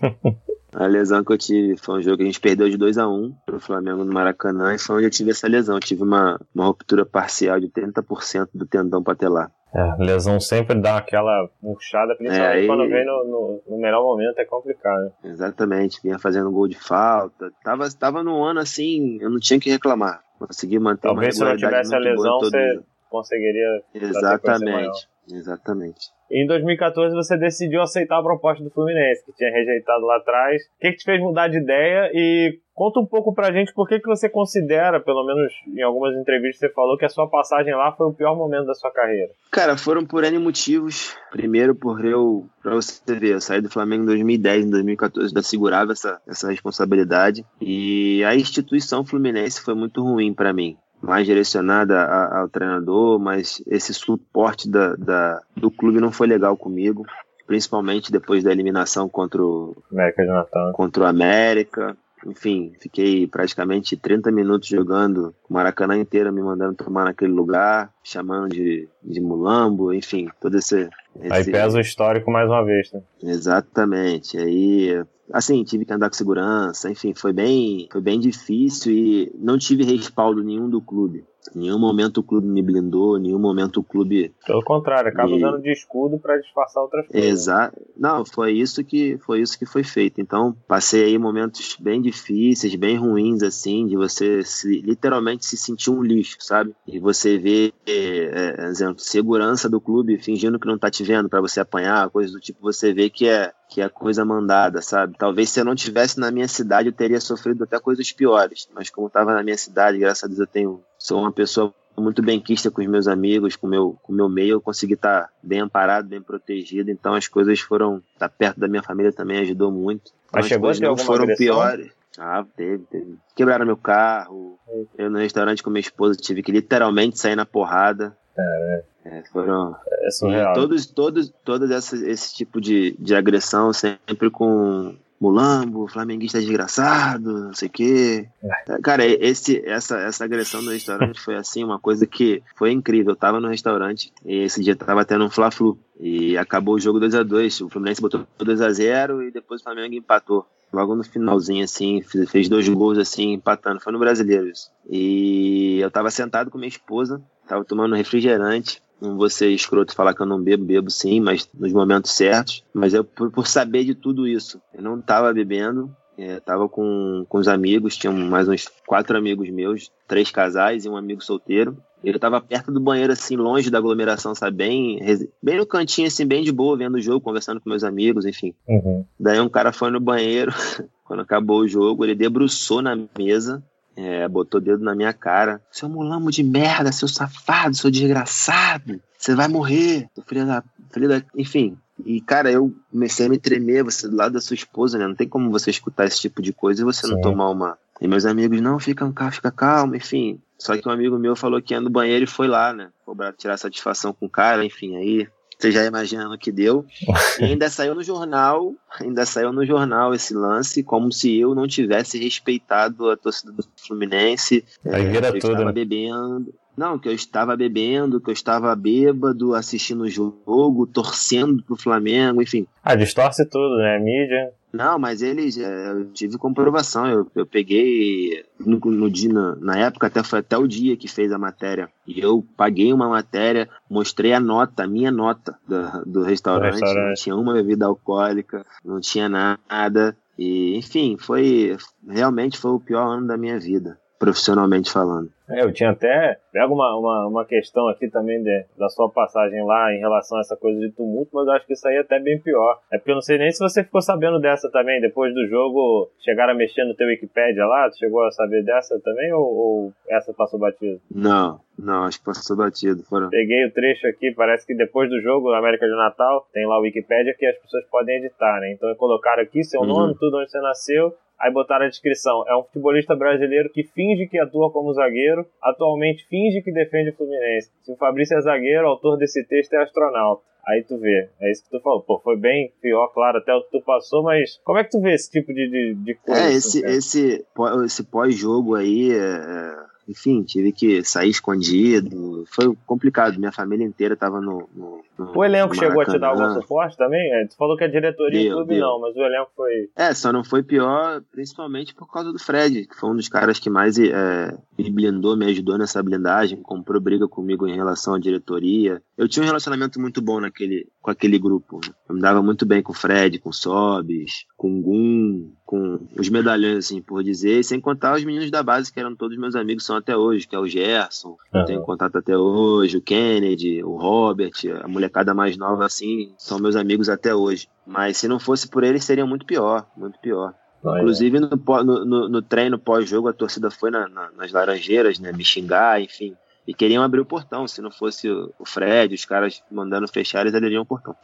A 0.74 0.86
lesão 0.86 1.22
que 1.22 1.32
eu 1.32 1.38
tive 1.38 1.76
foi 1.76 1.98
um 1.98 2.02
jogo 2.02 2.18
que 2.18 2.22
a 2.24 2.26
gente 2.26 2.40
perdeu 2.40 2.68
de 2.68 2.76
2 2.76 2.98
a 2.98 3.08
1 3.08 3.12
um 3.12 3.34
pro 3.46 3.60
Flamengo 3.60 4.04
no 4.04 4.12
Maracanã 4.12 4.74
e 4.74 4.78
foi 4.78 4.96
onde 4.96 5.06
eu 5.06 5.10
tive 5.10 5.30
essa 5.30 5.46
lesão. 5.46 5.76
Eu 5.76 5.80
tive 5.80 6.02
uma, 6.02 6.40
uma 6.54 6.66
ruptura 6.66 7.06
parcial 7.06 7.60
de 7.60 7.68
30% 7.68 8.48
do 8.52 8.66
tendão 8.66 9.02
patelar. 9.02 9.50
É, 9.74 10.04
lesão 10.04 10.38
sempre 10.38 10.80
dá 10.80 10.98
aquela 10.98 11.48
murchada, 11.60 12.14
principalmente 12.14 12.64
é, 12.64 12.66
quando 12.66 12.88
vem 12.88 13.04
no, 13.04 13.24
no, 13.24 13.62
no, 13.68 13.78
melhor 13.78 14.04
momento, 14.04 14.38
é 14.38 14.44
complicado. 14.44 15.02
Né? 15.02 15.30
Exatamente, 15.30 16.00
vinha 16.00 16.16
fazendo 16.16 16.50
gol 16.52 16.68
de 16.68 16.78
falta. 16.78 17.50
Tava, 17.64 17.88
tava 17.90 18.22
num 18.22 18.44
ano 18.44 18.60
assim, 18.60 19.18
eu 19.20 19.28
não 19.28 19.40
tinha 19.40 19.58
que 19.58 19.68
reclamar. 19.70 20.22
Consegui 20.38 20.78
manter 20.78 21.08
Talvez 21.08 21.40
uma 21.40 21.46
se 21.46 21.50
não 21.50 21.56
tivesse 21.56 21.94
a 21.94 21.98
lesão, 21.98 22.38
você 22.38 22.80
conseguiria. 23.10 23.82
Exatamente. 23.94 25.08
Exatamente. 25.30 26.12
Em 26.30 26.46
2014 26.46 27.14
você 27.14 27.36
decidiu 27.36 27.82
aceitar 27.82 28.18
a 28.18 28.22
proposta 28.22 28.62
do 28.62 28.70
Fluminense, 28.70 29.24
que 29.24 29.32
tinha 29.32 29.50
rejeitado 29.50 30.04
lá 30.04 30.16
atrás. 30.16 30.62
O 30.62 30.80
que, 30.80 30.90
que 30.92 30.98
te 30.98 31.04
fez 31.04 31.20
mudar 31.20 31.48
de 31.48 31.58
ideia 31.58 32.10
e 32.12 32.58
conta 32.74 32.98
um 32.98 33.06
pouco 33.06 33.32
pra 33.32 33.52
gente 33.52 33.72
por 33.72 33.86
que, 33.86 34.00
que 34.00 34.08
você 34.08 34.28
considera, 34.28 34.98
pelo 34.98 35.24
menos 35.24 35.52
em 35.68 35.82
algumas 35.82 36.16
entrevistas 36.16 36.58
você 36.58 36.74
falou, 36.74 36.96
que 36.96 37.04
a 37.04 37.10
sua 37.10 37.28
passagem 37.28 37.74
lá 37.74 37.92
foi 37.92 38.06
o 38.06 38.12
pior 38.12 38.34
momento 38.36 38.66
da 38.66 38.74
sua 38.74 38.90
carreira. 38.90 39.30
Cara, 39.50 39.76
foram 39.76 40.04
por 40.04 40.24
N 40.24 40.38
motivos. 40.38 41.16
Primeiro, 41.30 41.74
por 41.74 42.04
eu, 42.04 42.46
pra 42.62 42.74
você 42.74 43.00
ver, 43.14 43.34
eu 43.34 43.40
saí 43.40 43.60
do 43.60 43.70
Flamengo 43.70 44.02
em 44.02 44.06
2010, 44.06 44.66
em 44.66 44.70
2014 44.70 45.28
ainda 45.28 45.42
segurava 45.42 45.92
essa, 45.92 46.20
essa 46.26 46.50
responsabilidade. 46.50 47.44
E 47.60 48.24
a 48.24 48.34
instituição 48.34 49.04
Fluminense 49.04 49.60
foi 49.60 49.74
muito 49.74 50.02
ruim 50.02 50.34
para 50.34 50.52
mim 50.52 50.76
mais 51.04 51.26
direcionada 51.26 52.00
a, 52.00 52.40
ao 52.40 52.48
treinador, 52.48 53.18
mas 53.18 53.62
esse 53.66 53.92
suporte 53.92 54.68
da, 54.68 54.96
da, 54.96 55.42
do 55.56 55.70
clube 55.70 56.00
não 56.00 56.10
foi 56.10 56.26
legal 56.26 56.56
comigo, 56.56 57.04
principalmente 57.46 58.10
depois 58.10 58.42
da 58.42 58.50
eliminação 58.50 59.08
contra 59.08 59.42
o 59.42 59.76
América 59.92 60.22
de 60.22 60.28
Natal. 60.28 60.72
Contra 60.72 61.04
o 61.04 61.06
América. 61.06 61.96
Enfim, 62.26 62.72
fiquei 62.80 63.26
praticamente 63.26 63.96
30 63.96 64.30
minutos 64.30 64.68
jogando 64.68 65.34
o 65.48 65.52
Maracanã 65.52 65.96
inteiro, 65.96 66.32
me 66.32 66.42
mandando 66.42 66.74
tomar 66.74 67.04
naquele 67.04 67.32
lugar, 67.32 67.92
chamando 68.02 68.48
de, 68.48 68.88
de 69.02 69.20
mulambo, 69.20 69.92
enfim, 69.92 70.28
todo 70.40 70.56
esse, 70.56 70.88
esse... 71.20 71.32
Aí 71.32 71.44
pesa 71.44 71.78
o 71.78 71.80
histórico 71.80 72.30
mais 72.30 72.48
uma 72.48 72.64
vez, 72.64 72.90
né? 72.92 73.02
Exatamente. 73.22 74.38
Aí 74.38 75.04
assim, 75.32 75.62
tive 75.64 75.84
que 75.84 75.92
andar 75.92 76.08
com 76.08 76.16
segurança, 76.16 76.90
enfim, 76.90 77.14
foi 77.14 77.32
bem, 77.32 77.88
foi 77.90 78.00
bem 78.00 78.20
difícil 78.20 78.92
e 78.92 79.32
não 79.38 79.58
tive 79.58 79.84
respaldo 79.84 80.42
nenhum 80.42 80.68
do 80.68 80.80
clube. 80.80 81.24
Em 81.54 81.60
nenhum 81.60 81.78
momento 81.78 82.18
o 82.18 82.22
clube 82.22 82.46
me 82.46 82.62
blindou, 82.62 83.18
em 83.18 83.22
nenhum 83.22 83.38
momento 83.38 83.80
o 83.80 83.84
clube. 83.84 84.32
Pelo 84.46 84.62
contrário, 84.62 85.08
acaba 85.08 85.28
me... 85.28 85.36
usando 85.36 85.60
de 85.60 85.72
escudo 85.72 86.18
para 86.18 86.38
disfarçar 86.38 86.82
outras 86.82 87.06
coisas. 87.06 87.30
Exato. 87.30 87.80
Não, 87.96 88.24
foi 88.24 88.52
isso 88.52 88.84
que 88.84 89.18
foi 89.18 89.40
isso 89.40 89.58
que 89.58 89.66
foi 89.66 89.82
feito. 89.82 90.20
Então, 90.20 90.56
passei 90.66 91.04
aí 91.04 91.18
momentos 91.18 91.76
bem 91.80 92.00
difíceis, 92.00 92.74
bem 92.74 92.96
ruins, 92.96 93.42
assim, 93.42 93.86
de 93.86 93.96
você 93.96 94.42
se, 94.44 94.80
literalmente 94.80 95.44
se 95.44 95.56
sentir 95.56 95.90
um 95.90 96.02
lixo, 96.02 96.36
sabe? 96.40 96.74
E 96.86 96.98
você 96.98 97.38
ver, 97.38 97.72
é, 97.86 98.56
é, 98.58 98.64
exemplo, 98.66 98.98
segurança 98.98 99.68
do 99.68 99.80
clube 99.80 100.18
fingindo 100.18 100.58
que 100.58 100.66
não 100.66 100.78
tá 100.78 100.90
te 100.90 101.02
vendo 101.02 101.28
para 101.28 101.40
você 101.40 101.60
apanhar, 101.60 102.10
coisas 102.10 102.32
do 102.32 102.40
tipo, 102.40 102.60
você 102.60 102.92
vê 102.92 103.10
que 103.10 103.28
é 103.28 103.52
que 103.74 103.80
é 103.80 103.88
coisa 103.88 104.24
mandada, 104.24 104.80
sabe? 104.80 105.16
Talvez 105.18 105.50
se 105.50 105.58
eu 105.58 105.64
não 105.64 105.74
tivesse 105.74 106.20
na 106.20 106.30
minha 106.30 106.46
cidade 106.46 106.90
eu 106.90 106.92
teria 106.92 107.20
sofrido 107.20 107.64
até 107.64 107.76
coisas 107.80 108.12
piores, 108.12 108.68
mas 108.72 108.88
como 108.88 109.08
estava 109.08 109.34
na 109.34 109.42
minha 109.42 109.58
cidade, 109.58 109.98
graças 109.98 110.22
a 110.22 110.28
Deus 110.28 110.38
eu 110.38 110.46
tenho 110.46 110.80
sou 110.96 111.20
uma 111.20 111.32
pessoa 111.32 111.74
muito 111.96 112.22
benquista 112.22 112.70
com 112.70 112.80
os 112.80 112.86
meus 112.86 113.08
amigos, 113.08 113.56
com 113.56 113.66
meu, 113.66 113.98
com 114.00 114.12
o 114.12 114.14
meu 114.14 114.28
meio, 114.28 114.52
eu 114.52 114.60
consegui 114.60 114.94
estar 114.94 115.22
tá 115.22 115.28
bem 115.42 115.58
amparado, 115.58 116.06
bem 116.06 116.22
protegido, 116.22 116.88
então 116.88 117.14
as 117.14 117.26
coisas 117.26 117.58
foram, 117.58 117.96
estar 118.12 118.28
tá 118.28 118.34
perto 118.38 118.60
da 118.60 118.68
minha 118.68 118.82
família 118.82 119.12
também 119.12 119.38
ajudou 119.40 119.72
muito. 119.72 120.12
Então, 120.28 120.40
Mas 120.40 120.46
chegou 120.46 120.70
a 120.70 120.74
ter 120.74 120.80
não 120.80 120.96
foram 120.96 121.24
agressão? 121.24 121.44
piores. 121.44 121.90
Ah, 122.16 122.44
teve, 122.56 122.84
teve. 122.84 123.18
Quebraram 123.34 123.66
meu 123.66 123.76
carro. 123.76 124.56
Eu 124.96 125.10
no 125.10 125.18
restaurante 125.18 125.64
com 125.64 125.70
minha 125.70 125.80
esposa 125.80 126.14
tive 126.14 126.44
que 126.44 126.52
literalmente 126.52 127.18
sair 127.18 127.34
na 127.34 127.44
porrada. 127.44 128.16
É, 128.38 128.84
é, 129.04 129.22
foram 129.30 129.76
é 130.02 130.10
surreal. 130.10 130.54
todos, 130.54 130.86
todos, 130.86 131.32
todos 131.44 131.70
esse, 131.70 132.08
esse 132.08 132.34
tipo 132.34 132.60
de, 132.60 132.96
de 132.98 133.14
agressão 133.14 133.72
sempre 133.72 134.30
com 134.30 134.96
mulambo, 135.20 135.88
flamenguista 135.88 136.40
desgraçado, 136.40 137.44
não 137.44 137.54
sei 137.54 137.68
o 137.68 137.70
quê. 137.70 138.28
É. 138.42 138.80
Cara, 138.82 139.04
esse, 139.06 139.62
essa, 139.64 139.98
essa 139.98 140.24
agressão 140.24 140.60
no 140.60 140.70
restaurante 140.70 141.20
foi 141.20 141.36
assim, 141.36 141.64
uma 141.64 141.78
coisa 141.78 142.06
que 142.06 142.42
foi 142.56 142.72
incrível. 142.72 143.12
Eu 143.12 143.16
tava 143.16 143.40
no 143.40 143.48
restaurante 143.48 144.12
e 144.24 144.38
esse 144.38 144.62
dia 144.62 144.76
tava 144.76 145.04
tendo 145.04 145.24
um 145.24 145.30
Fla-Flu 145.30 145.78
e 145.98 146.36
acabou 146.36 146.74
o 146.74 146.80
jogo 146.80 146.98
2 146.98 147.14
a 147.14 147.22
2 147.22 147.60
O 147.62 147.68
Fluminense 147.70 148.02
botou 148.02 148.26
2 148.38 148.60
a 148.60 148.70
0 148.70 149.22
e 149.22 149.30
depois 149.30 149.60
o 149.60 149.64
Flamengo 149.64 149.94
empatou. 149.94 150.46
Logo 150.72 150.96
no 150.96 151.04
finalzinho, 151.04 151.62
assim, 151.62 152.02
fez 152.02 152.48
dois 152.48 152.68
gols 152.68 152.98
assim, 152.98 153.32
empatando. 153.34 153.80
Foi 153.80 153.92
no 153.92 153.98
brasileiro 153.98 154.48
isso. 154.48 154.70
E 154.90 155.78
eu 155.78 155.88
tava 155.88 156.10
sentado 156.10 156.50
com 156.50 156.58
minha 156.58 156.68
esposa, 156.68 157.22
tava 157.46 157.64
tomando 157.64 157.94
refrigerante 157.94 158.82
não 159.00 159.16
vou 159.16 159.28
ser 159.28 159.48
escroto 159.50 159.92
e 159.92 159.96
falar 159.96 160.14
que 160.14 160.22
eu 160.22 160.26
não 160.26 160.40
bebo, 160.40 160.64
bebo 160.64 160.90
sim, 160.90 161.20
mas 161.20 161.48
nos 161.52 161.72
momentos 161.72 162.12
certos. 162.12 162.64
Mas 162.72 162.94
eu, 162.94 163.04
por, 163.04 163.30
por 163.30 163.46
saber 163.46 163.84
de 163.84 163.94
tudo 163.94 164.26
isso, 164.26 164.60
eu 164.72 164.82
não 164.82 164.98
estava 164.98 165.32
bebendo, 165.32 165.94
é, 166.16 166.38
tava 166.40 166.68
com, 166.68 167.24
com 167.28 167.38
os 167.38 167.48
amigos, 167.48 167.96
tinha 167.96 168.12
mais 168.12 168.48
uns 168.48 168.68
quatro 168.86 169.16
amigos 169.16 169.50
meus, 169.50 169.90
três 170.06 170.30
casais 170.30 170.84
e 170.84 170.88
um 170.88 170.96
amigo 170.96 171.22
solteiro. 171.22 171.76
Ele 172.02 172.18
tava 172.18 172.40
perto 172.40 172.70
do 172.70 172.80
banheiro, 172.80 173.12
assim, 173.12 173.34
longe 173.34 173.70
da 173.70 173.78
aglomeração, 173.78 174.34
sabe? 174.34 174.58
Bem, 174.58 175.00
bem 175.42 175.56
no 175.56 175.66
cantinho, 175.66 176.06
assim, 176.06 176.26
bem 176.26 176.44
de 176.44 176.52
boa, 176.52 176.76
vendo 176.76 176.96
o 176.96 177.00
jogo, 177.00 177.20
conversando 177.20 177.60
com 177.60 177.70
meus 177.70 177.82
amigos, 177.82 178.26
enfim. 178.26 178.54
Uhum. 178.68 179.04
Daí 179.18 179.40
um 179.40 179.48
cara 179.48 179.72
foi 179.72 179.90
no 179.90 179.98
banheiro, 179.98 180.52
quando 181.04 181.20
acabou 181.20 181.60
o 181.60 181.68
jogo, 181.68 182.04
ele 182.04 182.14
debruçou 182.14 182.82
na 182.82 182.94
mesa, 183.18 183.64
é, 183.96 184.28
botou 184.28 184.60
o 184.60 184.64
dedo 184.64 184.84
na 184.84 184.94
minha 184.94 185.12
cara. 185.12 185.60
Seu 185.70 185.88
mulambo 185.88 186.30
de 186.30 186.42
merda, 186.42 186.92
seu 186.92 187.08
safado, 187.08 187.76
seu 187.76 187.90
desgraçado. 187.90 189.00
Você 189.18 189.34
vai 189.34 189.48
morrer, 189.48 190.08
filho 190.26 190.46
da, 190.46 190.62
filho 190.92 191.08
da. 191.08 191.22
Enfim. 191.36 191.76
E, 192.04 192.20
cara, 192.20 192.50
eu 192.50 192.74
comecei 192.90 193.26
a 193.26 193.28
me 193.28 193.38
tremer, 193.38 193.84
você 193.84 194.08
do 194.08 194.16
lado 194.16 194.32
da 194.32 194.40
sua 194.40 194.54
esposa, 194.54 194.98
né? 194.98 195.06
Não 195.06 195.14
tem 195.14 195.28
como 195.28 195.50
você 195.50 195.70
escutar 195.70 196.04
esse 196.06 196.20
tipo 196.20 196.42
de 196.42 196.52
coisa 196.52 196.82
e 196.82 196.84
você 196.84 197.06
Sim. 197.06 197.14
não 197.14 197.20
tomar 197.20 197.50
uma. 197.50 197.78
E 198.00 198.08
meus 198.08 198.26
amigos, 198.26 198.60
não, 198.60 198.80
fica 198.80 199.10
calmo, 199.12 199.32
fica 199.32 199.50
calmo, 199.52 199.94
enfim. 199.94 200.40
Só 200.58 200.76
que 200.76 200.88
um 200.88 200.92
amigo 200.92 201.18
meu 201.18 201.36
falou 201.36 201.62
que 201.62 201.72
ia 201.72 201.80
no 201.80 201.90
banheiro 201.90 202.24
e 202.24 202.28
foi 202.28 202.48
lá, 202.48 202.72
né? 202.72 202.88
Cobrar, 203.04 203.32
tirar 203.32 203.56
satisfação 203.56 204.12
com 204.12 204.26
o 204.26 204.30
cara, 204.30 204.64
enfim, 204.64 204.96
aí 204.96 205.28
você 205.58 205.70
já 205.70 205.84
imagina 205.84 206.28
o 206.28 206.38
que 206.38 206.52
deu. 206.52 206.84
E 207.40 207.44
ainda 207.44 207.68
saiu 207.68 207.94
no 207.94 208.02
jornal, 208.02 208.74
ainda 209.00 209.26
saiu 209.26 209.52
no 209.52 209.64
jornal 209.66 210.14
esse 210.14 210.32
lance, 210.32 210.84
como 210.84 211.12
se 211.12 211.36
eu 211.36 211.54
não 211.54 211.66
tivesse 211.66 212.16
respeitado 212.18 213.10
a 213.10 213.16
torcida 213.16 213.50
do 213.50 213.64
Fluminense. 213.76 214.64
Vira 214.84 215.26
é, 215.26 215.30
eu 215.30 215.32
tudo. 215.32 215.52
Estava 215.52 215.64
né? 215.64 215.72
bebendo. 215.72 216.54
Não, 216.76 216.98
que 216.98 217.08
eu 217.08 217.12
estava 217.12 217.56
bebendo, 217.56 218.20
que 218.20 218.30
eu 218.30 218.32
estava 218.32 218.74
bêbado, 218.74 219.54
assistindo 219.54 220.02
o 220.02 220.10
jogo, 220.10 220.86
torcendo 220.86 221.62
pro 221.62 221.76
Flamengo, 221.76 222.42
enfim. 222.42 222.66
Ah, 222.82 222.94
distorce 222.94 223.48
tudo, 223.48 223.76
né? 223.76 223.98
Mídia. 223.98 224.52
Não, 224.74 224.98
mas 224.98 225.22
eles, 225.22 225.56
é, 225.56 225.92
eu 225.92 226.06
tive 226.06 226.36
comprovação. 226.36 227.06
Eu, 227.06 227.30
eu 227.32 227.46
peguei 227.46 228.44
no, 228.58 228.78
no 228.78 229.08
dia, 229.08 229.32
na, 229.32 229.54
na, 229.54 229.78
época, 229.78 230.08
até 230.08 230.20
foi 230.24 230.40
até 230.40 230.58
o 230.58 230.66
dia 230.66 230.96
que 230.96 231.06
fez 231.06 231.30
a 231.30 231.38
matéria. 231.38 231.88
E 232.04 232.18
eu 232.18 232.44
paguei 232.56 232.92
uma 232.92 233.08
matéria, 233.08 233.68
mostrei 233.88 234.32
a 234.32 234.40
nota, 234.40 234.82
a 234.82 234.88
minha 234.88 235.12
nota 235.12 235.56
do, 235.68 236.04
do 236.04 236.22
restaurante. 236.24 236.72
restaurante. 236.72 237.06
Não 237.06 237.14
tinha 237.14 237.36
uma 237.36 237.52
bebida 237.52 237.86
alcoólica, 237.86 238.66
não 238.84 239.00
tinha 239.00 239.28
nada. 239.28 240.16
E, 240.36 240.76
enfim, 240.76 241.16
foi 241.20 241.76
realmente 242.08 242.58
foi 242.58 242.72
o 242.72 242.80
pior 242.80 243.06
ano 243.06 243.28
da 243.28 243.36
minha 243.36 243.60
vida, 243.60 243.96
profissionalmente 244.24 244.90
falando. 244.90 245.28
É, 245.50 245.62
eu 245.62 245.70
tinha 245.70 245.90
até. 245.90 246.38
Pega 246.50 246.72
uma, 246.72 246.96
uma, 246.96 247.26
uma 247.26 247.44
questão 247.44 247.86
aqui 247.88 248.08
também 248.08 248.42
de, 248.42 248.64
da 248.78 248.88
sua 248.88 249.10
passagem 249.10 249.62
lá 249.62 249.92
em 249.92 249.98
relação 249.98 250.38
a 250.38 250.40
essa 250.40 250.56
coisa 250.56 250.80
de 250.80 250.90
tumulto, 250.90 251.30
mas 251.34 251.46
eu 251.46 251.52
acho 251.52 251.66
que 251.66 251.74
isso 251.74 251.86
aí 251.86 251.96
é 251.96 252.00
até 252.00 252.18
bem 252.18 252.40
pior. 252.40 252.80
É 252.90 252.96
porque 252.96 253.10
eu 253.10 253.16
não 253.16 253.20
sei 253.20 253.36
nem 253.36 253.50
se 253.50 253.58
você 253.58 253.84
ficou 253.84 254.00
sabendo 254.00 254.40
dessa 254.40 254.70
também. 254.70 255.02
Depois 255.02 255.34
do 255.34 255.46
jogo, 255.46 256.10
chegaram 256.20 256.54
a 256.54 256.56
mexer 256.56 256.84
no 256.84 256.94
teu 256.94 257.06
Wikipedia 257.06 257.66
lá? 257.66 257.90
Tu 257.90 257.98
chegou 257.98 258.24
a 258.24 258.30
saber 258.30 258.64
dessa 258.64 258.98
também 259.00 259.30
ou, 259.34 259.42
ou 259.42 259.92
essa 260.08 260.32
passou 260.32 260.58
batido? 260.58 260.98
Não, 261.10 261.60
não, 261.78 262.04
acho 262.04 262.18
que 262.20 262.24
passou 262.24 262.56
batido. 262.56 263.02
Foram... 263.02 263.28
Peguei 263.28 263.66
o 263.66 263.72
trecho 263.72 264.06
aqui, 264.06 264.32
parece 264.32 264.66
que 264.66 264.74
depois 264.74 265.10
do 265.10 265.20
jogo 265.20 265.50
na 265.50 265.58
América 265.58 265.86
de 265.86 265.94
Natal, 265.94 266.48
tem 266.54 266.66
lá 266.66 266.78
o 266.78 266.82
Wikipedia 266.82 267.34
que 267.38 267.44
as 267.44 267.58
pessoas 267.58 267.84
podem 267.90 268.16
editar, 268.16 268.60
né? 268.60 268.72
Então 268.72 268.94
colocaram 268.94 269.42
aqui 269.42 269.62
seu 269.62 269.82
uhum. 269.82 269.88
nome, 269.88 270.16
tudo 270.18 270.38
onde 270.38 270.50
você 270.50 270.60
nasceu, 270.60 271.14
Aí 271.38 271.52
botaram 271.52 271.86
a 271.86 271.88
descrição: 271.88 272.44
é 272.48 272.56
um 272.56 272.62
futebolista 272.62 273.14
brasileiro 273.14 273.70
que 273.70 273.82
finge 273.82 274.26
que 274.26 274.38
atua 274.38 274.70
como 274.70 274.92
zagueiro, 274.92 275.46
atualmente 275.62 276.26
finge 276.28 276.62
que 276.62 276.72
defende 276.72 277.10
o 277.10 277.16
Fluminense. 277.16 277.70
Se 277.82 277.92
o 277.92 277.96
Fabrício 277.96 278.36
é 278.36 278.40
zagueiro, 278.40 278.84
o 278.84 278.90
autor 278.90 279.16
desse 279.16 279.44
texto 279.44 279.74
é 279.74 279.82
astronauta. 279.82 280.42
Aí 280.66 280.82
tu 280.82 280.98
vê, 280.98 281.28
é 281.40 281.50
isso 281.50 281.62
que 281.64 281.70
tu 281.70 281.80
falou. 281.80 282.00
Pô, 282.00 282.18
foi 282.20 282.38
bem 282.38 282.72
pior, 282.80 283.08
claro, 283.08 283.36
até 283.36 283.52
o 283.52 283.62
que 283.62 283.70
tu 283.70 283.82
passou, 283.82 284.22
mas 284.22 284.58
como 284.64 284.78
é 284.78 284.84
que 284.84 284.90
tu 284.90 285.00
vê 285.00 285.12
esse 285.12 285.30
tipo 285.30 285.52
de, 285.52 285.68
de, 285.68 285.94
de 285.94 286.14
coisa? 286.14 286.40
É, 286.40 286.52
esse, 286.52 286.84
assim, 286.84 286.96
esse, 286.96 287.46
esse 287.84 288.04
pós-jogo 288.04 288.74
aí, 288.74 289.12
é, 289.12 289.16
é 289.16 289.93
enfim, 290.08 290.42
tive 290.42 290.72
que 290.72 291.02
sair 291.02 291.30
escondido. 291.30 292.44
Foi 292.48 292.74
complicado. 292.86 293.38
Minha 293.38 293.52
família 293.52 293.84
inteira 293.84 294.14
estava 294.14 294.40
no, 294.40 294.68
no, 294.74 295.02
no, 295.18 295.32
O 295.36 295.44
elenco 295.44 295.74
chegou 295.74 296.00
a 296.00 296.04
te 296.04 296.18
dar 296.18 296.28
algum 296.28 296.60
suporte 296.60 296.96
também? 296.96 297.32
É, 297.32 297.46
tu 297.46 297.56
falou 297.56 297.76
que 297.76 297.84
a 297.84 297.88
diretoria 297.88 298.50
do 298.50 298.56
clube 298.56 298.78
não, 298.78 299.00
mas 299.00 299.16
o 299.16 299.20
elenco 299.20 299.50
foi. 299.56 299.88
É, 299.96 300.14
só 300.14 300.32
não 300.32 300.44
foi 300.44 300.62
pior, 300.62 301.22
principalmente 301.32 301.94
por 301.94 302.10
causa 302.10 302.32
do 302.32 302.38
Fred, 302.38 302.86
que 302.86 302.96
foi 302.96 303.10
um 303.10 303.16
dos 303.16 303.28
caras 303.28 303.58
que 303.58 303.68
mais 303.68 303.98
é, 303.98 304.56
me 304.78 304.84
me 304.84 304.90
blindou, 304.90 305.36
me 305.36 305.46
ajudou 305.46 305.78
nessa 305.78 306.02
blindagem, 306.02 306.60
comprou 306.60 307.00
briga 307.00 307.26
comigo 307.26 307.66
em 307.66 307.74
relação 307.74 308.14
à 308.14 308.18
diretoria. 308.18 309.02
Eu 309.16 309.28
tinha 309.28 309.42
um 309.42 309.46
relacionamento 309.46 310.00
muito 310.00 310.20
bom 310.20 310.40
naquele, 310.40 310.86
com 311.00 311.10
aquele 311.10 311.38
grupo. 311.38 311.80
Né? 311.84 311.92
Eu 312.08 312.14
me 312.14 312.20
dava 312.20 312.42
muito 312.42 312.66
bem 312.66 312.82
com 312.82 312.92
o 312.92 312.94
Fred, 312.96 313.38
com 313.38 313.50
o 313.50 313.54
Sobis, 313.54 314.46
com 314.56 314.78
o 314.78 314.82
Gum, 314.82 315.52
com 315.74 315.98
os 316.16 316.28
medalhões, 316.28 316.84
assim, 316.84 317.02
por 317.02 317.24
dizer, 317.24 317.64
sem 317.64 317.80
contar 317.80 318.14
os 318.14 318.24
meninos 318.24 318.48
da 318.48 318.62
base, 318.62 318.92
que 318.92 319.00
eram 319.00 319.16
todos 319.16 319.36
meus 319.36 319.56
amigos, 319.56 319.84
são 319.84 319.96
até 319.96 320.16
hoje, 320.16 320.46
que 320.46 320.54
é 320.54 320.58
o 320.58 320.68
Gerson, 320.68 321.30
uhum. 321.30 321.60
eu 321.60 321.64
tenho 321.64 321.82
contato 321.82 322.16
até 322.16 322.38
hoje, 322.38 322.98
o 322.98 323.02
Kennedy, 323.02 323.82
o 323.82 323.96
Robert, 323.96 324.52
a 324.84 324.86
molecada 324.86 325.34
mais 325.34 325.56
nova, 325.56 325.84
assim, 325.84 326.32
são 326.38 326.60
meus 326.60 326.76
amigos 326.76 327.08
até 327.08 327.34
hoje. 327.34 327.68
Mas 327.84 328.18
se 328.18 328.28
não 328.28 328.38
fosse 328.38 328.68
por 328.68 328.84
eles, 328.84 329.04
seria 329.04 329.26
muito 329.26 329.44
pior, 329.44 329.84
muito 329.96 330.16
pior. 330.20 330.54
Inclusive 330.84 331.40
no, 331.40 331.48
no, 331.82 332.28
no 332.28 332.42
treino 332.42 332.78
pós-jogo 332.78 333.28
a 333.28 333.32
torcida 333.32 333.68
foi 333.70 333.90
na, 333.90 334.06
na, 334.08 334.30
nas 334.32 334.52
Laranjeiras, 334.52 335.18
né, 335.18 335.32
me 335.32 335.44
xingar, 335.44 336.00
enfim. 336.00 336.36
E 336.66 336.72
queriam 336.72 337.02
abrir 337.02 337.20
o 337.20 337.26
portão. 337.26 337.68
Se 337.68 337.82
não 337.82 337.90
fosse 337.90 338.28
o 338.30 338.64
Fred, 338.64 339.14
os 339.14 339.24
caras 339.24 339.62
mandando 339.70 340.08
fechar, 340.08 340.40
eles 340.40 340.54
abririam 340.54 340.82
o 340.82 340.86
portão. 340.86 341.14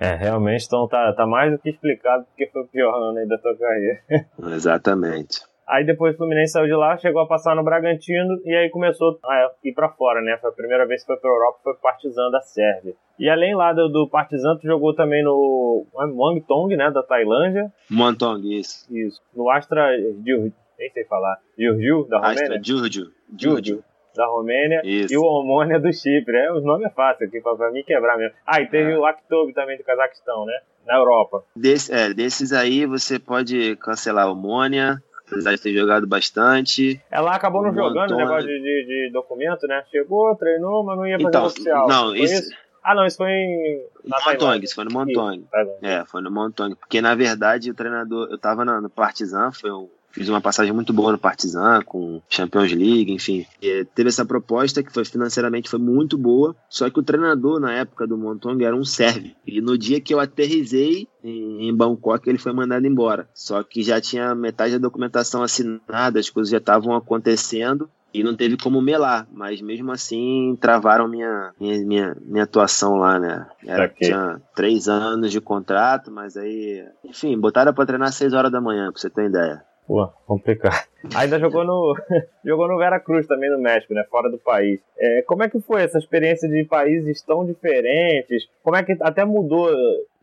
É, 0.00 0.16
realmente, 0.16 0.66
então 0.66 0.88
tá, 0.88 1.12
tá 1.12 1.24
mais 1.24 1.52
do 1.52 1.58
que 1.60 1.70
explicado 1.70 2.24
porque 2.24 2.48
foi 2.48 2.62
o 2.62 2.66
pior 2.66 2.92
ano 2.92 3.18
aí 3.18 3.28
da 3.28 3.38
tua 3.38 3.56
carreira. 3.56 4.00
Exatamente. 4.52 5.42
Aí 5.64 5.86
depois 5.86 6.14
o 6.14 6.18
Fluminense 6.18 6.54
saiu 6.54 6.66
de 6.66 6.74
lá, 6.74 6.96
chegou 6.96 7.22
a 7.22 7.26
passar 7.26 7.54
no 7.54 7.62
Bragantino 7.62 8.40
e 8.44 8.52
aí 8.52 8.68
começou 8.68 9.16
a 9.24 9.52
ir 9.62 9.72
para 9.72 9.88
fora, 9.90 10.20
né? 10.20 10.36
Foi 10.40 10.50
a 10.50 10.52
primeira 10.52 10.84
vez 10.86 11.02
que 11.02 11.06
foi 11.06 11.16
pra 11.18 11.30
Europa, 11.30 11.60
foi 11.62 11.74
Partizan 11.74 12.30
da 12.32 12.40
Sérvia. 12.40 12.94
E 13.16 13.30
além 13.30 13.54
lá 13.54 13.72
do, 13.72 13.88
do 13.88 14.08
Partizan, 14.08 14.56
tu 14.56 14.66
jogou 14.66 14.92
também 14.92 15.22
no 15.22 15.86
Muangthong, 15.94 16.76
né? 16.76 16.90
Da 16.90 17.04
Tailândia. 17.04 17.72
Muangthong, 17.88 18.58
isso. 18.58 18.84
Isso. 18.92 19.22
No 19.34 19.48
Astra 19.50 19.96
Giurgiu, 20.26 20.52
nem 20.76 20.90
sei 20.90 21.04
falar. 21.04 21.38
Giurgiu, 21.56 22.08
da 22.08 22.18
Romênia? 22.18 22.42
Astra 22.42 22.60
Giurgiu. 22.60 23.06
Giurgiu 23.38 23.84
da 24.14 24.26
Romênia 24.26 24.80
Isso. 24.84 25.12
e 25.12 25.16
o 25.16 25.22
Omônia 25.22 25.78
do 25.78 25.92
Chipre. 25.92 26.36
É, 26.36 26.52
os 26.52 26.64
nomes 26.64 26.86
é 26.86 26.90
fácil 26.90 27.26
aqui 27.26 27.40
pra 27.40 27.70
mim 27.70 27.82
quebrar 27.82 28.16
mesmo. 28.16 28.34
Ah, 28.46 28.60
e 28.60 28.66
teve 28.66 28.92
é. 28.92 28.98
o 28.98 29.04
Akhtob 29.04 29.52
também 29.52 29.76
do 29.76 29.84
Cazaquistão, 29.84 30.44
né? 30.44 30.58
Na 30.86 30.96
Europa. 30.96 31.44
Desse, 31.54 31.92
é, 31.92 32.12
desses 32.12 32.52
aí 32.52 32.86
você 32.86 33.18
pode 33.18 33.76
cancelar 33.76 34.28
o 34.28 34.32
Omônia, 34.32 35.02
apesar 35.30 35.54
de 35.54 35.62
ter 35.62 35.72
jogado 35.72 36.06
bastante. 36.06 37.00
Ela 37.10 37.34
acabou 37.34 37.62
não 37.62 37.74
jogando 37.74 38.12
o 38.12 38.16
negócio 38.16 38.48
de, 38.48 38.60
de, 38.60 38.86
de, 38.86 39.10
documento, 39.12 39.66
né? 39.66 39.84
Chegou, 39.90 40.34
treinou, 40.36 40.84
mas 40.84 40.96
não 40.96 41.06
ia 41.06 41.16
fazer 41.16 41.28
então, 41.28 41.46
oficial. 41.46 41.88
Não, 41.88 42.16
isso, 42.16 42.34
isso, 42.34 42.56
Ah, 42.82 42.94
não, 42.94 43.06
isso 43.06 43.16
foi 43.16 43.30
em. 43.30 43.86
Na 44.04 44.18
Montong, 44.26 44.64
isso 44.64 44.74
foi 44.74 44.84
no 44.84 44.92
Montong. 44.92 45.44
É, 45.82 46.04
foi 46.04 46.20
no 46.20 46.30
Montong. 46.30 46.74
Porque 46.74 47.00
na 47.00 47.14
verdade 47.14 47.70
o 47.70 47.74
treinador. 47.74 48.28
Eu 48.30 48.38
tava 48.38 48.64
no, 48.64 48.80
no 48.80 48.90
Partizan, 48.90 49.52
foi 49.52 49.70
um 49.70 49.88
Fiz 50.12 50.28
uma 50.28 50.40
passagem 50.40 50.72
muito 50.72 50.92
boa 50.92 51.12
no 51.12 51.18
Partizan, 51.18 51.82
com 51.84 52.20
Champions 52.28 52.72
League, 52.72 53.12
enfim. 53.12 53.46
E 53.60 53.84
teve 53.94 54.10
essa 54.10 54.24
proposta 54.24 54.82
que 54.82 54.92
foi 54.92 55.04
financeiramente 55.04 55.70
foi 55.70 55.78
muito 55.78 56.18
boa, 56.18 56.54
só 56.68 56.88
que 56.90 57.00
o 57.00 57.02
treinador 57.02 57.58
na 57.58 57.72
época 57.72 58.06
do 58.06 58.18
Montong 58.18 58.62
era 58.62 58.76
um 58.76 58.84
sérvio. 58.84 59.34
E 59.46 59.60
no 59.60 59.76
dia 59.76 60.00
que 60.00 60.12
eu 60.12 60.20
aterrisei 60.20 61.08
em, 61.24 61.74
Bangkok, 61.74 62.28
ele 62.28 62.38
foi 62.38 62.52
mandado 62.52 62.86
embora. 62.86 63.28
Só 63.32 63.62
que 63.62 63.82
já 63.82 64.00
tinha 64.00 64.34
metade 64.34 64.72
da 64.72 64.78
documentação 64.78 65.42
assinada, 65.42 66.20
as 66.20 66.28
coisas 66.28 66.50
já 66.50 66.58
estavam 66.58 66.94
acontecendo 66.94 67.88
e 68.12 68.22
não 68.22 68.36
teve 68.36 68.58
como 68.58 68.82
melar, 68.82 69.26
mas 69.32 69.62
mesmo 69.62 69.90
assim 69.90 70.56
travaram 70.60 71.08
minha, 71.08 71.52
minha, 71.58 71.84
minha, 71.84 72.16
minha 72.20 72.44
atuação 72.44 72.96
lá, 72.96 73.18
né? 73.18 73.46
Era, 73.64 73.88
tinha 73.88 74.40
três 74.54 74.86
anos 74.86 75.32
de 75.32 75.40
contrato, 75.40 76.10
mas 76.10 76.36
aí, 76.36 76.84
enfim, 77.02 77.38
botaram 77.38 77.72
pra 77.72 77.86
treinar 77.86 78.08
às 78.08 78.14
seis 78.14 78.34
horas 78.34 78.52
da 78.52 78.60
manhã, 78.60 78.92
pra 78.92 79.00
você 79.00 79.08
ter 79.08 79.28
ideia. 79.28 79.64
Pô, 79.92 80.06
complicado. 80.26 80.88
Ainda 81.14 81.38
jogou 81.38 81.64
no 81.64 81.94
jogou 82.44 82.68
no 82.68 82.78
Veracruz 82.78 83.26
também 83.26 83.50
no 83.50 83.58
México, 83.58 83.94
né? 83.94 84.04
Fora 84.10 84.30
do 84.30 84.38
país. 84.38 84.80
É, 84.98 85.22
como 85.22 85.42
é 85.42 85.48
que 85.48 85.60
foi 85.60 85.82
essa 85.82 85.98
experiência 85.98 86.48
de 86.48 86.64
países 86.64 87.22
tão 87.22 87.44
diferentes? 87.44 88.48
Como 88.62 88.76
é 88.76 88.82
que 88.82 88.96
até 89.00 89.24
mudou 89.24 89.68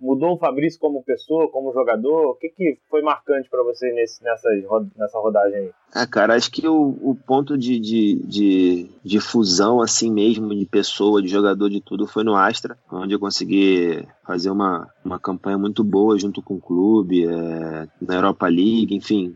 mudou 0.01 0.33
o 0.33 0.37
Fabrício 0.37 0.79
como 0.79 1.03
pessoa, 1.03 1.49
como 1.49 1.73
jogador? 1.73 2.27
O 2.27 2.35
que, 2.35 2.49
que 2.49 2.77
foi 2.89 3.01
marcante 3.01 3.49
para 3.49 3.63
você 3.63 3.91
nesse, 3.91 4.23
nessa, 4.23 4.49
nessa 4.97 5.19
rodagem 5.19 5.59
aí? 5.59 5.71
Ah, 5.93 6.07
cara, 6.07 6.35
acho 6.35 6.51
que 6.51 6.67
o, 6.67 6.97
o 7.01 7.15
ponto 7.15 7.57
de, 7.57 7.79
de, 7.79 8.15
de, 8.25 8.89
de, 9.03 9.19
fusão, 9.19 9.81
assim 9.81 10.11
mesmo, 10.11 10.55
de 10.55 10.65
pessoa, 10.65 11.21
de 11.21 11.27
jogador, 11.27 11.69
de 11.69 11.81
tudo, 11.81 12.07
foi 12.07 12.23
no 12.23 12.35
Astra, 12.35 12.77
onde 12.91 13.13
eu 13.13 13.19
consegui 13.19 14.07
fazer 14.25 14.51
uma, 14.51 14.87
uma 15.03 15.19
campanha 15.19 15.57
muito 15.57 15.83
boa 15.83 16.17
junto 16.17 16.41
com 16.41 16.55
o 16.55 16.61
clube, 16.61 17.25
é, 17.25 17.87
na 18.01 18.15
Europa 18.15 18.47
League, 18.47 18.95
enfim, 18.95 19.35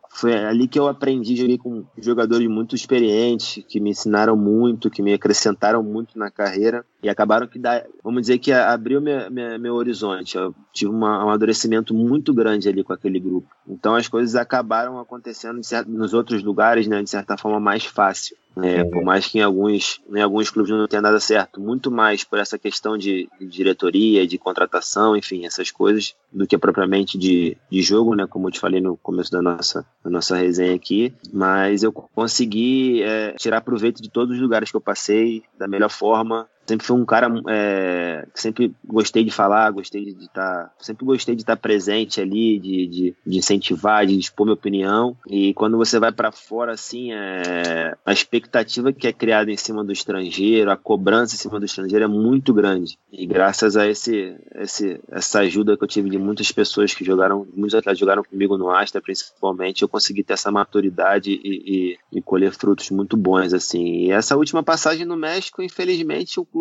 foi 0.13 0.33
ali 0.33 0.67
que 0.67 0.77
eu 0.77 0.87
aprendi, 0.87 1.37
joguei 1.37 1.57
com 1.57 1.85
jogadores 1.97 2.47
muito 2.47 2.75
experientes, 2.75 3.63
que 3.67 3.79
me 3.79 3.91
ensinaram 3.91 4.35
muito, 4.35 4.89
que 4.89 5.01
me 5.01 5.13
acrescentaram 5.13 5.81
muito 5.81 6.19
na 6.19 6.29
carreira 6.29 6.85
e 7.01 7.09
acabaram 7.09 7.47
que, 7.47 7.57
dá, 7.57 7.83
vamos 8.03 8.21
dizer 8.21 8.37
que 8.37 8.51
abriu 8.51 9.01
minha, 9.01 9.29
minha, 9.29 9.57
meu 9.57 9.73
horizonte. 9.73 10.37
Eu 10.37 10.53
tive 10.73 10.91
uma, 10.91 11.19
um 11.19 11.21
amadurecimento 11.21 11.93
muito 11.93 12.33
grande 12.33 12.67
ali 12.67 12.83
com 12.83 12.91
aquele 12.91 13.19
grupo. 13.19 13.47
Então 13.67 13.95
as 13.95 14.07
coisas 14.07 14.35
acabaram 14.35 14.99
acontecendo 14.99 15.63
certo, 15.63 15.89
nos 15.89 16.13
outros 16.13 16.43
lugares, 16.43 16.87
né, 16.87 17.01
de 17.01 17.09
certa 17.09 17.37
forma 17.37 17.59
mais 17.59 17.85
fácil. 17.85 18.35
É, 18.57 18.83
por 18.83 19.01
mais 19.01 19.27
que 19.27 19.39
em 19.39 19.41
alguns, 19.41 20.01
em 20.13 20.21
alguns 20.21 20.49
clubes 20.49 20.71
não 20.71 20.87
tenha 20.87 21.01
dado 21.01 21.19
certo, 21.21 21.61
muito 21.61 21.89
mais 21.89 22.25
por 22.25 22.37
essa 22.37 22.59
questão 22.59 22.97
de, 22.97 23.29
de, 23.39 23.47
diretoria, 23.47 24.27
de 24.27 24.37
contratação, 24.37 25.15
enfim, 25.15 25.45
essas 25.45 25.71
coisas, 25.71 26.13
do 26.31 26.45
que 26.45 26.57
propriamente 26.57 27.17
de, 27.17 27.55
de 27.71 27.81
jogo, 27.81 28.13
né? 28.13 28.27
Como 28.27 28.47
eu 28.47 28.51
te 28.51 28.59
falei 28.59 28.81
no 28.81 28.97
começo 28.97 29.31
da 29.31 29.41
nossa, 29.41 29.85
da 30.03 30.09
nossa 30.09 30.35
resenha 30.35 30.75
aqui. 30.75 31.13
Mas 31.31 31.83
eu 31.83 31.91
consegui 31.91 33.03
é, 33.03 33.33
tirar 33.33 33.61
proveito 33.61 34.01
de 34.01 34.09
todos 34.09 34.35
os 34.35 34.41
lugares 34.41 34.71
que 34.71 34.77
eu 34.77 34.81
passei 34.81 35.43
da 35.57 35.67
melhor 35.67 35.89
forma, 35.89 36.47
sempre 36.71 36.85
fui 36.87 36.95
um 36.95 37.05
cara 37.05 37.29
é, 37.49 38.25
sempre 38.33 38.73
gostei 38.85 39.23
de 39.23 39.31
falar, 39.31 39.71
gostei 39.71 40.05
de 40.05 40.25
estar, 40.25 40.65
tá, 40.65 40.71
sempre 40.79 41.05
gostei 41.05 41.35
de 41.35 41.41
estar 41.41 41.55
tá 41.55 41.61
presente 41.61 42.21
ali, 42.21 42.59
de, 42.59 42.87
de, 42.87 43.15
de, 43.25 43.37
incentivar, 43.37 44.05
de 44.05 44.17
expor 44.17 44.45
minha 44.45 44.53
opinião. 44.53 45.15
E 45.27 45.53
quando 45.53 45.77
você 45.77 45.99
vai 45.99 46.11
para 46.11 46.31
fora, 46.31 46.73
assim, 46.73 47.11
é, 47.11 47.95
a 48.05 48.13
expectativa 48.13 48.93
que 48.93 49.07
é 49.07 49.13
criada 49.13 49.51
em 49.51 49.57
cima 49.57 49.83
do 49.83 49.91
estrangeiro, 49.91 50.71
a 50.71 50.77
cobrança 50.77 51.35
em 51.35 51.37
cima 51.37 51.59
do 51.59 51.65
estrangeiro 51.65 52.05
é 52.05 52.07
muito 52.07 52.53
grande. 52.53 52.97
E 53.11 53.25
graças 53.25 53.75
a 53.75 53.87
esse, 53.87 54.35
esse 54.55 54.99
essa 55.11 55.39
ajuda 55.39 55.75
que 55.75 55.83
eu 55.83 55.87
tive 55.87 56.09
de 56.09 56.17
muitas 56.17 56.51
pessoas 56.51 56.93
que 56.93 57.03
jogaram, 57.03 57.47
muitos 57.53 57.75
atletas 57.75 57.99
jogaram 57.99 58.23
comigo 58.23 58.57
no 58.57 58.69
Astra, 58.69 59.01
principalmente, 59.01 59.81
eu 59.81 59.89
consegui 59.89 60.23
ter 60.23 60.33
essa 60.33 60.51
maturidade 60.51 61.31
e, 61.31 61.97
e, 62.13 62.17
e 62.17 62.21
colher 62.21 62.53
frutos 62.53 62.89
muito 62.91 63.17
bons, 63.17 63.53
assim. 63.53 64.05
E 64.05 64.11
essa 64.11 64.37
última 64.37 64.63
passagem 64.63 65.05
no 65.05 65.17
México, 65.17 65.61
infelizmente, 65.61 66.39
o 66.39 66.45
clube 66.45 66.60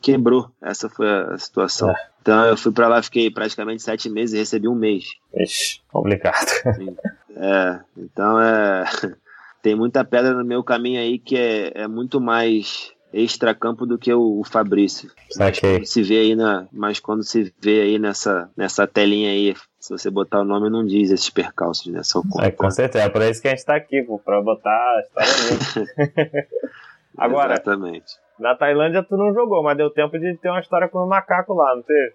quebrou. 0.00 0.50
Essa 0.60 0.88
foi 0.88 1.08
a 1.08 1.38
situação. 1.38 1.90
É. 1.90 1.94
Então 2.20 2.44
eu 2.46 2.56
fui 2.56 2.72
para 2.72 2.88
lá, 2.88 3.02
fiquei 3.02 3.30
praticamente 3.30 3.82
sete 3.82 4.08
meses 4.08 4.34
e 4.34 4.38
recebi 4.38 4.68
um 4.68 4.74
mês. 4.74 5.04
Ixi, 5.34 5.80
complicado. 5.90 6.48
Sim. 6.76 6.96
É, 7.36 7.80
então 7.96 8.40
é. 8.40 8.84
Tem 9.62 9.76
muita 9.76 10.04
pedra 10.04 10.34
no 10.34 10.44
meu 10.44 10.64
caminho 10.64 11.00
aí 11.00 11.20
que 11.20 11.36
é, 11.36 11.82
é 11.82 11.86
muito 11.86 12.20
mais 12.20 12.92
extracampo 13.12 13.86
do 13.86 13.96
que 13.96 14.12
o, 14.12 14.40
o 14.40 14.44
Fabrício. 14.44 15.10
Okay. 15.36 15.84
Se 15.84 16.02
vê 16.02 16.18
aí 16.18 16.34
na, 16.34 16.66
mas 16.72 16.98
quando 16.98 17.22
se 17.22 17.52
vê 17.60 17.82
aí 17.82 17.98
nessa, 17.98 18.50
nessa 18.56 18.86
telinha 18.86 19.30
aí, 19.30 19.54
se 19.78 19.90
você 19.90 20.10
botar 20.10 20.40
o 20.40 20.44
nome, 20.44 20.70
não 20.70 20.84
diz 20.84 21.10
esses 21.10 21.30
percalços, 21.30 21.92
né? 21.92 22.02
Só 22.02 22.22
conta. 22.22 22.46
É, 22.46 22.50
com 22.50 22.70
certeza, 22.70 23.04
é 23.04 23.08
por 23.08 23.22
isso 23.22 23.40
que 23.40 23.48
a 23.48 23.50
gente 23.50 23.64
tá 23.64 23.76
aqui, 23.76 24.02
pô, 24.02 24.18
pra 24.18 24.40
botar 24.40 24.70
a 24.70 25.00
história. 25.00 25.88
Agora, 27.16 27.54
Exatamente. 27.54 28.14
Na 28.38 28.56
Tailândia 28.56 29.02
tu 29.02 29.16
não 29.16 29.32
jogou, 29.32 29.62
mas 29.62 29.76
deu 29.76 29.90
tempo 29.90 30.18
de 30.18 30.36
ter 30.38 30.48
uma 30.48 30.60
história 30.60 30.88
com 30.88 30.98
o 30.98 31.08
macaco 31.08 31.54
lá, 31.54 31.76
não 31.76 31.82
teve? 31.82 32.14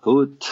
Puta. 0.00 0.46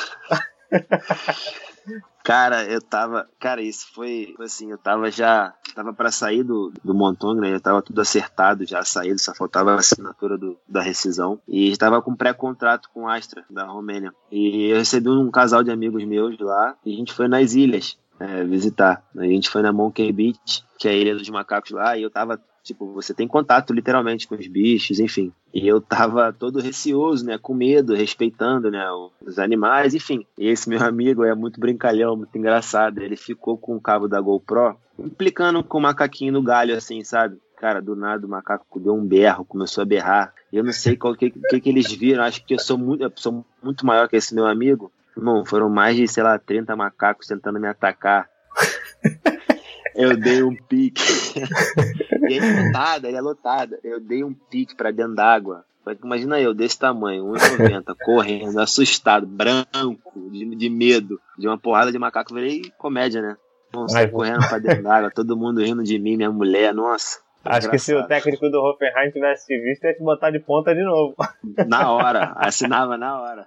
Cara, 2.25 2.65
eu 2.65 2.83
tava. 2.83 3.29
Cara, 3.39 3.63
isso 3.63 3.87
foi 3.95 4.35
assim, 4.41 4.73
eu 4.73 4.79
tava 4.79 5.11
já. 5.13 5.55
Tava 5.77 5.93
para 5.93 6.11
sair 6.11 6.43
do, 6.43 6.73
do 6.83 6.93
Montong, 6.93 7.41
né? 7.41 7.55
Eu 7.55 7.61
tava 7.61 7.81
tudo 7.81 8.01
acertado, 8.01 8.67
já 8.67 8.83
saído, 8.83 9.21
só 9.21 9.33
faltava 9.33 9.73
a 9.73 9.77
assinatura 9.77 10.37
do, 10.37 10.59
da 10.69 10.83
rescisão. 10.83 11.39
E 11.47 11.71
estava 11.71 12.03
com 12.03 12.17
pré-contrato 12.17 12.91
com 12.93 13.09
Astra, 13.09 13.45
da 13.49 13.65
Romênia. 13.67 14.13
E 14.33 14.71
eu 14.73 14.79
recebi 14.79 15.09
um 15.09 15.31
casal 15.31 15.63
de 15.63 15.71
amigos 15.71 16.05
meus 16.05 16.37
lá 16.41 16.75
e 16.85 16.93
a 16.93 16.97
gente 16.97 17.13
foi 17.13 17.29
nas 17.29 17.55
ilhas. 17.55 17.97
É, 18.19 18.43
visitar. 18.45 19.05
A 19.17 19.25
gente 19.25 19.49
foi 19.49 19.61
na 19.63 19.73
Monkey 19.73 20.11
Beach, 20.11 20.65
que 20.79 20.89
é 20.89 20.91
a 20.91 20.95
ilha 20.95 21.15
dos 21.15 21.29
macacos 21.29 21.71
lá, 21.71 21.99
e 21.99 22.03
eu 22.03 22.11
tava 22.11 22.41
Tipo, 22.67 22.93
você 22.93 23.15
tem 23.15 23.29
contato 23.29 23.73
literalmente 23.73 24.27
com 24.27 24.35
os 24.35 24.49
bichos, 24.49 24.99
enfim. 24.99 25.33
E 25.55 25.69
eu 25.69 25.81
tava 25.81 26.33
todo 26.33 26.61
receoso, 26.61 27.25
né? 27.25 27.39
Com 27.39 27.55
medo, 27.55 27.95
respeitando, 27.95 28.73
né? 28.73 28.85
Os 29.25 29.39
animais, 29.39 29.95
enfim. 29.95 30.27
E 30.37 30.49
esse 30.49 30.69
meu 30.69 30.83
amigo 30.83 31.23
é 31.23 31.33
muito 31.33 31.61
brincalhão, 31.61 32.17
muito 32.17 32.37
engraçado. 32.37 33.01
Ele 33.01 33.15
ficou 33.15 33.57
com 33.57 33.77
o 33.77 33.81
cabo 33.81 34.09
da 34.09 34.21
GoPro, 34.21 34.77
implicando 34.99 35.63
com 35.63 35.79
o 35.79 35.81
macaquinho 35.81 36.33
no 36.33 36.43
galho, 36.43 36.77
assim, 36.77 37.05
sabe? 37.05 37.39
Cara, 37.57 37.81
do 37.81 37.95
nada 37.95 38.27
o 38.27 38.29
macaco 38.29 38.81
deu 38.81 38.95
um 38.95 39.07
berro, 39.07 39.45
começou 39.45 39.83
a 39.83 39.87
berrar. 39.87 40.35
Eu 40.53 40.65
não 40.65 40.73
sei 40.73 40.99
o 41.01 41.15
que, 41.15 41.31
que, 41.31 41.61
que 41.61 41.69
eles 41.69 41.91
viram. 41.93 42.25
Acho 42.25 42.45
que 42.45 42.55
eu 42.55 42.59
sou 42.59 42.77
muito, 42.77 43.05
eu 43.05 43.13
sou 43.15 43.47
muito 43.63 43.87
maior 43.87 44.09
que 44.09 44.17
esse 44.17 44.35
meu 44.35 44.45
amigo. 44.45 44.91
Irmão, 45.17 45.47
foram 45.47 45.71
mais 45.71 45.95
de, 45.95 46.09
sei 46.09 46.25
lá, 46.25 46.37
30 46.37 46.75
macacos 46.75 47.29
tentando 47.29 47.61
me 47.61 47.69
atacar. 47.69 48.29
eu 49.95 50.17
dei 50.17 50.43
um 50.43 50.57
pique. 50.57 51.01
e 52.23 52.35
ele 52.35 52.47
é 52.47 52.63
lotada, 52.63 53.09
ele 53.09 53.17
é 53.17 53.21
lotada. 53.21 53.79
Eu 53.83 54.01
dei 54.01 54.25
um 54.25 54.33
pique 54.33 54.75
pra 54.75 54.91
dentro 54.91 55.15
d'água. 55.15 55.65
Imagina 56.03 56.41
eu, 56.41 56.53
desse 56.53 56.79
tamanho, 56.79 57.27
1,90, 57.27 57.95
correndo, 58.05 58.59
assustado, 58.59 59.25
branco, 59.25 60.31
de, 60.31 60.57
de, 60.57 60.69
medo, 60.69 61.21
de 61.39 61.47
uma 61.47 61.57
porrada 61.57 61.93
de 61.93 61.99
macaco. 61.99 62.35
Virei 62.35 62.73
comédia, 62.77 63.23
né? 63.23 63.37
Nossa, 63.73 64.09
correndo 64.09 64.49
pra 64.49 64.59
dentro 64.59 64.83
d'água, 64.83 65.11
todo 65.11 65.37
mundo 65.37 65.63
rindo 65.63 65.85
de 65.85 65.99
mim, 65.99 66.17
minha 66.17 66.31
mulher, 66.31 66.75
nossa. 66.75 67.21
Acho 67.45 67.71
que 67.71 67.79
se 67.79 67.95
o 67.95 68.05
técnico 68.07 68.51
do 68.51 68.61
Hoffenheim 68.61 69.13
tivesse 69.13 69.47
te 69.47 69.61
visto, 69.61 69.85
ia 69.85 69.95
te 69.95 70.03
botar 70.03 70.31
de 70.31 70.41
ponta 70.41 70.75
de 70.75 70.83
novo. 70.83 71.15
Na 71.69 71.93
hora, 71.93 72.33
assinava 72.37 72.97
na 72.97 73.21
hora. 73.21 73.47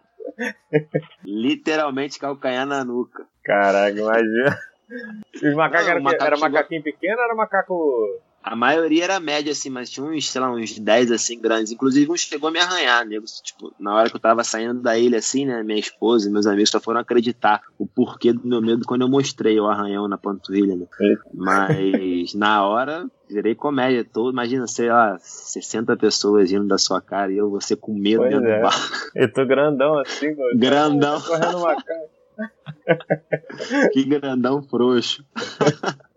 Literalmente 1.26 2.18
calcanhar 2.18 2.66
na 2.66 2.86
nuca. 2.86 3.26
Caraca, 3.44 4.00
imagina. 4.00 4.58
Os 5.36 5.54
macacos 5.54 5.86
Não, 5.86 5.92
era, 5.92 6.00
macaco 6.00 6.24
era 6.24 6.38
macaquinho 6.38 6.82
chegou... 6.82 7.00
pequeno 7.00 7.18
ou 7.18 7.24
era 7.26 7.36
macaco 7.36 8.22
a 8.42 8.56
maioria 8.56 9.04
era 9.04 9.20
média, 9.20 9.52
assim, 9.52 9.70
mas 9.70 9.90
tinha 9.90 10.06
uns, 10.06 10.30
sei 10.30 10.40
lá, 10.40 10.52
uns 10.52 10.78
10, 10.78 11.12
assim, 11.12 11.40
grandes. 11.40 11.72
Inclusive, 11.72 12.12
um 12.12 12.16
chegou 12.16 12.50
a 12.50 12.52
me 12.52 12.60
arranhar, 12.60 13.06
nego. 13.06 13.26
Tipo, 13.44 13.74
na 13.80 13.94
hora 13.94 14.10
que 14.10 14.16
eu 14.16 14.20
tava 14.20 14.44
saindo 14.44 14.82
da 14.82 14.98
ilha, 14.98 15.20
assim, 15.20 15.46
né, 15.46 15.62
minha 15.62 15.80
esposa 15.80 16.28
e 16.28 16.32
meus 16.32 16.48
amigos 16.48 16.70
só 16.70 16.80
foram 16.80 17.02
acreditar 17.02 17.62
o 17.78 17.86
porquê 17.86 18.32
do 18.32 18.48
meu 18.48 18.62
medo 18.62 18.86
quando 18.86 19.02
eu 19.02 19.10
mostrei 19.10 19.60
o 19.60 19.68
arranhão 19.68 20.08
na 20.08 20.18
panturrilha, 20.18 20.76
né? 20.76 20.86
Mas, 21.34 22.34
na 22.34 22.66
hora, 22.66 23.06
virei 23.30 23.56
comédia. 23.56 24.06
Tô, 24.06 24.30
imagina, 24.30 24.66
sei 24.68 24.90
lá, 24.90 25.18
60 25.20 25.98
pessoas 25.98 26.52
indo 26.52 26.68
da 26.68 26.78
sua 26.78 27.02
cara 27.02 27.32
e 27.32 27.38
eu, 27.38 27.50
você 27.50 27.76
com 27.76 27.94
medo 27.94 28.22
pois 28.22 28.32
dentro 28.32 28.48
é. 28.48 28.58
do 28.58 28.62
bar. 28.64 28.76
Eu 29.16 29.34
tô 29.34 29.46
grandão, 29.46 30.00
assim, 30.00 30.36
Grandão. 30.56 31.22
Correndo 31.22 31.58
uma 31.58 31.76
cara. 31.84 32.20
que 33.92 34.04
grandão 34.06 34.64
frouxo. 34.64 35.24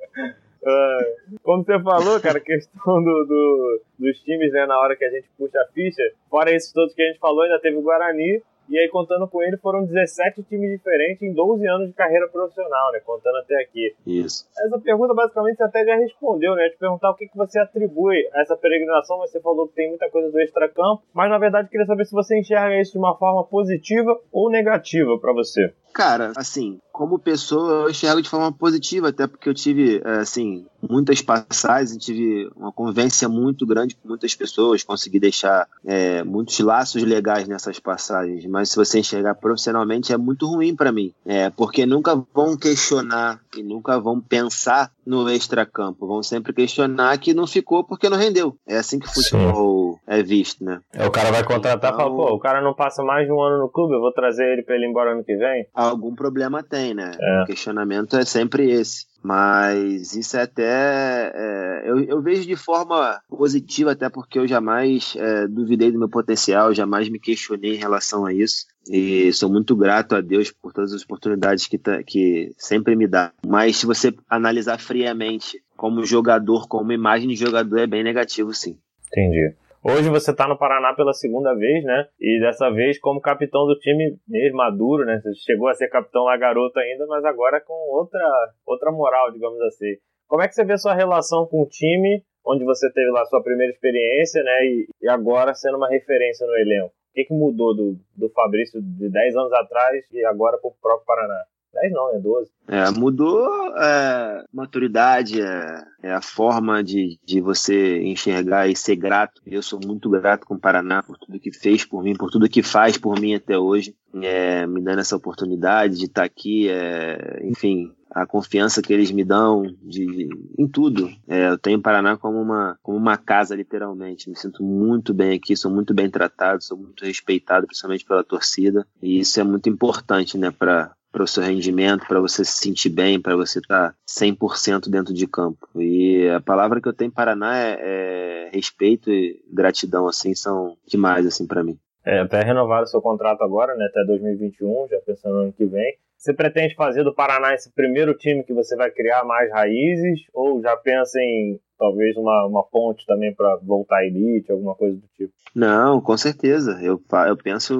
Uh, 0.63 1.39
como 1.43 1.65
você 1.65 1.81
falou, 1.83 2.21
cara, 2.21 2.39
a 2.39 2.41
questão 2.41 3.03
do, 3.03 3.25
do, 3.25 3.83
dos 3.99 4.19
times, 4.21 4.53
né, 4.53 4.65
na 4.65 4.79
hora 4.79 4.97
que 4.97 5.05
a 5.05 5.11
gente 5.11 5.29
puxa 5.37 5.61
a 5.61 5.73
ficha, 5.73 6.03
fora 6.31 6.53
esses 6.53 6.73
todos 6.73 6.95
que 6.95 7.03
a 7.03 7.07
gente 7.07 7.19
falou, 7.19 7.43
ainda 7.43 7.61
teve 7.61 7.77
o 7.77 7.83
Guarani, 7.83 8.41
e 8.69 8.79
aí, 8.79 8.89
contando 8.89 9.29
com 9.29 9.43
ele, 9.43 9.57
foram 9.59 9.85
17 9.85 10.45
times 10.45 10.71
diferentes 10.71 11.23
em 11.23 11.33
12 11.33 11.67
anos 11.67 11.89
de 11.89 11.93
carreira 11.93 12.29
profissional, 12.29 12.93
né? 12.93 13.01
Contando 13.01 13.37
até 13.37 13.61
aqui. 13.61 13.95
Isso. 14.07 14.47
Essa 14.57 14.79
pergunta, 14.79 15.13
basicamente, 15.13 15.57
você 15.57 15.65
até 15.65 15.85
já 15.85 15.97
respondeu, 15.97 16.55
né? 16.55 16.71
Te 16.71 16.79
perguntar 16.79 17.11
o 17.11 17.15
que, 17.15 17.27
que 17.27 17.37
você 17.37 17.59
atribui 17.59 18.17
a 18.33 18.41
essa 18.41 18.57
peregrinação, 18.57 19.19
mas 19.19 19.31
você 19.31 19.41
falou 19.41 19.69
que 19.69 19.75
tem 19.75 19.89
muita 19.91 20.09
coisa 20.09 20.31
do 20.31 20.41
extracampo. 20.41 21.03
Mas, 21.13 21.29
na 21.29 21.39
verdade, 21.39 21.69
queria 21.69 21.87
saber 21.87 22.07
se 22.07 22.13
você 22.13 22.39
enxerga 22.39 22.81
isso 22.81 22.93
de 22.93 22.99
uma 22.99 23.17
forma 23.17 23.45
positiva 23.45 24.19
ou 24.33 24.49
negativa 24.49 25.19
para 25.19 25.33
você. 25.33 25.75
Cara, 25.93 26.33
assim, 26.37 26.81
como 27.03 27.19
pessoa, 27.19 27.83
eu 27.83 27.91
enxergo 27.91 28.23
de 28.23 28.29
forma 28.29 28.53
positiva, 28.53 29.09
até 29.09 29.27
porque 29.27 29.49
eu 29.49 29.55
tive, 29.55 30.01
é, 30.05 30.19
assim, 30.21 30.65
muitas 30.89 31.21
passagens, 31.21 31.97
tive 31.97 32.49
uma 32.55 32.71
convivência 32.71 33.29
muito 33.29 33.67
grande 33.67 33.97
com 33.97 34.07
muitas 34.07 34.37
pessoas, 34.37 34.85
consegui 34.85 35.19
deixar 35.19 35.67
é, 35.85 36.23
muitos 36.23 36.61
laços 36.61 37.03
legais 37.03 37.49
nessas 37.49 37.81
passagens. 37.81 38.47
Mas 38.47 38.69
se 38.71 38.77
você 38.77 39.01
enxergar 39.01 39.35
profissionalmente, 39.35 40.13
é 40.13 40.17
muito 40.17 40.47
ruim 40.47 40.77
para 40.77 40.93
mim, 40.93 41.13
é, 41.27 41.51
porque 41.51 41.85
nunca 41.85 42.15
vão 42.33 42.57
questionar 42.57 43.41
e 43.57 43.65
nunca 43.65 43.99
vão 43.99 44.21
pensar 44.21 44.93
no 45.07 45.29
extracampo, 45.31 46.07
vão 46.07 46.23
sempre 46.23 46.53
questionar 46.53 47.19
que 47.19 47.35
não 47.35 47.47
ficou 47.47 47.85
porque 47.85 48.09
não 48.09 48.17
rendeu. 48.17 48.57
É 48.67 48.77
assim 48.77 48.99
que 48.99 49.07
o 49.07 49.13
futebol 49.13 49.95
Sim. 49.95 50.01
é 50.07 50.23
visto, 50.23 50.65
né? 50.65 50.81
É, 50.93 51.07
o 51.07 51.11
cara 51.11 51.31
vai 51.31 51.45
contratar 51.45 51.93
então, 51.93 52.07
e 52.07 52.11
fala, 52.11 52.17
pô, 52.17 52.35
o 52.35 52.39
cara 52.39 52.61
não 52.61 52.75
passa 52.75 53.03
mais 53.03 53.27
de 53.27 53.33
um 53.33 53.41
ano 53.41 53.59
no 53.59 53.69
clube, 53.69 53.95
eu 53.95 54.01
vou 54.01 54.13
trazer 54.13 54.45
ele 54.53 54.63
para 54.63 54.75
ele 54.75 54.87
ir 54.87 54.91
embora 54.91 55.13
ano 55.13 55.25
que 55.25 55.37
vem 55.37 55.67
algum 55.93 56.15
problema 56.15 56.63
tem, 56.63 56.95
né? 56.95 57.13
É. 57.21 57.43
O 57.43 57.47
questionamento 57.47 58.17
é 58.17 58.25
sempre 58.25 58.71
esse. 58.71 59.07
Mas 59.23 60.15
isso 60.15 60.37
é 60.37 60.43
até. 60.43 61.33
É, 61.35 61.83
eu, 61.87 62.01
eu, 62.01 62.21
vejo 62.21 62.45
de 62.45 62.57
forma 62.57 63.21
positiva, 63.29 63.93
até 63.93 64.11
porque 64.11 64.39
eu 64.39 64.49
jamais 64.49 65.15
é, 65.17 65.47
duvidei 65.47 65.93
do 65.93 65.99
meu 65.99 66.09
potencial, 66.09 66.75
jamais 66.75 67.09
me 67.09 67.21
questionei 67.21 67.75
em 67.75 67.79
relação 67.79 68.27
a 68.27 68.33
isso. 68.33 68.67
E 68.91 69.33
sou 69.33 69.49
muito 69.49 69.77
grato 69.77 70.17
a 70.17 70.21
Deus 70.21 70.51
por 70.51 70.73
todas 70.73 70.93
as 70.93 71.03
oportunidades 71.03 71.69
que, 71.69 71.79
que 72.05 72.53
sempre 72.59 72.97
me 72.97 73.07
dá. 73.07 73.33
Mas 73.47 73.77
se 73.77 73.87
você 73.87 74.13
analisar 74.29 74.81
friamente 74.81 75.63
como 75.77 76.05
jogador, 76.05 76.67
como 76.67 76.93
imagem 76.93 77.29
de 77.29 77.37
jogador, 77.37 77.79
é 77.79 77.87
bem 77.87 78.03
negativo, 78.03 78.53
sim. 78.53 78.77
Entendi. 79.07 79.55
Hoje 79.85 80.09
você 80.09 80.31
está 80.31 80.47
no 80.47 80.57
Paraná 80.57 80.95
pela 80.95 81.13
segunda 81.13 81.55
vez, 81.57 81.83
né? 81.83 82.07
E 82.21 82.39
dessa 82.39 82.71
vez 82.71 83.01
como 83.01 83.21
capitão 83.21 83.67
do 83.67 83.77
time 83.81 84.17
mesmo 84.29 84.59
maduro, 84.59 85.05
né? 85.05 85.21
Você 85.21 85.35
chegou 85.35 85.67
a 85.67 85.75
ser 85.75 85.89
capitão 85.89 86.23
lá 86.23 86.37
garoto 86.37 86.79
ainda, 86.79 87.05
mas 87.09 87.25
agora 87.25 87.61
com 87.61 87.75
outra, 87.91 88.21
outra 88.65 88.93
moral, 88.93 89.33
digamos 89.33 89.61
assim. 89.63 89.97
Como 90.29 90.41
é 90.41 90.47
que 90.47 90.55
você 90.55 90.65
vê 90.65 90.79
sua 90.79 90.95
relação 90.95 91.47
com 91.47 91.63
o 91.63 91.69
time, 91.69 92.23
onde 92.47 92.65
você 92.65 92.93
teve 92.93 93.11
lá 93.11 93.25
sua 93.25 93.43
primeira 93.43 93.73
experiência, 93.73 94.41
né? 94.45 94.65
E, 94.67 94.87
e 95.03 95.09
agora 95.09 95.53
sendo 95.53 95.79
uma 95.79 95.89
referência 95.89 96.47
no 96.47 96.55
elenco? 96.55 96.95
O 97.11 97.15
que, 97.15 97.25
que 97.25 97.35
mudou 97.35 97.75
do, 97.75 97.97
do 98.17 98.31
Fabrício 98.31 98.81
de 98.81 99.11
10 99.11 99.37
anos 99.37 99.53
atrás 99.53 100.07
e 100.13 100.25
agora 100.25 100.59
para 100.59 100.69
o 100.69 100.75
próprio 100.81 101.07
Paraná? 101.07 101.43
10 101.73 101.93
não, 101.93 102.15
é 102.15 102.19
12. 102.19 102.51
É, 102.69 102.91
mudou 102.91 103.49
é, 103.77 104.45
maturidade, 104.53 105.41
é, 105.41 105.85
é, 106.03 106.13
a 106.13 106.21
forma 106.21 106.83
de, 106.83 107.19
de 107.25 107.41
você 107.41 108.03
enxergar 108.03 108.69
e 108.69 108.77
ser 108.77 108.97
grato. 108.97 109.41
Eu 109.47 109.63
sou 109.63 109.81
muito 109.85 110.09
grato 110.11 110.47
com 110.47 110.55
o 110.55 110.61
Paraná 110.61 111.03
por 111.03 111.19
tudo 111.19 111.41
que 111.41 111.53
fez 111.53 111.85
por 111.85 112.03
mim, 112.03 112.15
por 112.15 112.31
tudo 112.31 112.49
que 112.49 112.63
faz 112.63 112.97
por 112.97 113.19
mim 113.19 113.35
até 113.35 113.59
hoje, 113.59 113.95
é, 114.15 114.67
me 114.67 114.81
dando 114.81 115.01
essa 115.01 115.17
oportunidade 115.17 115.99
de 115.99 116.05
estar 116.05 116.25
aqui, 116.25 116.69
é, 116.69 117.41
enfim, 117.45 117.93
a 118.15 118.27
confiança 118.27 118.83
que 118.83 118.93
eles 118.93 119.11
me 119.11 119.25
dão 119.25 119.63
de, 119.83 120.29
em 120.59 120.69
tudo. 120.69 121.11
É, 121.27 121.49
eu 121.49 121.59
tenho 121.59 121.79
o 121.79 121.83
Paraná 121.83 122.17
como 122.17 122.41
uma, 122.41 122.79
como 122.83 122.99
uma 122.99 123.17
casa, 123.17 123.57
literalmente. 123.57 124.29
Me 124.29 124.37
sinto 124.37 124.63
muito 124.63 125.15
bem 125.15 125.37
aqui, 125.37 125.57
sou 125.57 125.71
muito 125.71 125.95
bem 125.95 126.11
tratado, 126.11 126.63
sou 126.63 126.77
muito 126.77 127.05
respeitado, 127.05 127.67
principalmente 127.67 128.05
pela 128.05 128.23
torcida. 128.23 128.87
E 129.01 129.19
isso 129.19 129.41
é 129.41 129.45
muito 129.45 129.69
importante, 129.69 130.37
né, 130.37 130.51
para 130.51 130.93
para 131.13 131.23
o 131.23 131.27
seu 131.27 131.43
rendimento, 131.43 132.07
para 132.07 132.19
você 132.19 132.45
se 132.45 132.59
sentir 132.59 132.89
bem, 132.89 133.21
para 133.21 133.37
você 133.37 133.59
estar 133.59 133.91
tá 133.91 133.95
100% 134.09 134.89
dentro 134.89 135.13
de 135.13 135.27
campo. 135.27 135.69
E 135.77 136.29
a 136.31 136.41
palavra 136.41 136.81
que 136.81 136.89
eu 136.89 136.93
tenho 136.93 137.11
em 137.11 137.15
Paraná 137.15 137.57
é, 137.59 137.79
é 137.81 138.51
respeito 138.53 139.11
e 139.11 139.41
gratidão, 139.53 140.09
assim, 140.09 140.35
são 140.35 140.77
demais, 140.87 141.27
assim, 141.27 141.47
para 141.47 141.63
mim. 141.63 141.79
É, 142.05 142.21
até 142.21 142.43
renovar 142.43 142.83
o 142.83 142.87
seu 142.87 143.01
contrato 143.01 143.43
agora, 143.43 143.77
né, 143.77 143.87
até 143.87 144.05
2021, 144.05 144.89
já 144.91 144.99
pensando 145.07 145.35
no 145.35 145.41
ano 145.43 145.53
que 145.53 145.67
vem. 145.67 145.95
Você 146.17 146.33
pretende 146.33 146.75
fazer 146.77 147.03
do 147.03 147.15
Paraná 147.15 147.53
esse 147.53 147.73
primeiro 147.73 148.15
time 148.15 148.45
que 148.45 148.55
você 148.55 148.77
vai 148.77 148.91
criar 148.91 149.25
mais 149.25 149.51
raízes? 149.51 150.21
Ou 150.33 150.63
já 150.63 150.77
pensa 150.77 151.21
em 151.21 151.59
talvez 151.83 152.17
uma, 152.17 152.47
uma 152.47 152.63
ponte 152.63 153.05
também 153.05 153.35
para 153.35 153.57
voltar 153.57 153.97
à 153.97 154.07
elite, 154.07 154.53
alguma 154.53 154.73
coisa 154.77 154.97
do 154.97 155.09
tipo? 155.17 155.33
Não, 155.53 156.01
com 156.01 156.17
certeza. 156.17 156.79
Eu, 156.81 157.03
eu 157.27 157.37
penso 157.37 157.75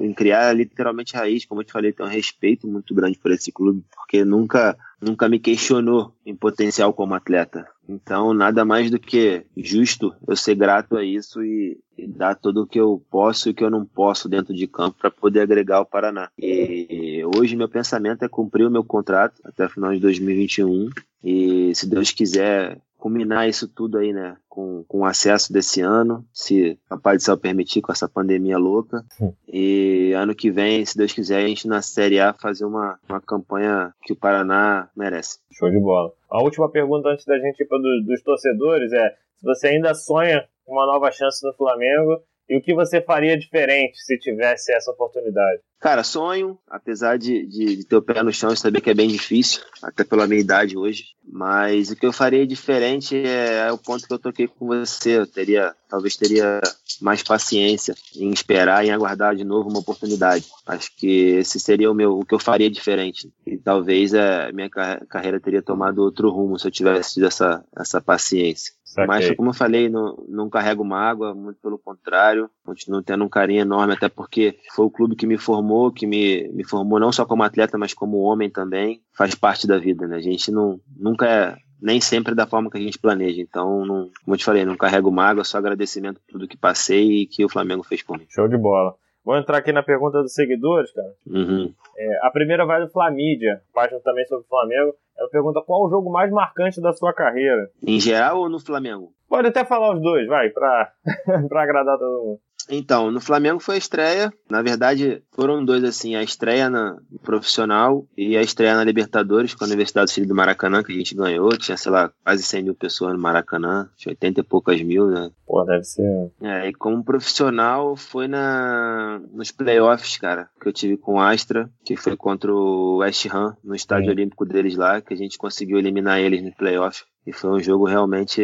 em 0.00 0.12
criar 0.12 0.52
literalmente 0.52 1.14
raiz. 1.14 1.44
Como 1.44 1.60
eu 1.60 1.64
te 1.64 1.70
falei, 1.70 1.92
tenho 1.92 2.08
um 2.08 2.12
respeito 2.12 2.66
muito 2.66 2.92
grande 2.92 3.16
por 3.16 3.30
esse 3.30 3.52
clube, 3.52 3.84
porque 3.94 4.24
nunca, 4.24 4.76
nunca 5.00 5.28
me 5.28 5.38
questionou 5.38 6.12
em 6.26 6.34
potencial 6.34 6.92
como 6.92 7.14
atleta. 7.14 7.64
Então, 7.88 8.34
nada 8.34 8.64
mais 8.64 8.90
do 8.90 8.98
que 8.98 9.46
justo 9.56 10.12
eu 10.26 10.34
ser 10.34 10.56
grato 10.56 10.96
a 10.96 11.04
isso 11.04 11.42
e, 11.42 11.78
e 11.96 12.08
dar 12.08 12.34
tudo 12.34 12.62
o 12.62 12.66
que 12.66 12.80
eu 12.80 13.00
posso 13.08 13.48
e 13.48 13.52
o 13.52 13.54
que 13.54 13.62
eu 13.62 13.70
não 13.70 13.86
posso 13.86 14.28
dentro 14.28 14.52
de 14.52 14.66
campo 14.66 14.98
para 14.98 15.12
poder 15.12 15.42
agregar 15.42 15.80
o 15.80 15.86
Paraná. 15.86 16.28
E 16.36 17.22
hoje 17.36 17.56
meu 17.56 17.68
pensamento 17.68 18.24
é 18.24 18.28
cumprir 18.28 18.66
o 18.66 18.70
meu 18.70 18.82
contrato 18.82 19.40
até 19.44 19.64
o 19.64 19.70
final 19.70 19.94
de 19.94 20.00
2021 20.00 20.90
e 21.24 21.74
se 21.74 21.88
Deus 21.88 22.10
quiser 22.10 22.78
culminar 22.98 23.48
isso 23.48 23.68
tudo 23.68 23.96
aí, 23.96 24.12
né, 24.12 24.36
com, 24.48 24.84
com 24.86 25.00
o 25.00 25.04
acesso 25.04 25.52
desse 25.52 25.80
ano, 25.80 26.24
se 26.32 26.78
a 26.90 26.96
Pai 26.96 27.16
do 27.16 27.22
Céu 27.22 27.38
permitir, 27.38 27.80
com 27.80 27.92
essa 27.92 28.08
pandemia 28.08 28.58
louca. 28.58 29.04
Sim. 29.12 29.32
E 29.46 30.12
ano 30.12 30.34
que 30.34 30.50
vem, 30.50 30.84
se 30.84 30.98
Deus 30.98 31.12
quiser, 31.12 31.44
a 31.44 31.48
gente 31.48 31.68
na 31.68 31.80
Série 31.80 32.18
A 32.18 32.34
fazer 32.34 32.64
uma, 32.64 32.98
uma 33.08 33.20
campanha 33.20 33.94
que 34.02 34.12
o 34.12 34.16
Paraná 34.16 34.90
merece. 34.96 35.38
Show 35.52 35.70
de 35.70 35.78
bola. 35.78 36.12
A 36.28 36.42
última 36.42 36.70
pergunta 36.70 37.08
antes 37.08 37.24
da 37.24 37.38
gente 37.38 37.62
ir 37.62 37.66
para 37.66 37.78
do, 37.78 38.04
dos 38.04 38.22
torcedores 38.22 38.92
é 38.92 39.10
se 39.36 39.44
você 39.44 39.68
ainda 39.68 39.94
sonha 39.94 40.44
com 40.66 40.72
uma 40.72 40.86
nova 40.86 41.10
chance 41.12 41.46
no 41.46 41.54
Flamengo 41.54 42.20
e 42.48 42.56
o 42.56 42.62
que 42.62 42.74
você 42.74 43.00
faria 43.00 43.38
diferente 43.38 43.98
se 43.98 44.18
tivesse 44.18 44.72
essa 44.72 44.90
oportunidade? 44.90 45.60
Cara, 45.78 46.02
sonho, 46.02 46.58
apesar 46.68 47.16
de, 47.18 47.46
de, 47.46 47.76
de, 47.76 47.84
ter 47.84 47.94
o 47.94 48.02
pé 48.02 48.20
no 48.22 48.32
chão 48.32 48.52
e 48.52 48.56
saber 48.56 48.80
que 48.80 48.90
é 48.90 48.94
bem 48.94 49.06
difícil, 49.06 49.62
até 49.80 50.02
pela 50.02 50.26
minha 50.26 50.40
idade 50.40 50.76
hoje. 50.76 51.14
Mas 51.24 51.90
o 51.90 51.94
que 51.94 52.04
eu 52.04 52.12
faria 52.12 52.44
diferente 52.44 53.14
é, 53.14 53.68
é 53.68 53.72
o 53.72 53.78
ponto 53.78 54.04
que 54.04 54.12
eu 54.12 54.18
toquei 54.18 54.48
com 54.48 54.66
você. 54.66 55.18
Eu 55.18 55.26
teria, 55.26 55.72
talvez 55.88 56.16
teria 56.16 56.60
mais 57.00 57.22
paciência 57.22 57.94
em 58.16 58.30
esperar 58.30 58.84
e 58.84 58.90
aguardar 58.90 59.36
de 59.36 59.44
novo 59.44 59.68
uma 59.68 59.78
oportunidade. 59.78 60.46
Acho 60.66 60.90
que 60.96 61.36
esse 61.36 61.60
seria 61.60 61.90
o 61.90 61.94
meu, 61.94 62.18
o 62.18 62.24
que 62.24 62.34
eu 62.34 62.40
faria 62.40 62.70
diferente. 62.70 63.30
E 63.46 63.56
talvez 63.56 64.14
a 64.14 64.48
é, 64.48 64.52
minha 64.52 64.68
carreira 64.70 65.38
teria 65.38 65.62
tomado 65.62 66.02
outro 66.02 66.28
rumo 66.30 66.58
se 66.58 66.66
eu 66.66 66.72
tivesse 66.72 67.14
tido 67.14 67.26
essa, 67.26 67.64
essa 67.76 68.00
paciência. 68.00 68.72
Saquei. 68.88 69.06
Mas, 69.06 69.30
como 69.36 69.50
eu 69.50 69.54
falei, 69.54 69.90
não, 69.90 70.16
não 70.26 70.48
carrego 70.48 70.82
mágoa, 70.82 71.34
muito 71.34 71.60
pelo 71.60 71.78
contrário. 71.78 72.48
Continuo 72.64 73.02
tendo 73.02 73.22
um 73.22 73.28
carinho 73.28 73.60
enorme, 73.60 73.92
até 73.92 74.08
porque 74.08 74.58
foi 74.74 74.86
o 74.86 74.90
clube 74.90 75.14
que 75.14 75.26
me 75.26 75.36
formou, 75.36 75.92
que 75.92 76.06
me, 76.06 76.48
me 76.54 76.64
formou 76.64 76.98
não 76.98 77.12
só 77.12 77.26
como 77.26 77.42
atleta, 77.42 77.76
mas 77.76 77.92
como 77.92 78.16
homem 78.16 78.48
também. 78.48 79.02
Faz 79.14 79.34
parte 79.34 79.66
da 79.66 79.76
vida, 79.76 80.08
né? 80.08 80.16
A 80.16 80.20
gente 80.22 80.50
não, 80.50 80.80
nunca 80.96 81.26
é 81.28 81.56
nem 81.82 82.00
sempre 82.00 82.34
da 82.34 82.46
forma 82.46 82.70
que 82.70 82.78
a 82.78 82.80
gente 82.80 82.98
planeja. 82.98 83.42
Então, 83.42 83.84
não, 83.84 84.10
como 84.24 84.34
eu 84.34 84.38
te 84.38 84.44
falei, 84.44 84.64
não 84.64 84.74
carrego 84.74 85.12
mágoa, 85.12 85.44
só 85.44 85.58
agradecimento 85.58 86.18
por 86.20 86.32
tudo 86.32 86.48
que 86.48 86.56
passei 86.56 87.22
e 87.22 87.26
que 87.26 87.44
o 87.44 87.48
Flamengo 87.48 87.82
fez 87.82 88.02
por 88.02 88.18
mim. 88.18 88.24
Show 88.30 88.48
de 88.48 88.56
bola. 88.56 88.94
Vou 89.28 89.36
entrar 89.36 89.58
aqui 89.58 89.72
na 89.72 89.82
pergunta 89.82 90.22
dos 90.22 90.32
seguidores, 90.32 90.90
cara. 90.90 91.12
Uhum. 91.26 91.70
É, 91.98 92.26
a 92.26 92.30
primeira 92.30 92.64
vai 92.64 92.80
do 92.80 92.88
Flamídia, 92.90 93.60
página 93.74 94.00
também 94.00 94.24
sobre 94.24 94.46
o 94.46 94.48
Flamengo. 94.48 94.94
Ela 95.18 95.28
pergunta 95.28 95.60
qual 95.60 95.84
o 95.84 95.90
jogo 95.90 96.10
mais 96.10 96.32
marcante 96.32 96.80
da 96.80 96.94
sua 96.94 97.12
carreira. 97.12 97.68
Em 97.86 98.00
geral 98.00 98.38
ou 98.38 98.48
no 98.48 98.58
Flamengo? 98.58 99.12
Pode 99.28 99.48
até 99.48 99.66
falar 99.66 99.94
os 99.94 100.00
dois, 100.00 100.26
vai, 100.26 100.48
pra, 100.48 100.90
pra 101.46 101.62
agradar 101.62 101.98
todo 101.98 102.24
mundo. 102.24 102.40
Então, 102.68 103.10
no 103.10 103.20
Flamengo 103.20 103.60
foi 103.60 103.76
a 103.76 103.78
estreia. 103.78 104.32
Na 104.48 104.62
verdade, 104.62 105.22
foram 105.32 105.64
dois 105.64 105.82
assim: 105.84 106.14
a 106.14 106.22
estreia 106.22 106.68
na 106.68 106.98
profissional 107.22 108.06
e 108.16 108.36
a 108.36 108.42
estreia 108.42 108.74
na 108.74 108.84
Libertadores 108.84 109.54
com 109.54 109.64
a 109.64 109.66
Universidade 109.66 110.06
do 110.06 110.14
Chile 110.14 110.26
do 110.26 110.34
Maracanã, 110.34 110.82
que 110.82 110.92
a 110.92 110.94
gente 110.94 111.14
ganhou. 111.14 111.48
Tinha, 111.56 111.76
sei 111.76 111.90
lá, 111.90 112.10
quase 112.24 112.42
100 112.42 112.62
mil 112.64 112.74
pessoas 112.74 113.12
no 113.12 113.18
Maracanã, 113.18 113.88
tinha 113.96 114.12
80 114.12 114.40
e 114.40 114.44
poucas 114.44 114.80
mil, 114.82 115.06
né? 115.08 115.30
Pô, 115.46 115.64
deve 115.64 115.84
ser. 115.84 116.30
É, 116.42 116.68
e 116.68 116.74
como 116.74 117.04
profissional 117.04 117.96
foi 117.96 118.28
na 118.28 119.20
nos 119.32 119.50
playoffs, 119.50 120.16
cara, 120.18 120.48
que 120.60 120.68
eu 120.68 120.72
tive 120.72 120.96
com 120.96 121.14
o 121.14 121.20
Astra, 121.20 121.70
que 121.84 121.96
foi 121.96 122.16
contra 122.16 122.52
o 122.52 122.98
West 122.98 123.26
Ham, 123.26 123.56
no 123.64 123.74
estádio 123.74 124.10
olímpico 124.10 124.44
deles 124.44 124.76
lá, 124.76 125.00
que 125.00 125.14
a 125.14 125.16
gente 125.16 125.38
conseguiu 125.38 125.78
eliminar 125.78 126.20
eles 126.20 126.42
no 126.42 126.52
playoff. 126.52 127.04
E 127.28 127.32
foi 127.32 127.50
um 127.50 127.60
jogo 127.60 127.84
realmente 127.84 128.40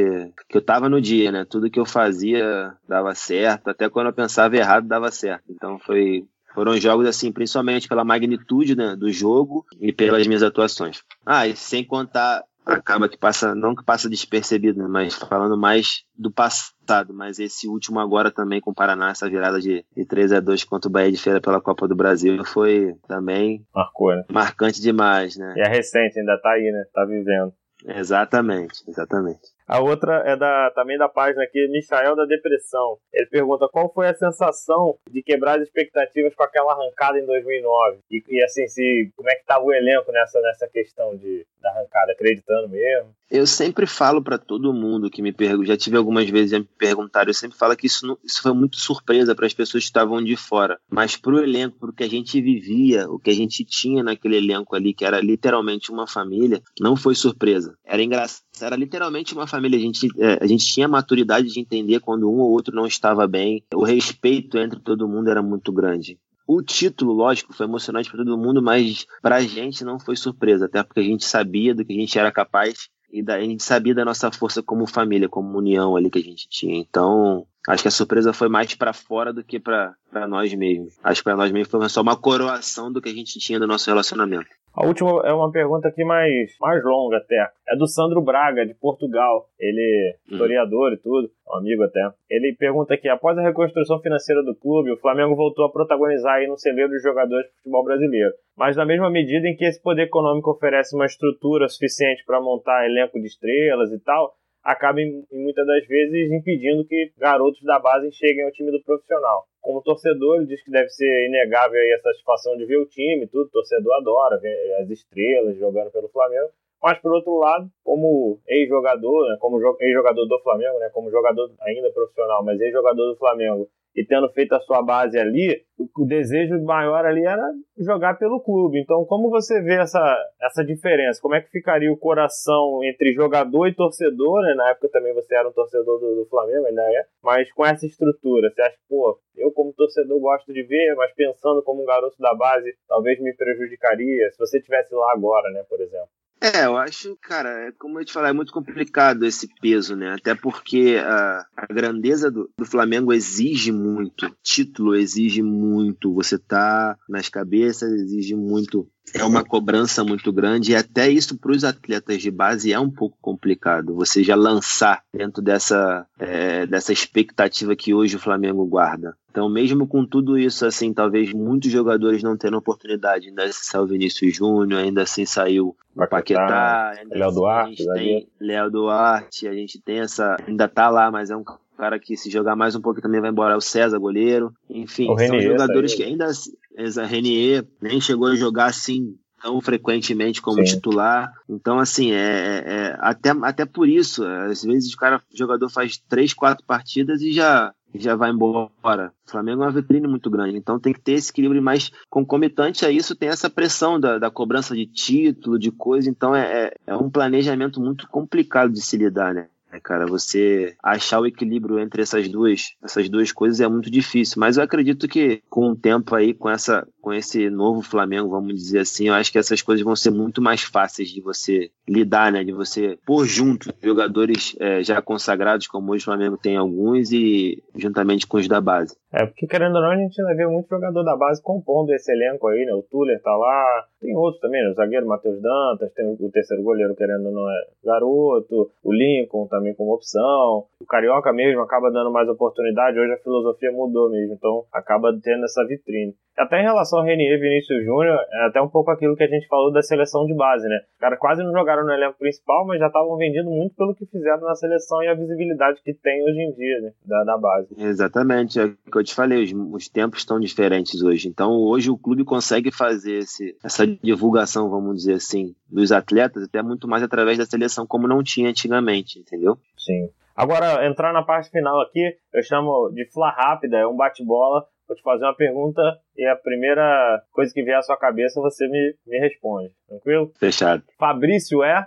que 0.47 0.59
eu 0.59 0.61
tava 0.61 0.91
no 0.91 1.01
dia, 1.01 1.33
né? 1.33 1.47
Tudo 1.49 1.71
que 1.71 1.81
eu 1.81 1.87
fazia 1.87 2.75
dava 2.87 3.15
certo, 3.15 3.69
até 3.69 3.89
quando 3.89 4.09
eu 4.09 4.13
pensava 4.13 4.55
errado 4.59 4.87
dava 4.87 5.11
certo. 5.11 5.45
Então 5.49 5.79
foi 5.79 6.29
foram 6.55 6.77
jogos 6.77 7.07
assim, 7.07 7.33
principalmente 7.33 7.89
pela 7.89 8.05
magnitude 8.05 8.77
né, 8.77 8.95
do 8.95 9.11
jogo 9.11 9.65
e 9.81 9.91
pelas 9.91 10.27
minhas 10.27 10.43
atuações. 10.43 11.03
Ah, 11.25 11.49
e 11.49 11.57
sem 11.57 11.83
contar 11.83 12.45
acaba 12.65 13.09
que 13.09 13.17
passa, 13.17 13.55
não 13.55 13.75
que 13.75 13.85
passa 13.85 14.09
despercebido, 14.09 14.79
né, 14.83 14.87
mas 14.89 15.15
falando 15.15 15.57
mais 15.57 16.05
do 16.15 16.31
passado, 16.31 17.13
mas 17.13 17.39
esse 17.39 17.67
último 17.67 17.99
agora 17.99 18.31
também 18.31 18.61
com 18.61 18.71
o 18.71 18.75
Paraná, 18.75 19.11
essa 19.11 19.29
virada 19.29 19.61
de, 19.61 19.85
de 19.97 20.05
3 20.05 20.33
a 20.33 20.41
2 20.41 20.65
contra 20.65 20.89
o 20.89 20.93
Bahia 20.93 21.11
de 21.11 21.21
Feira 21.21 21.41
pela 21.41 21.61
Copa 21.61 21.89
do 21.89 21.97
Brasil 21.97 22.45
foi 22.45 22.95
também 23.09 23.67
Marcou, 23.75 24.15
né? 24.15 24.25
marcante 24.31 24.81
demais, 24.81 25.37
né? 25.37 25.55
E 25.57 25.61
é 25.61 25.69
recente, 25.69 26.19
ainda 26.19 26.39
tá 26.41 26.51
aí, 26.51 26.71
né? 26.71 26.85
Tá 26.93 27.05
vivendo. 27.05 27.53
Exatamente, 27.85 28.83
exatamente. 28.87 29.49
A 29.67 29.81
outra 29.81 30.23
é 30.27 30.37
da, 30.37 30.71
também 30.75 30.99
da 30.99 31.09
página 31.09 31.43
aqui, 31.43 31.67
Michael 31.69 32.17
da 32.17 32.25
Depressão. 32.25 32.99
Ele 33.13 33.27
pergunta 33.27 33.69
qual 33.69 33.93
foi 33.93 34.09
a 34.09 34.15
sensação 34.15 34.97
de 35.11 35.23
quebrar 35.23 35.59
as 35.59 35.67
expectativas 35.67 36.35
com 36.35 36.43
aquela 36.43 36.73
arrancada 36.73 37.19
em 37.19 37.27
2009. 37.27 37.99
E, 38.11 38.23
e 38.29 38.45
assim, 38.45 38.67
se, 38.69 39.11
como 39.17 39.31
é 39.31 39.35
que 39.35 39.41
estava 39.41 39.65
o 39.65 39.73
elenco 39.73 40.13
nessa, 40.13 40.41
nessa 40.41 40.69
questão 40.69 41.17
de, 41.17 41.47
da 41.61 41.71
arrancada, 41.71 42.13
acreditando 42.13 42.69
mesmo? 42.69 43.11
Eu 43.31 43.47
sempre 43.47 43.87
falo 43.87 44.23
para 44.23 44.39
todo 44.39 44.73
mundo 44.73 45.11
que 45.11 45.23
me 45.23 45.33
pergunta, 45.33 45.67
já 45.67 45.77
tive 45.77 45.97
algumas 45.97 46.29
vezes 46.29 46.51
já 46.51 46.59
me 46.59 46.69
perguntaram, 46.79 47.31
eu 47.31 47.35
sempre 47.35 47.57
falo 47.57 47.75
que 47.75 47.87
isso, 47.87 48.07
não, 48.07 48.19
isso 48.23 48.43
foi 48.43 48.53
muito 48.53 48.79
surpresa 48.79 49.35
para 49.35 49.47
as 49.47 49.55
pessoas 49.55 49.83
que 49.83 49.89
estavam 49.89 50.23
de 50.23 50.37
fora. 50.37 50.79
Mas 50.91 51.17
para 51.17 51.33
o 51.33 51.43
elenco, 51.43 51.87
o 51.87 51.93
que 51.93 52.05
a 52.05 52.09
gente 52.09 52.41
vivia, 52.41 53.09
o 53.09 53.19
que 53.19 53.31
a 53.31 53.35
gente 53.35 53.65
tinha 53.65 54.03
naquele 54.03 54.37
elenco 54.37 54.77
ali, 54.77 54.93
que 54.93 55.05
era 55.05 55.21
literalmente 55.21 55.91
uma 55.91 56.07
família, 56.07 56.63
não 56.79 56.95
foi 56.95 57.15
surpresa. 57.15 57.77
Era 57.85 58.03
engraçado, 58.03 58.45
era 58.61 58.77
literalmente 58.77 59.33
uma 59.33 59.47
família. 59.47 59.54
A 59.57 59.79
gente, 59.79 60.09
é, 60.19 60.39
a 60.43 60.47
gente 60.47 60.67
tinha 60.67 60.89
maturidade 60.89 61.49
de 61.49 61.61
entender 61.61 62.01
quando 62.01 62.31
um 62.31 62.39
ou 62.39 62.51
outro 62.51 62.75
não 62.75 62.87
estava 62.87 63.27
bem. 63.27 63.63
O 63.75 63.85
respeito 63.85 64.59
entre 64.59 64.81
todo 64.81 65.09
mundo 65.09 65.29
era 65.29 65.43
muito 65.43 65.73
grande. 65.73 66.19
O 66.47 66.61
título, 66.63 67.13
lógico, 67.13 67.55
foi 67.55 67.67
emocionante 67.67 68.11
para 68.11 68.23
todo 68.23 68.37
mundo, 68.37 68.63
mas 68.63 69.07
para 69.23 69.37
a 69.37 69.41
gente 69.41 69.83
não 69.83 69.99
foi 69.99 70.15
surpresa, 70.15 70.67
até 70.67 70.83
porque 70.83 71.01
a 71.01 71.05
gente 71.05 71.25
sabia 71.25 71.75
do 71.75 71.85
que 71.85 71.93
a 71.93 71.97
gente 71.97 72.19
era 72.19 72.31
capaz 72.31 72.91
e 73.11 73.23
da, 73.23 73.37
a 73.37 73.41
gente 73.41 73.63
sabia 73.63 73.95
da 73.95 74.05
nossa 74.05 74.31
força 74.31 74.63
como 74.63 74.87
família, 74.87 75.29
como 75.29 75.57
união 75.57 75.97
ali 75.97 76.11
que 76.11 76.19
a 76.19 76.23
gente 76.23 76.49
tinha. 76.49 76.77
Então, 76.77 77.47
acho 77.69 77.83
que 77.83 77.89
a 77.89 77.91
surpresa 77.91 78.33
foi 78.33 78.49
mais 78.49 78.75
para 78.75 78.93
fora 78.93 79.33
do 79.33 79.45
que 79.45 79.59
para 79.59 79.95
nós 80.29 80.53
mesmos. 80.55 80.95
Acho 81.03 81.21
que 81.21 81.25
para 81.25 81.37
nós 81.37 81.51
mesmos 81.51 81.71
foi 81.71 81.89
só 81.89 82.03
uma 82.03 82.17
coroação 82.17 82.93
do 82.93 83.01
que 83.01 83.09
a 83.09 83.15
gente 83.15 83.39
tinha 83.39 83.59
do 83.59 83.67
nosso 83.67 83.89
relacionamento. 83.89 84.49
A 84.77 84.85
última 84.85 85.23
é 85.25 85.33
uma 85.33 85.53
pergunta 85.53 85.87
aqui 85.87 86.03
mais, 86.03 86.51
mais 86.61 86.83
longa 86.83 87.19
até. 87.19 87.49
É 87.69 87.77
do 87.77 87.87
Sandro 87.87 88.21
Braga, 88.21 88.67
de 88.67 88.75
Portugal. 88.75 89.47
Ele 89.57 89.81
é 89.81 90.33
historiador 90.33 90.93
e 90.93 90.97
tudo, 90.97 91.31
um 91.49 91.57
amigo 91.59 91.85
até. 91.85 92.01
Ele 92.29 92.57
pergunta 92.59 92.93
aqui, 92.93 93.09
após 93.09 93.39
a 93.39 93.43
reconstrução 93.43 94.01
financeira 94.01 94.43
do 94.43 94.53
clube, 94.53 94.91
o 94.91 94.99
Flamengo 94.99 95.37
voltou 95.37 95.65
a 95.65 95.71
protagonizar 95.71 96.35
aí 96.35 96.49
no 96.49 96.59
celeiro 96.59 96.91
dos 96.91 97.03
jogadores 97.03 97.47
de 97.47 97.57
futebol 97.59 97.85
brasileiro. 97.85 98.33
Mas 98.57 98.77
na 98.77 98.85
mesma 98.85 99.09
medida 99.09 99.47
em 99.47 99.55
que 99.55 99.65
esse 99.65 99.81
poder 99.81 100.03
econômico 100.03 100.51
oferece 100.51 100.97
uma 100.97 101.07
estrutura 101.07 101.69
suficiente 101.69 102.25
para 102.27 102.41
montar 102.41 102.85
elenco 102.85 103.21
de 103.21 103.27
estrelas 103.27 103.93
e 103.93 104.01
tal, 104.01 104.35
acaba 104.65 105.01
em, 105.01 105.25
muitas 105.31 105.67
das 105.67 105.87
vezes 105.87 106.33
impedindo 106.33 106.87
que 106.87 107.13
garotos 107.19 107.63
da 107.63 107.79
base 107.79 108.11
cheguem 108.13 108.45
ao 108.45 108.51
time 108.51 108.73
do 108.73 108.83
profissional. 108.83 109.45
Como 109.61 109.83
torcedor, 109.83 110.37
ele 110.37 110.47
diz 110.47 110.63
que 110.65 110.71
deve 110.71 110.89
ser 110.89 111.29
inegável 111.29 111.81
a 111.95 112.01
satisfação 112.01 112.57
de 112.57 112.65
ver 112.65 112.79
o 112.79 112.87
time, 112.87 113.27
tudo, 113.27 113.47
o 113.47 113.51
torcedor 113.51 113.95
adora 113.97 114.39
ver 114.39 114.75
as 114.81 114.91
estrelas 114.91 115.57
jogando 115.59 115.91
pelo 115.91 116.09
Flamengo. 116.09 116.49
Mas 116.83 116.99
por 116.99 117.13
outro 117.15 117.39
lado, 117.39 117.71
como 117.83 118.41
ex-jogador, 118.47 119.29
né, 119.29 119.37
como 119.39 119.59
ex-jogador 119.81 120.27
do 120.27 120.39
Flamengo, 120.41 120.79
né, 120.79 120.91
como 120.93 121.11
jogador 121.11 121.51
ainda 121.61 121.91
profissional, 121.93 122.45
mas 122.45 122.61
ex-jogador 122.61 123.13
do 123.13 123.17
Flamengo, 123.17 123.69
e 123.95 124.05
tendo 124.05 124.29
feito 124.31 124.55
a 124.55 124.61
sua 124.61 124.83
base 124.83 125.19
ali, 125.19 125.63
o 125.79 126.05
desejo 126.05 126.61
maior 126.65 127.05
ali 127.05 127.25
era 127.25 127.43
jogar 127.79 128.15
pelo 128.19 128.41
clube. 128.41 128.81
Então, 128.81 129.05
como 129.05 129.31
você 129.31 129.61
vê 129.61 129.81
essa, 129.81 130.03
essa 130.43 130.65
diferença? 130.65 131.21
Como 131.21 131.35
é 131.35 131.41
que 131.41 131.51
ficaria 131.51 131.93
o 131.93 131.97
coração 131.97 132.83
entre 132.83 133.13
jogador 133.15 133.69
e 133.69 133.75
torcedor? 133.75 134.43
Né? 134.43 134.55
Na 134.55 134.71
época 134.71 134.89
também 134.89 135.15
você 135.15 135.35
era 135.37 135.49
um 135.49 135.53
torcedor 135.53 136.01
do, 136.01 136.17
do 136.17 136.27
Flamengo, 136.27 136.67
ainda 136.67 136.83
é, 136.83 137.07
mas 137.23 137.51
com 137.53 137.65
essa 137.65 137.87
estrutura, 137.87 138.51
você 138.51 138.63
acha 138.63 138.77
que, 138.77 138.89
pô, 138.89 139.19
eu 139.37 139.53
como 139.53 139.73
torcedor 139.73 140.19
gosto 140.21 140.53
de 140.53 140.63
ver, 140.63 140.95
mas 140.97 141.13
pensando 141.15 141.63
como 141.63 141.83
um 141.83 141.87
garoto 141.87 142.17
da 142.19 142.35
base, 142.35 142.75
talvez 142.89 143.21
me 143.21 143.35
prejudicaria 143.35 144.31
se 144.31 144.39
você 144.39 144.59
estivesse 144.59 144.95
lá 144.95 145.13
agora, 145.13 145.51
né, 145.51 145.65
por 145.69 145.81
exemplo? 145.81 146.09
É, 146.45 146.67
eu 146.67 146.77
acho, 146.77 147.17
cara, 147.23 147.49
é 147.69 147.73
como 147.73 147.99
eu 147.99 148.05
te 148.05 148.13
falei, 148.13 148.29
é 148.29 148.35
muito 148.35 148.53
complicado 148.53 149.25
esse 149.25 149.49
peso, 149.63 149.97
né? 149.97 150.13
Até 150.13 150.35
porque 150.35 150.97
a, 151.03 151.47
a 151.57 151.67
grandeza 151.73 152.31
do, 152.31 152.51
do, 152.59 152.67
Flamengo 152.67 153.15
exige 153.15 153.73
muito, 153.73 154.31
título 154.43 154.95
exige 154.95 155.41
muito, 155.41 156.13
você 156.13 156.39
tá 156.39 156.99
nas 157.09 157.31
cabeças, 157.31 157.91
exige 157.91 158.37
muito 158.37 158.87
é 159.15 159.25
uma 159.25 159.45
cobrança 159.45 160.03
muito 160.03 160.33
grande 160.33 160.73
e 160.73 160.77
até 160.77 161.09
isso 161.09 161.39
para 161.39 161.53
os 161.53 161.63
atletas 161.63 162.21
de 162.21 162.31
base 162.31 162.73
é 162.73 162.81
um 162.81 162.91
pouco 162.91 163.17
complicado. 163.21 163.95
Você 163.95 164.23
já 164.23 164.35
lançar 164.35 165.03
dentro 165.13 165.43
dessa, 165.43 166.07
é, 166.19 166.67
dessa 166.67 166.93
expectativa 166.93 167.77
que 167.77 167.95
hoje 167.95 168.17
o 168.17 168.21
Flamengo 168.21 168.67
guarda. 168.67 169.17
Então, 169.35 169.49
mesmo 169.49 169.85
com 169.85 170.07
tudo 170.07 170.39
isso, 170.39 170.65
assim, 170.65 170.95
talvez 170.95 171.33
muitos 171.33 171.69
jogadores 171.69 172.23
não 172.23 172.37
tenham 172.37 172.57
oportunidade. 172.57 173.27
Ainda 173.27 173.43
assim 173.43 173.65
saiu 173.65 173.83
o 173.83 173.87
Vinícius 173.89 174.37
Júnior, 174.37 174.81
ainda 174.81 175.03
assim 175.03 175.27
saiu 175.27 175.77
Paquetá, 176.09 176.93
Léo 177.11 177.27
assim, 177.27 177.35
Duarte, 177.35 177.93
tem 177.95 178.29
Léo 178.41 178.71
Duarte, 178.71 179.49
a 179.49 179.53
gente 179.53 179.81
tem 179.81 179.99
essa. 179.99 180.37
Ainda 180.47 180.69
tá 180.69 180.89
lá, 180.89 181.11
mas 181.11 181.33
é 181.33 181.37
um 181.37 181.43
cara 181.77 181.99
que 181.99 182.17
se 182.17 182.31
jogar 182.31 182.55
mais 182.55 182.77
um 182.77 182.81
pouco 182.81 183.01
também 183.01 183.21
vai 183.21 183.31
embora, 183.31 183.55
é 183.55 183.57
o 183.57 183.61
César, 183.61 183.99
goleiro. 183.99 184.55
Enfim, 184.71 185.11
o 185.11 185.19
são 185.19 185.37
Renier, 185.37 185.51
jogadores 185.51 185.97
que 185.97 186.05
ainda. 186.05 186.31
Essa 186.77 187.05
Renier 187.05 187.67
nem 187.83 188.01
chegou 188.01 188.29
a 188.29 188.37
jogar 188.37 188.67
assim 188.67 189.17
tão 189.43 189.61
frequentemente 189.61 190.41
como 190.41 190.59
Sim. 190.59 190.77
titular. 190.77 191.33
Então, 191.49 191.81
assim, 191.81 192.13
é, 192.13 192.63
é, 192.65 192.97
até, 193.01 193.31
até 193.43 193.67
por 193.67 193.89
isso, 193.89 194.25
às 194.25 194.63
vezes 194.63 194.95
o 194.95 194.97
cara, 194.97 195.17
o 195.17 195.37
jogador 195.37 195.69
faz 195.69 195.99
três, 196.09 196.33
quatro 196.33 196.65
partidas 196.65 197.21
e 197.21 197.33
já 197.33 197.75
já 197.95 198.17
vai 198.17 198.31
embora. 198.31 199.13
O 199.27 199.31
Flamengo 199.31 199.63
é 199.63 199.67
uma 199.67 199.73
vitrine 199.73 200.07
muito 200.07 200.29
grande, 200.29 200.57
então 200.57 200.81
tem 200.81 200.93
que 200.93 201.01
ter 201.01 201.13
esse 201.13 201.31
equilíbrio, 201.31 201.63
mas 201.63 201.91
concomitante 202.11 202.85
a 202.85 202.91
isso 202.91 203.15
tem 203.15 203.29
essa 203.29 203.49
pressão 203.49 203.99
da, 203.99 204.19
da 204.19 204.31
cobrança 204.31 204.75
de 204.75 204.87
título, 204.87 205.59
de 205.59 205.71
coisa, 205.71 206.11
então 206.11 206.35
é, 206.35 206.67
é, 206.67 206.77
é 206.89 206.97
um 206.97 207.11
planejamento 207.11 207.81
muito 207.81 208.09
complicado 208.09 208.73
de 208.73 208.83
se 208.83 208.97
lidar, 208.97 209.35
né? 209.35 209.49
É, 209.75 209.81
cara, 209.81 210.07
você 210.07 210.77
achar 210.81 211.19
o 211.19 211.27
equilíbrio 211.27 211.81
entre 211.81 212.03
essas 212.03 212.29
duas, 212.29 212.77
essas 212.83 213.09
duas 213.09 213.33
coisas 213.33 213.61
é 213.61 213.67
muito 213.67 213.91
difícil. 213.91 214.39
Mas 214.39 214.57
eu 214.57 214.63
acredito 214.63 215.09
que 215.09 215.43
com 215.51 215.71
o 215.71 215.77
tempo 215.77 216.15
aí, 216.15 216.33
com 216.33 216.49
essa, 216.49 216.87
com 217.01 217.13
esse 217.13 217.51
novo 217.51 217.83
Flamengo, 217.83 218.31
vamos 218.31 218.55
dizer 218.55 218.81
assim, 218.81 219.09
eu 219.09 219.15
acho 219.15 219.33
que 219.33 219.39
essas 219.39 219.61
coisas 219.63 219.85
vão 219.85 219.97
ser 219.97 220.11
muito 220.11 220.41
mais 220.41 220.63
fáceis 220.63 221.09
de 221.09 221.21
você 221.21 221.71
lidar, 221.89 222.31
né? 222.31 222.45
De 222.45 222.53
você 222.53 222.97
pôr 223.05 223.27
junto 223.27 223.75
jogadores 223.83 224.55
é, 224.61 224.81
já 224.85 225.03
consagrados, 225.03 225.67
como 225.67 225.91
hoje 225.91 226.03
o 226.03 226.05
Flamengo 226.05 226.37
tem 226.37 226.57
alguns, 226.57 227.11
e 227.11 227.61
juntamente 227.75 228.29
com 228.29 228.37
os 228.37 228.47
da 228.47 228.61
base. 228.61 228.97
É, 229.13 229.27
porque 229.27 229.47
querendo 229.49 229.75
ou 229.75 229.83
não, 229.83 229.91
a 229.91 229.97
gente 229.97 230.21
ainda 230.21 230.37
vê 230.37 230.47
muito 230.47 230.69
jogador 230.69 231.03
da 231.03 231.17
base 231.17 231.43
compondo 231.43 231.93
esse 231.93 232.13
elenco 232.13 232.47
aí, 232.47 232.65
né? 232.65 232.73
O 232.75 232.83
Tuller 232.83 233.21
tá 233.23 233.37
lá, 233.37 233.85
tem 234.05 234.15
outros 234.15 234.41
também, 234.41 234.63
né? 234.63 234.71
O 234.71 234.75
zagueiro 234.75 235.07
Matheus 235.07 235.41
Dantas, 235.41 235.91
tem 235.95 236.07
o 236.07 236.31
terceiro 236.31 236.63
goleiro, 236.63 236.95
querendo 236.95 237.31
não, 237.31 237.49
é 237.51 237.63
garoto, 237.83 238.71
o 238.83 238.93
Lincoln 238.93 239.47
também 239.47 239.75
como 239.75 239.95
opção, 239.95 240.67
o 240.79 240.85
Carioca 240.87 241.33
mesmo 241.33 241.63
acaba 241.63 241.91
dando 241.91 242.13
mais 242.13 242.29
oportunidade, 242.29 242.99
hoje 242.99 243.13
a 243.13 243.19
filosofia 243.19 243.73
mudou 243.73 244.11
mesmo, 244.11 244.35
então 244.35 244.65
acaba 244.71 245.11
tendo 245.23 245.45
essa 245.45 245.65
vitrine. 245.67 246.15
Até 246.37 246.61
em 246.61 246.65
relação 246.65 246.99
ao 246.99 247.05
Renier 247.05 247.39
Vinícius 247.41 247.85
Júnior, 247.85 248.19
é 248.33 248.47
até 248.47 248.61
um 248.61 248.69
pouco 248.69 248.91
aquilo 248.91 249.17
que 249.17 249.23
a 249.23 249.29
gente 249.29 249.47
falou 249.47 249.73
da 249.73 249.81
seleção 249.83 250.27
de 250.27 250.35
base, 250.35 250.67
né? 250.67 250.81
Os 250.95 250.99
caras 250.99 251.19
quase 251.19 251.45
não 251.45 251.53
jogaram 251.53 251.85
no 251.85 251.93
elenco 251.93 252.19
principal, 252.19 252.67
mas 252.67 252.81
já 252.81 252.89
estavam 252.89 253.17
vendendo 253.17 253.51
muito 253.51 253.77
pelo 253.77 253.95
que 253.95 254.05
fizeram 254.05 254.41
na 254.41 254.55
seleção 254.57 255.01
e 255.03 255.09
a 255.09 255.15
visibilidade 255.15 255.81
que 255.85 255.95
tem 255.95 256.25
hoje 256.25 256.41
em 256.41 256.53
dia, 256.53 256.81
né? 256.81 256.93
Da, 257.07 257.23
da 257.23 257.39
base. 257.39 257.69
Exatamente, 257.79 258.59
é 258.59 258.65
o 258.65 258.75
que 258.91 258.99
eu 258.99 259.05
te 259.05 259.15
falei, 259.15 259.45
os, 259.45 259.53
os 259.53 259.89
tempos 259.89 260.21
estão 260.21 260.41
diferentes 260.41 261.03
hoje. 261.03 261.29
Então, 261.29 261.53
hoje 261.53 261.89
o 261.89 261.97
clube 261.97 262.25
consegue 262.25 262.73
fazer 262.73 263.19
esse, 263.19 263.57
essa 263.63 263.87
divulgação, 264.03 264.71
vamos 264.71 264.97
dizer 264.99 265.15
assim, 265.15 265.55
dos 265.71 265.93
atletas, 265.93 266.45
até 266.45 266.63
muito 266.63 266.89
mais 266.89 267.03
através 267.03 267.39
da 267.39 267.47
seleção, 267.47 267.87
como 267.87 268.09
não 268.09 268.23
tinha 268.23 268.49
antigamente, 268.49 269.19
entendeu? 269.19 269.59
Sim. 269.77 270.09
Agora, 270.35 270.87
entrar 270.87 271.13
na 271.13 271.23
parte 271.23 271.51
final 271.51 271.81
aqui, 271.81 272.17
eu 272.33 272.43
chamo 272.43 272.91
de 272.93 273.09
Fla 273.13 273.31
Rápida, 273.31 273.77
é 273.79 273.87
um 273.87 273.97
bate-bola. 273.97 274.67
Vou 274.87 274.97
te 274.97 275.03
fazer 275.03 275.25
uma 275.25 275.35
pergunta 275.35 275.81
e 276.15 276.27
a 276.27 276.37
primeira 276.37 277.23
coisa 277.33 277.55
que 277.55 277.63
vier 277.63 277.79
à 277.79 277.83
sua 277.83 277.97
cabeça 277.97 278.41
você 278.41 278.69
me, 278.69 278.95
me 279.07 279.19
responde. 279.19 279.73
Tranquilo? 279.89 280.31
Fechado. 280.39 280.83
Fabrício 280.99 281.63
é. 281.63 281.87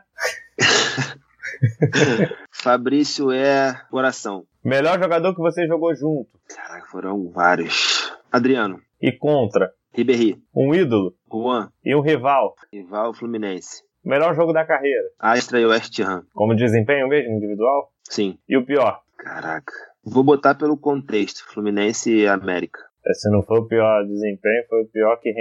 Fabrício 2.51 3.31
é 3.31 3.79
coração. 3.91 4.45
Melhor 4.63 4.99
jogador 4.99 5.35
que 5.35 5.41
você 5.41 5.67
jogou 5.67 5.93
junto. 5.93 6.29
Caraca, 6.49 6.87
foram 6.87 7.29
vários. 7.29 8.11
Adriano. 8.31 8.81
E 8.99 9.11
contra. 9.11 9.71
Ribéry. 9.97 10.37
Um 10.55 10.75
ídolo. 10.75 11.15
Juan. 11.27 11.71
E 11.83 11.95
um 11.95 12.01
rival. 12.01 12.53
Rival 12.71 13.15
Fluminense. 13.15 13.81
Melhor 14.05 14.35
jogo 14.35 14.53
da 14.53 14.63
carreira. 14.63 15.09
Astra 15.17 15.59
e 15.59 15.65
West 15.65 15.99
Ham. 15.99 16.23
Como 16.35 16.55
desempenho 16.55 17.07
mesmo, 17.07 17.33
individual? 17.33 17.91
Sim. 18.03 18.37
E 18.47 18.55
o 18.55 18.63
pior? 18.63 19.01
Caraca. 19.17 19.73
Vou 20.05 20.23
botar 20.23 20.53
pelo 20.53 20.77
contexto, 20.77 21.43
Fluminense 21.51 22.15
e 22.15 22.27
América. 22.27 22.79
Se 23.13 23.27
não 23.31 23.41
foi 23.41 23.59
o 23.59 23.65
pior 23.65 24.05
desempenho, 24.05 24.63
foi 24.69 24.83
o 24.83 24.87
pior 24.87 25.17
que 25.17 25.33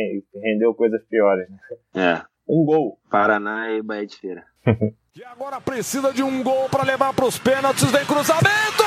rendeu 0.43 0.73
coisas 0.73 1.05
piores. 1.05 1.47
Né? 1.51 1.59
É. 1.95 2.23
Um 2.49 2.65
gol. 2.65 2.99
Paraná 3.11 3.71
e 3.73 3.83
Bahia 3.83 4.07
de 4.07 4.17
Feira. 4.17 4.45
e 4.65 5.23
agora 5.25 5.61
precisa 5.61 6.15
de 6.15 6.23
um 6.23 6.43
gol 6.43 6.69
para 6.71 6.83
levar 6.83 7.13
para 7.13 7.27
os 7.27 7.39
pênaltis. 7.39 7.91
Vem 7.91 8.07
cruzamento! 8.07 8.85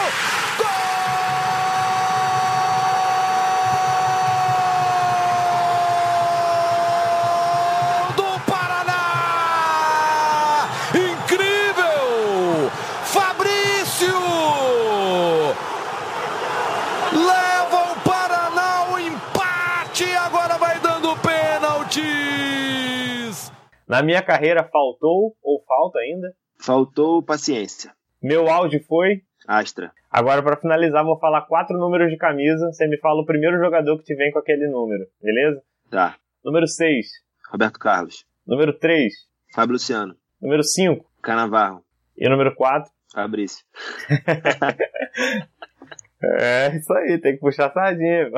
Na 23.89 24.03
minha 24.03 24.21
carreira 24.21 24.63
faltou 24.63 25.35
ou 25.41 25.63
falta 25.65 25.97
ainda? 25.97 26.31
Faltou 26.61 27.23
paciência. 27.23 27.91
Meu 28.21 28.47
áudio 28.47 28.83
foi? 28.83 29.23
Astra. 29.47 29.91
Agora, 30.11 30.43
para 30.43 30.57
finalizar, 30.57 31.03
vou 31.03 31.17
falar 31.17 31.47
quatro 31.47 31.75
números 31.75 32.11
de 32.11 32.17
camisa. 32.17 32.71
Você 32.71 32.87
me 32.87 32.99
fala 32.99 33.21
o 33.21 33.25
primeiro 33.25 33.57
jogador 33.57 33.97
que 33.97 34.03
te 34.03 34.13
vem 34.13 34.31
com 34.31 34.37
aquele 34.37 34.67
número, 34.67 35.07
beleza? 35.19 35.63
Tá. 35.89 36.17
Número 36.45 36.67
6. 36.67 37.07
Roberto 37.51 37.79
Carlos. 37.79 38.27
Número 38.45 38.77
3. 38.77 39.11
Fábio 39.55 39.73
Luciano. 39.73 40.15
Número 40.39 40.63
5. 40.63 41.03
Canavarro. 41.23 41.83
E 42.15 42.29
número 42.29 42.53
4. 42.53 42.91
Fabrício. 43.11 43.65
é 46.21 46.75
isso 46.75 46.93
aí, 46.93 47.17
tem 47.17 47.33
que 47.33 47.39
puxar 47.39 47.67
a 47.67 47.73
sardinha. 47.73 48.29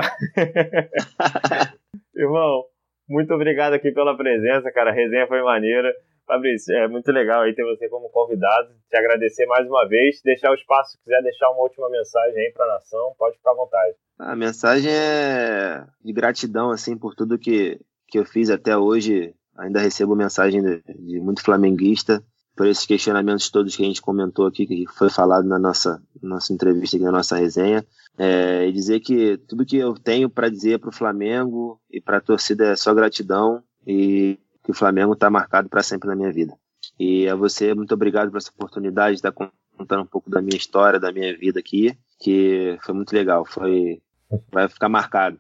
Irmão, 2.15 2.63
muito 3.12 3.34
obrigado 3.34 3.74
aqui 3.74 3.91
pela 3.91 4.16
presença, 4.16 4.72
cara. 4.72 4.91
A 4.91 4.93
resenha 4.93 5.28
foi 5.28 5.41
maneira. 5.43 5.93
Fabrício, 6.26 6.74
é 6.76 6.88
muito 6.88 7.12
legal 7.12 7.41
aí 7.41 7.53
ter 7.53 7.66
você 7.66 7.89
como 7.89 8.09
convidado. 8.09 8.70
Te 8.89 8.95
agradecer 8.95 9.45
mais 9.47 9.68
uma 9.68 9.86
vez. 9.88 10.22
Deixar 10.24 10.49
o 10.51 10.55
espaço, 10.55 10.91
se 10.91 11.03
quiser 11.03 11.22
deixar 11.22 11.49
uma 11.51 11.64
última 11.64 11.89
mensagem 11.89 12.39
aí 12.39 12.53
para 12.53 12.66
a 12.66 12.76
nação, 12.76 13.14
pode 13.18 13.36
ficar 13.36 13.51
à 13.51 13.55
vontade. 13.55 13.95
A 14.18 14.36
mensagem 14.36 14.91
é 14.91 15.84
de 16.01 16.14
gratidão, 16.14 16.72
assim, 16.72 16.97
por 16.97 17.14
tudo 17.16 17.38
que, 17.38 17.80
que 18.07 18.18
eu 18.18 18.26
fiz 18.26 18.49
até 18.49 18.78
hoje. 18.78 19.34
Ainda 19.57 19.82
recebo 19.82 20.16
mensagem 20.16 20.62
de, 20.62 20.82
de 20.95 21.20
muito 21.20 21.43
flamenguista 21.43 22.24
por 22.62 22.68
esses 22.68 22.86
questionamentos 22.86 23.49
todos 23.49 23.76
que 23.76 23.82
a 23.82 23.88
gente 23.88 24.03
comentou 24.03 24.45
aqui, 24.45 24.68
que 24.68 24.86
foi 24.86 25.09
falado 25.09 25.47
na 25.47 25.57
nossa, 25.57 25.99
nossa 26.22 26.53
entrevista 26.53 26.95
aqui, 26.95 27.03
na 27.03 27.12
nossa 27.12 27.36
resenha, 27.36 27.84
é, 28.20 28.68
e 28.68 28.72
dizer 28.72 28.99
que 28.99 29.36
tudo 29.47 29.66
que 29.66 29.78
eu 29.78 29.95
tenho 29.95 30.30
para 30.30 30.47
dizer 30.47 30.78
para 30.78 30.89
o 30.89 30.93
Flamengo 30.93 31.82
e 31.89 31.99
para 31.99 32.18
a 32.18 32.22
torcida 32.22 32.68
é 32.68 32.76
só 32.76 32.93
gratidão 32.93 33.64
e 33.88 34.38
que 34.64 34.70
o 34.70 34.76
Flamengo 34.76 35.14
está 35.14 35.28
marcado 35.28 35.70
para 35.70 35.82
sempre 35.82 36.07
na 36.07 36.16
minha 36.16 36.32
vida. 36.32 36.53
E 36.99 37.28
a 37.28 37.34
você, 37.34 37.74
muito 37.74 37.95
obrigado 37.95 38.30
por 38.30 38.38
essa 38.38 38.51
oportunidade 38.51 39.14
de 39.14 39.28
estar 39.28 39.32
contando 39.32 40.03
um 40.03 40.05
pouco 40.05 40.30
da 40.30 40.39
minha 40.39 40.55
história, 40.55 40.99
da 40.99 41.12
minha 41.12 41.36
vida 41.36 41.59
aqui, 41.59 41.97
que 42.20 42.78
foi 42.84 42.93
muito 42.93 43.12
legal, 43.12 43.43
foi 43.43 44.03
vai 44.51 44.70
ficar 44.70 44.88
marcado. 44.88 45.39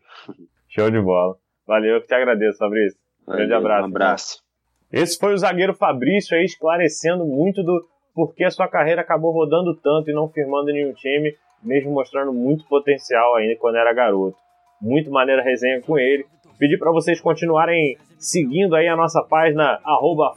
Show 0.67 0.89
de 0.89 0.99
bola. 0.99 1.37
Valeu, 1.67 1.97
eu 1.97 2.01
que 2.01 2.07
te 2.07 2.15
agradeço, 2.15 2.57
Fabrício. 2.57 2.99
Um 3.27 3.33
grande 3.33 3.53
abraço. 3.53 3.83
Um 3.83 3.91
abraço. 3.91 4.50
Esse 4.91 5.17
foi 5.17 5.33
o 5.33 5.37
zagueiro 5.37 5.73
Fabrício 5.73 6.35
aí 6.35 6.43
esclarecendo 6.43 7.25
muito 7.25 7.63
do 7.63 7.81
porquê 8.13 8.43
a 8.43 8.51
sua 8.51 8.67
carreira 8.67 9.01
acabou 9.01 9.31
rodando 9.31 9.73
tanto 9.77 10.09
e 10.11 10.13
não 10.13 10.27
firmando 10.27 10.69
em 10.69 10.73
nenhum 10.73 10.93
time, 10.93 11.33
mesmo 11.63 11.93
mostrando 11.93 12.33
muito 12.33 12.67
potencial 12.67 13.35
ainda 13.35 13.55
quando 13.57 13.77
era 13.77 13.93
garoto. 13.93 14.35
Muito 14.81 15.09
maneira 15.09 15.41
a 15.41 15.45
resenha 15.45 15.81
com 15.81 15.97
ele. 15.97 16.25
Pedir 16.59 16.77
para 16.77 16.91
vocês 16.91 17.21
continuarem 17.21 17.97
seguindo 18.19 18.75
aí 18.75 18.87
a 18.89 18.95
nossa 18.97 19.23
página 19.23 19.79
arroba 19.85 20.33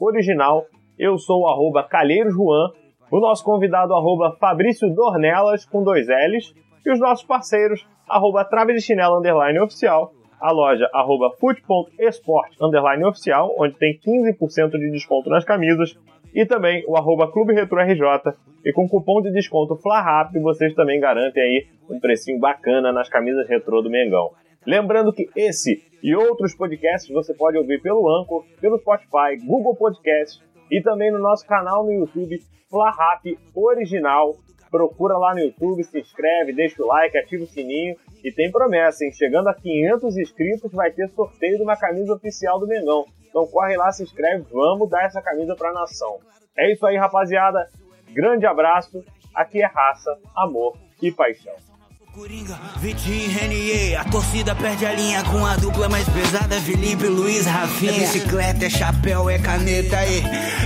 Original. 0.00 0.64
Eu 0.96 1.18
sou 1.18 1.42
o 1.42 1.48
arroba 1.48 1.82
Calheiros 1.82 2.34
Juan. 2.34 2.70
O 3.10 3.18
nosso 3.18 3.44
convidado 3.44 3.94
arroba 3.94 4.36
Fabrício 4.38 4.88
Dornelas 4.94 5.64
com 5.64 5.82
dois 5.82 6.06
L's. 6.06 6.54
E 6.86 6.92
os 6.92 7.00
nossos 7.00 7.24
parceiros 7.24 7.84
arroba 8.08 8.44
Trave 8.44 8.74
de 8.74 8.80
Chinelo 8.80 9.18
Underline 9.18 9.58
Oficial 9.58 10.12
a 10.42 10.50
loja 10.50 10.90
arroba 10.92 11.30
foot.esport 11.38 12.50
underline 12.60 13.04
oficial, 13.04 13.54
onde 13.56 13.78
tem 13.78 13.96
15% 13.96 14.72
de 14.72 14.90
desconto 14.90 15.30
nas 15.30 15.44
camisas, 15.44 15.96
e 16.34 16.44
também 16.44 16.84
o 16.88 16.96
arroba 16.96 17.30
Clube 17.30 17.54
Retro 17.54 17.78
RJ, 17.78 18.34
e 18.64 18.72
com 18.72 18.88
cupom 18.88 19.22
de 19.22 19.30
desconto 19.30 19.76
FLARAP 19.76 20.34
vocês 20.40 20.74
também 20.74 20.98
garantem 20.98 21.42
aí 21.42 21.66
um 21.88 22.00
precinho 22.00 22.40
bacana 22.40 22.92
nas 22.92 23.08
camisas 23.08 23.48
retrô 23.48 23.80
do 23.80 23.88
Mengão. 23.90 24.32
Lembrando 24.66 25.12
que 25.12 25.28
esse 25.36 25.84
e 26.02 26.14
outros 26.16 26.54
podcasts 26.56 27.12
você 27.12 27.32
pode 27.32 27.56
ouvir 27.56 27.80
pelo 27.80 28.08
Anchor, 28.08 28.44
pelo 28.60 28.78
Spotify, 28.78 29.36
Google 29.44 29.76
Podcasts 29.76 30.42
e 30.70 30.80
também 30.80 31.12
no 31.12 31.18
nosso 31.18 31.46
canal 31.46 31.84
no 31.84 31.92
YouTube 31.92 32.40
FlaRap 32.68 33.38
Original 33.54 34.34
procura 34.72 35.18
lá 35.18 35.34
no 35.34 35.40
YouTube, 35.40 35.84
se 35.84 36.00
inscreve, 36.00 36.54
deixa 36.54 36.82
o 36.82 36.86
like, 36.86 37.16
ativa 37.18 37.44
o 37.44 37.46
sininho 37.46 37.94
e 38.24 38.32
tem 38.32 38.50
promessa, 38.50 39.04
hein? 39.04 39.12
Chegando 39.12 39.48
a 39.48 39.54
500 39.54 40.16
inscritos 40.16 40.72
vai 40.72 40.90
ter 40.90 41.08
sorteio 41.10 41.58
de 41.58 41.62
uma 41.62 41.76
camisa 41.76 42.14
oficial 42.14 42.58
do 42.58 42.66
Mengão. 42.66 43.04
Então 43.28 43.46
corre 43.46 43.76
lá, 43.76 43.92
se 43.92 44.02
inscreve, 44.02 44.46
vamos 44.50 44.88
dar 44.88 45.04
essa 45.04 45.20
camisa 45.20 45.54
pra 45.54 45.74
nação. 45.74 46.18
É 46.56 46.72
isso 46.72 46.86
aí, 46.86 46.96
rapaziada. 46.96 47.68
Grande 48.10 48.46
abraço. 48.46 49.04
Aqui 49.34 49.62
é 49.62 49.66
raça, 49.66 50.18
amor 50.34 50.76
e 51.00 51.12
paixão. 51.12 51.71
Coringa, 52.14 52.60
Vitinho, 52.78 53.30
Renier, 53.30 53.98
a 53.98 54.04
torcida 54.04 54.54
perde 54.54 54.84
a 54.84 54.92
linha 54.92 55.22
com 55.22 55.46
a 55.46 55.56
dupla 55.56 55.88
mais 55.88 56.06
pesada, 56.10 56.60
Felipe, 56.60 57.06
Luiz, 57.06 57.46
Rafinha. 57.46 57.90
É 57.90 58.00
bicicleta, 58.00 58.66
é 58.66 58.68
chapéu, 58.68 59.30
é 59.30 59.38
caneta, 59.38 59.96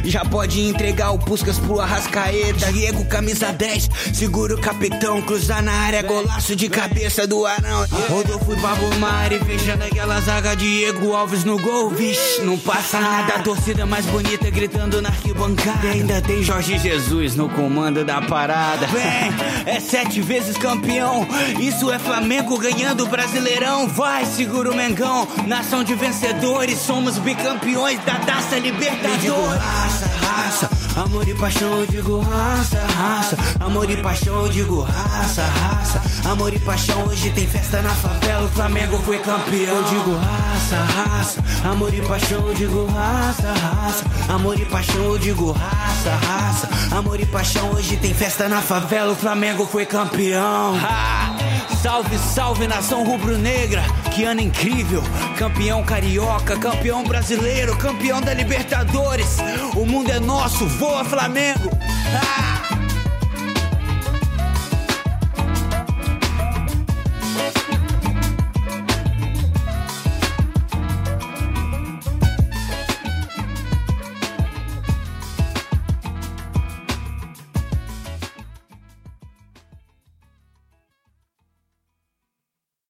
e 0.02 0.10
já 0.10 0.24
pode 0.24 0.60
entregar 0.60 1.12
o 1.12 1.18
Puscas 1.20 1.56
pro 1.60 1.78
Arrascaeta. 1.78 2.72
Diego, 2.72 3.04
camisa 3.04 3.52
10, 3.52 3.88
segura 4.12 4.56
o 4.56 4.60
capitão, 4.60 5.22
cruzar 5.22 5.62
na 5.62 5.70
área, 5.70 6.02
golaço 6.02 6.56
de 6.56 6.68
cabeça 6.68 7.28
do 7.28 7.46
Arão. 7.46 7.86
Rodolfo 8.08 8.52
e 8.52 8.60
Pablo 8.60 8.98
Mari, 8.98 9.38
fechando 9.38 9.84
aquela 9.84 10.20
zaga, 10.22 10.56
Diego 10.56 11.14
Alves 11.14 11.44
no 11.44 11.60
gol, 11.60 11.90
vixe, 11.90 12.42
não 12.42 12.58
passa 12.58 12.98
nada. 12.98 13.34
A 13.34 13.42
torcida 13.44 13.86
mais 13.86 14.04
bonita 14.06 14.50
gritando 14.50 15.00
na 15.00 15.10
arquibancada. 15.10 15.86
E 15.86 15.90
ainda 15.90 16.20
tem 16.20 16.42
Jorge 16.42 16.76
Jesus 16.76 17.36
no 17.36 17.48
comando 17.48 18.04
da 18.04 18.20
parada. 18.20 18.88
Vem, 18.88 19.72
é 19.72 19.78
sete 19.78 20.20
vezes 20.20 20.56
campeão. 20.56 21.24
Isso 21.60 21.90
é 21.90 21.98
Flamengo 21.98 22.58
ganhando 22.58 23.04
o 23.04 23.08
Brasileirão. 23.08 23.88
Vai, 23.88 24.24
segura 24.24 24.70
o 24.70 24.76
Mengão. 24.76 25.26
Nação 25.46 25.82
de 25.82 25.94
vencedores, 25.94 26.78
somos 26.78 27.18
bicampeões 27.18 27.98
da 28.04 28.14
Taça 28.16 28.58
Libertadores. 28.58 29.62
Raça, 29.62 30.10
raça, 30.20 30.70
amor 30.96 31.26
e 31.26 31.34
paixão, 31.34 31.80
eu 31.80 31.86
digo 31.86 32.20
raça, 32.20 32.78
raça. 32.96 33.36
Amor 33.60 33.90
e 33.90 33.96
paixão, 33.96 34.42
eu 34.42 34.48
digo 34.48 34.80
raça, 34.82 35.42
raça. 35.42 36.02
Amor 36.28 36.52
e 36.52 36.58
paixão, 36.58 37.06
hoje 37.06 37.30
tem 37.30 37.46
festa 37.46 37.82
na 37.82 37.90
favela. 37.90 38.46
O 38.46 38.50
Flamengo 38.50 38.98
foi 38.98 39.18
campeão. 39.18 39.76
Eu 39.76 39.82
digo 39.84 40.16
raça, 40.16 40.76
raça. 40.76 41.44
Amor 41.68 41.92
e 41.94 42.00
paixão, 42.02 42.46
eu 42.46 42.54
digo 42.54 42.86
raça, 42.86 43.52
raça. 43.52 44.04
Amor 44.32 44.58
e 44.58 44.64
paixão, 44.64 45.04
eu 45.04 45.18
digo 45.18 45.52
raça, 45.52 46.10
raça. 46.26 46.96
Amor 46.96 47.20
e 47.20 47.26
paixão, 47.26 47.70
hoje 47.72 47.96
tem 47.96 48.14
festa 48.14 48.48
na 48.48 48.60
favela, 48.60 49.12
o 49.12 49.16
Flamengo 49.16 49.66
foi 49.66 49.86
campeão. 49.86 50.76
Ha! 50.76 51.25
Salve, 51.82 52.18
salve 52.18 52.66
nação 52.66 53.04
rubro-negra, 53.04 53.82
que 54.14 54.24
ano 54.24 54.40
incrível! 54.40 55.02
Campeão 55.38 55.84
carioca, 55.84 56.58
campeão 56.58 57.04
brasileiro, 57.04 57.76
campeão 57.76 58.20
da 58.20 58.34
Libertadores. 58.34 59.38
O 59.74 59.86
mundo 59.86 60.10
é 60.10 60.18
nosso, 60.18 60.66
voa 60.66 61.04
Flamengo! 61.04 61.70
Ah! 62.14 62.55